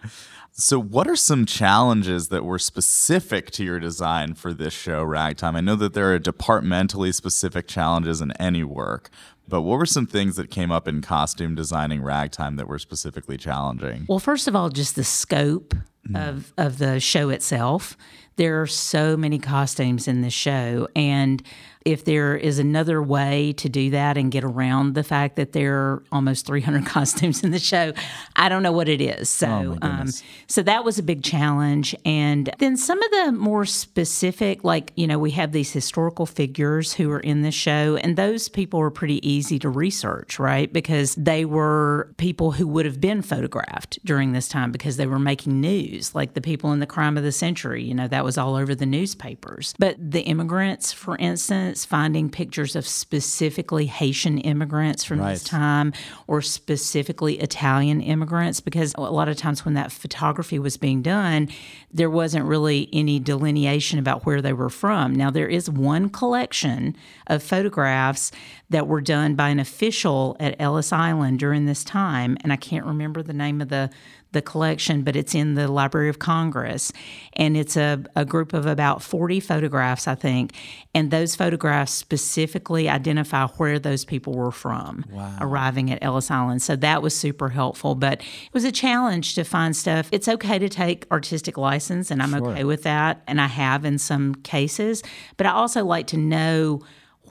So, 0.58 0.80
what 0.80 1.06
are 1.06 1.16
some 1.16 1.44
challenges 1.44 2.28
that 2.28 2.42
were 2.42 2.58
specific 2.58 3.50
to 3.52 3.64
your 3.64 3.78
design 3.78 4.32
for 4.32 4.54
this 4.54 4.72
show, 4.72 5.02
Ragtime? 5.02 5.54
I 5.54 5.60
know 5.60 5.76
that 5.76 5.92
there 5.92 6.14
are 6.14 6.18
departmentally 6.18 7.12
specific 7.12 7.68
challenges 7.68 8.22
in 8.22 8.32
any 8.32 8.64
work, 8.64 9.10
but 9.46 9.60
what 9.60 9.78
were 9.78 9.84
some 9.84 10.06
things 10.06 10.36
that 10.36 10.50
came 10.50 10.72
up 10.72 10.88
in 10.88 11.02
costume 11.02 11.54
designing 11.54 12.02
Ragtime 12.02 12.56
that 12.56 12.68
were 12.68 12.78
specifically 12.78 13.36
challenging? 13.36 14.06
Well, 14.08 14.18
first 14.18 14.48
of 14.48 14.56
all, 14.56 14.70
just 14.70 14.96
the 14.96 15.04
scope 15.04 15.74
mm-hmm. 16.08 16.16
of, 16.16 16.54
of 16.56 16.78
the 16.78 17.00
show 17.00 17.28
itself. 17.28 17.94
There 18.37 18.61
are 18.62 18.66
so 18.66 19.16
many 19.16 19.38
costumes 19.38 20.09
in 20.09 20.20
this 20.22 20.35
show. 20.35 20.88
And 20.94 21.42
if 21.87 22.05
there 22.05 22.37
is 22.37 22.59
another 22.59 23.01
way 23.01 23.53
to 23.53 23.68
do 23.68 23.90
that 23.90 24.18
and 24.18 24.33
get 24.33 24.42
around 24.42 24.94
the 24.96 25.05
fact 25.05 25.37
that 25.37 25.53
there 25.53 25.77
are 25.77 26.03
almost 26.11 26.44
300 26.44 26.85
costumes 26.87 27.44
in 27.44 27.53
the 27.53 27.61
show, 27.61 27.92
I 28.35 28.49
don't 28.49 28.64
know 28.64 28.72
what 28.72 28.88
it 28.88 29.01
is. 29.01 29.31
So, 29.31 29.79
um, 29.83 30.09
so 30.49 30.64
that 30.64 30.85
was 30.85 30.99
a 30.99 31.03
big 31.05 31.22
challenge. 31.22 31.94
And 32.05 32.53
then 32.59 32.77
some 32.77 33.01
of 33.01 33.11
the 33.12 33.33
more 33.33 33.64
specific, 33.64 34.64
like, 34.64 34.92
you 34.96 35.07
know, 35.07 35.16
we 35.16 35.31
have 35.31 35.53
these 35.53 35.72
historical 35.72 36.27
figures 36.27 36.92
who 36.92 37.09
are 37.12 37.20
in 37.20 37.42
the 37.42 37.53
show, 37.53 37.96
and 38.03 38.16
those 38.16 38.49
people 38.49 38.81
are 38.81 38.90
pretty 38.90 39.27
easy 39.27 39.61
to 39.61 39.68
research, 39.68 40.40
right? 40.40 40.72
Because 40.72 41.14
they 41.14 41.44
were 41.44 42.12
people 42.16 42.51
who 42.51 42.66
would 42.66 42.85
have 42.85 43.01
been 43.01 43.22
photographed 43.22 44.01
during 44.05 44.33
this 44.33 44.49
time 44.49 44.72
because 44.72 44.96
they 44.96 45.07
were 45.07 45.20
making 45.20 45.61
news, 45.61 46.16
like 46.16 46.35
the 46.35 46.40
people 46.40 46.72
in 46.72 46.81
the 46.81 46.87
crime 46.87 47.16
of 47.16 47.22
the 47.22 47.31
century, 47.31 47.85
you 47.85 47.94
know, 47.94 48.09
that 48.09 48.25
was 48.26 48.36
all 48.36 48.56
over 48.56 48.74
the 48.74 48.84
newspapers. 48.84 49.74
But 49.78 49.96
the 49.98 50.22
immigrants, 50.22 50.92
for 50.92 51.16
instance, 51.16 51.84
finding 51.84 52.28
pictures 52.28 52.76
of 52.76 52.86
specifically 52.86 53.86
Haitian 53.86 54.38
immigrants 54.38 55.04
from 55.04 55.18
this 55.18 55.44
time 55.44 55.92
or 56.26 56.42
specifically 56.42 57.38
Italian 57.38 58.00
immigrants, 58.00 58.60
because 58.60 58.94
a 58.96 59.00
lot 59.00 59.28
of 59.28 59.36
times 59.36 59.64
when 59.64 59.74
that 59.74 59.92
photography 59.92 60.58
was 60.58 60.76
being 60.76 61.00
done, 61.00 61.48
there 61.92 62.10
wasn't 62.10 62.44
really 62.44 62.90
any 62.92 63.18
delineation 63.18 63.98
about 63.98 64.26
where 64.26 64.42
they 64.42 64.52
were 64.52 64.68
from. 64.68 65.14
Now, 65.14 65.30
there 65.30 65.48
is 65.48 65.70
one 65.70 66.10
collection 66.10 66.96
of 67.28 67.42
photographs 67.42 68.32
that 68.68 68.86
were 68.88 69.00
done 69.00 69.36
by 69.36 69.48
an 69.48 69.60
official 69.60 70.36
at 70.40 70.60
Ellis 70.60 70.92
Island 70.92 71.38
during 71.38 71.66
this 71.66 71.84
time, 71.84 72.36
and 72.42 72.52
I 72.52 72.56
can't 72.56 72.84
remember 72.84 73.22
the 73.22 73.32
name 73.32 73.60
of 73.60 73.68
the 73.68 73.88
the 74.32 74.42
collection, 74.42 75.02
but 75.02 75.16
it's 75.16 75.34
in 75.34 75.54
the 75.54 75.68
Library 75.68 76.08
of 76.08 76.18
Congress. 76.18 76.92
And 77.34 77.56
it's 77.56 77.76
a, 77.76 78.02
a 78.14 78.24
group 78.24 78.52
of 78.52 78.66
about 78.66 79.02
40 79.02 79.40
photographs, 79.40 80.06
I 80.06 80.14
think. 80.14 80.52
And 80.94 81.10
those 81.10 81.34
photographs 81.34 81.92
specifically 81.92 82.88
identify 82.88 83.46
where 83.46 83.78
those 83.78 84.04
people 84.04 84.34
were 84.34 84.52
from 84.52 85.04
arriving 85.40 85.90
at 85.90 86.02
Ellis 86.02 86.30
Island. 86.30 86.62
So 86.62 86.76
that 86.76 87.02
was 87.02 87.16
super 87.16 87.48
helpful. 87.48 87.94
But 87.94 88.20
it 88.20 88.52
was 88.52 88.64
a 88.64 88.72
challenge 88.72 89.34
to 89.36 89.44
find 89.44 89.74
stuff. 89.74 90.08
It's 90.12 90.28
okay 90.28 90.58
to 90.58 90.68
take 90.68 91.06
artistic 91.10 91.56
license, 91.56 92.10
and 92.10 92.22
I'm 92.22 92.34
okay 92.34 92.64
with 92.64 92.82
that. 92.82 93.22
And 93.26 93.40
I 93.40 93.46
have 93.46 93.84
in 93.84 93.98
some 93.98 94.34
cases. 94.36 95.02
But 95.36 95.46
I 95.46 95.50
also 95.50 95.84
like 95.84 96.06
to 96.08 96.16
know 96.16 96.82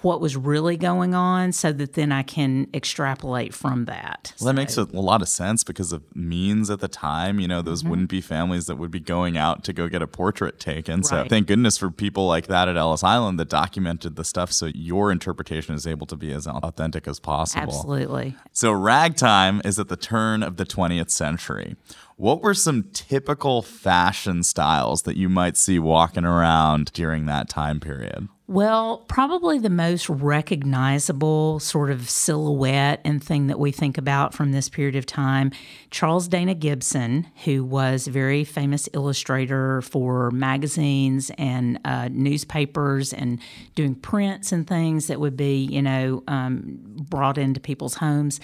what 0.06 0.22
was 0.22 0.38
really 0.38 0.78
going 0.78 1.16
on 1.16 1.52
so 1.52 1.72
that 1.72 1.94
then 1.94 2.12
I 2.12 2.22
can 2.22 2.68
extrapolate 2.76 3.56
from 3.56 3.86
that. 3.86 4.34
Well, 4.40 4.46
that 4.46 4.54
makes 4.54 4.78
a, 4.78 4.84
lot 4.84 5.24
of 5.24 5.28
sense 5.28 5.64
because 5.64 5.92
of 5.92 6.04
means 6.16 6.70
at 6.70 6.80
the 6.80 6.88
time. 6.88 7.40
You 7.40 7.48
know, 7.48 7.62
those 7.62 7.82
Mm-hmm. 7.82 7.90
wouldn't 7.90 8.10
be 8.10 8.22
families 8.22 8.68
that 8.68 8.78
would 8.78 8.92
be 8.92 9.00
going 9.00 9.36
out 9.36 9.64
to 9.66 9.74
go 9.74 9.90
get 9.90 10.02
a 10.02 10.08
portrait 10.08 10.60
taken. 10.60 11.04
So 11.04 11.26
thank 11.28 11.48
goodness 11.48 11.78
for 11.78 11.92
people 11.92 12.28
like 12.28 12.48
that 12.48 12.70
at 12.70 12.78
Ellis 12.78 13.04
Island 13.04 13.40
that 13.40 13.50
documented 13.50 14.16
the 14.16 14.24
stuff 14.24 14.52
so 14.52 14.68
your 14.74 15.12
interpretation 15.12 15.76
is 15.76 15.86
able 15.86 16.08
to 16.08 16.16
be 16.16 16.32
as 16.32 16.48
authentic 16.48 17.08
as 17.08 17.20
possible. 17.20 17.64
Absolutely. 17.64 18.36
So, 18.54 18.72
ragtime 18.72 19.62
is 19.66 19.78
at 19.80 19.90
the 19.90 19.98
turn 19.98 20.42
of 20.44 20.58
the 20.58 20.66
20th 20.66 21.10
century. 21.10 21.76
What 22.16 22.42
were 22.42 22.54
some 22.54 22.84
typical 22.94 23.62
fashion 23.62 24.44
styles 24.44 25.02
that 25.02 25.18
you 25.18 25.30
might 25.30 25.58
see 25.58 25.80
walking 25.80 26.26
around 26.26 26.94
during 26.94 27.26
that 27.26 27.50
time 27.50 27.80
period? 27.80 28.30
Well, 28.48 29.00
probably 29.08 29.58
the 29.58 29.72
most 29.72 30.08
recognizable 30.08 31.60
sort 31.60 31.90
of 31.90 32.08
silhouette 32.08 33.02
and 33.04 33.24
thing 33.24 33.48
that 33.48 33.58
we 33.58 33.72
think 33.72 33.98
about 33.98 34.36
from 34.36 34.52
this 34.52 34.70
period 34.70 34.96
of 34.96 35.08
time, 35.08 35.52
Charles 35.90 36.28
Dana 36.28 36.54
Gibson, 36.54 37.26
who 37.44 37.64
was 37.64 38.06
a 38.06 38.12
very 38.12 38.44
famous 38.44 38.88
illustrator 38.94 39.82
for 39.82 40.30
magazines 40.30 41.32
and 41.40 41.80
uh, 41.86 42.10
newspapers 42.12 43.14
and 43.14 43.40
doing 43.74 43.96
prints 43.96 44.52
and 44.52 44.68
things 44.68 45.08
that 45.08 45.20
would 45.20 45.36
be, 45.36 45.64
you 45.64 45.82
know, 45.82 46.24
um, 46.28 46.78
brought 47.10 47.40
into 47.40 47.60
people's 47.60 47.96
homes. 47.96 48.40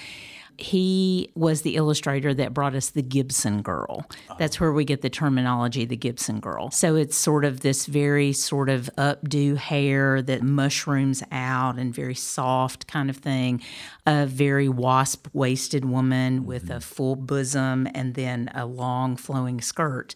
He 0.58 1.32
was 1.36 1.62
the 1.62 1.76
illustrator 1.76 2.34
that 2.34 2.54
brought 2.54 2.76
us 2.76 2.90
the 2.90 3.02
Gibson 3.02 3.62
girl. 3.62 4.06
That's 4.38 4.60
where 4.60 4.72
we 4.72 4.86
get 4.86 5.02
the 5.02 5.10
terminology, 5.10 5.86
the 5.86 5.96
Gibson 5.96 6.40
girl. 6.40 6.72
So 6.72 6.96
it's 6.96 7.18
sort 7.18 7.46
of 7.46 7.62
this 7.62 7.86
very 7.86 8.34
sort 8.34 8.70
of 8.70 8.90
updo 8.98 9.58
hair 9.58 10.22
that 10.22 10.44
mushrooms 10.44 11.24
out 11.32 11.78
and 11.78 11.94
very 11.94 12.16
soft 12.16 12.88
kind 12.88 13.10
of 13.10 13.18
thing. 13.18 13.62
A 14.06 14.26
very 14.26 14.70
wasp 14.70 15.28
waisted 15.34 15.86
woman 15.86 16.46
with 16.46 16.70
a 16.70 16.80
full 16.80 17.16
bosom 17.16 17.88
and 17.94 18.16
then 18.16 18.50
a 18.54 18.66
long 18.66 19.16
flowing 19.16 19.62
skirt. 19.62 20.16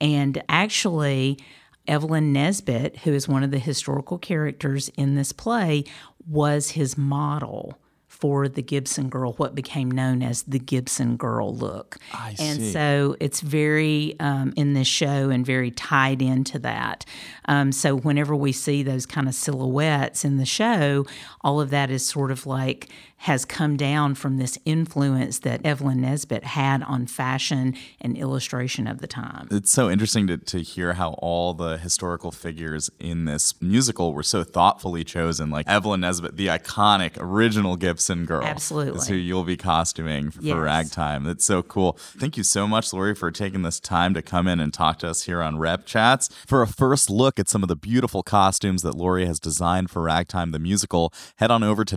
And 0.00 0.42
actually, 0.48 1.38
Evelyn 1.86 2.32
Nesbit, 2.32 2.98
who 2.98 3.12
is 3.12 3.28
one 3.28 3.42
of 3.42 3.50
the 3.50 3.58
historical 3.58 4.18
characters 4.18 4.88
in 4.96 5.14
this 5.14 5.32
play, 5.32 5.84
was 6.26 6.70
his 6.70 6.96
model 6.96 7.78
for 8.24 8.48
the 8.48 8.62
Gibson 8.62 9.10
girl, 9.10 9.34
what 9.34 9.54
became 9.54 9.90
known 9.90 10.22
as 10.22 10.44
the 10.44 10.58
Gibson 10.58 11.18
girl 11.18 11.54
look. 11.54 11.98
I 12.10 12.34
and 12.38 12.58
see. 12.58 12.72
so 12.72 13.16
it's 13.20 13.42
very 13.42 14.16
um, 14.18 14.54
in 14.56 14.72
this 14.72 14.88
show 14.88 15.28
and 15.28 15.44
very 15.44 15.70
tied 15.70 16.22
into 16.22 16.58
that. 16.60 17.04
Um, 17.44 17.70
so 17.70 17.94
whenever 17.94 18.34
we 18.34 18.50
see 18.50 18.82
those 18.82 19.04
kind 19.04 19.28
of 19.28 19.34
silhouettes 19.34 20.24
in 20.24 20.38
the 20.38 20.46
show, 20.46 21.04
all 21.42 21.60
of 21.60 21.68
that 21.68 21.90
is 21.90 22.06
sort 22.06 22.30
of 22.30 22.46
like 22.46 22.88
has 23.24 23.46
come 23.46 23.74
down 23.74 24.14
from 24.14 24.36
this 24.36 24.58
influence 24.66 25.38
that 25.38 25.64
Evelyn 25.64 26.02
Nesbit 26.02 26.44
had 26.44 26.82
on 26.82 27.06
fashion 27.06 27.74
and 27.98 28.18
illustration 28.18 28.86
of 28.86 29.00
the 29.00 29.06
time. 29.06 29.48
It's 29.50 29.72
so 29.72 29.88
interesting 29.88 30.26
to, 30.26 30.36
to 30.36 30.58
hear 30.60 30.92
how 30.92 31.12
all 31.14 31.54
the 31.54 31.78
historical 31.78 32.30
figures 32.30 32.90
in 33.00 33.24
this 33.24 33.54
musical 33.62 34.12
were 34.12 34.22
so 34.22 34.44
thoughtfully 34.44 35.04
chosen. 35.04 35.48
Like 35.48 35.66
Evelyn 35.66 36.00
Nesbit, 36.00 36.36
the 36.36 36.48
iconic 36.48 37.12
original 37.16 37.76
Gibson 37.76 38.26
girl. 38.26 38.44
Absolutely. 38.44 38.98
Is 38.98 39.08
who 39.08 39.14
you'll 39.14 39.44
be 39.44 39.56
costuming 39.56 40.30
for, 40.30 40.42
Yes. 40.42 40.56
ragtime. 40.58 41.24
That's 41.24 41.46
so 41.46 41.62
cool. 41.62 41.96
Thank 41.98 42.36
you 42.36 42.42
so 42.42 42.68
much, 42.68 42.92
Lori, 42.92 43.14
for 43.14 43.30
taking 43.30 43.62
this 43.62 43.80
time 43.80 44.12
to 44.12 44.20
come 44.20 44.46
in 44.46 44.60
and 44.60 44.70
talk 44.74 44.98
to 44.98 45.08
us 45.08 45.22
here 45.22 45.40
on 45.40 45.56
Rep 45.56 45.86
Chats. 45.86 46.28
For 46.46 46.60
a 46.60 46.66
first 46.66 47.08
look 47.08 47.38
at 47.40 47.48
some 47.48 47.62
of 47.62 47.70
the 47.70 47.76
beautiful 47.76 48.22
costumes 48.22 48.82
that 48.82 48.94
Lori 48.94 49.24
has 49.24 49.40
designed 49.40 49.90
for 49.90 50.02
Ragtime 50.02 50.50
the 50.50 50.58
Musical, 50.58 51.10
head 51.36 51.50
on 51.50 51.62
over 51.62 51.86
to 51.86 51.96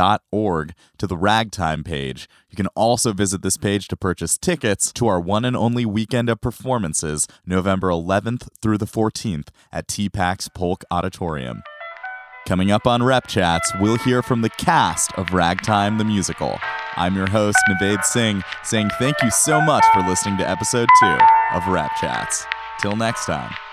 NashvilleRep.org 0.00 0.74
to 0.98 1.06
the 1.06 1.16
Ragtime 1.16 1.84
page. 1.84 2.28
You 2.50 2.56
can 2.56 2.66
also 2.68 3.12
visit 3.12 3.42
this 3.42 3.56
page 3.56 3.88
to 3.88 3.96
purchase 3.96 4.38
tickets 4.38 4.92
to 4.94 5.06
our 5.06 5.20
one 5.20 5.44
and 5.44 5.56
only 5.56 5.86
weekend 5.86 6.28
of 6.28 6.40
performances, 6.40 7.26
November 7.46 7.88
11th 7.88 8.48
through 8.60 8.78
the 8.78 8.86
14th 8.86 9.48
at 9.72 9.86
TPAC's 9.86 10.48
Polk 10.48 10.84
Auditorium. 10.90 11.62
Coming 12.46 12.70
up 12.70 12.86
on 12.86 13.02
Rep 13.02 13.26
Chats, 13.26 13.70
we'll 13.80 13.98
hear 13.98 14.22
from 14.22 14.40
the 14.40 14.50
cast 14.50 15.12
of 15.12 15.32
Ragtime 15.32 15.98
the 15.98 16.04
Musical. 16.04 16.58
I'm 16.96 17.14
your 17.14 17.28
host, 17.28 17.58
Naved 17.80 18.04
Singh, 18.04 18.42
saying 18.64 18.90
thank 18.98 19.22
you 19.22 19.30
so 19.30 19.60
much 19.60 19.84
for 19.92 20.00
listening 20.00 20.38
to 20.38 20.48
episode 20.48 20.88
two 21.00 21.18
of 21.54 21.66
Rep 21.68 21.90
Chats. 22.00 22.44
Till 22.80 22.96
next 22.96 23.26
time. 23.26 23.69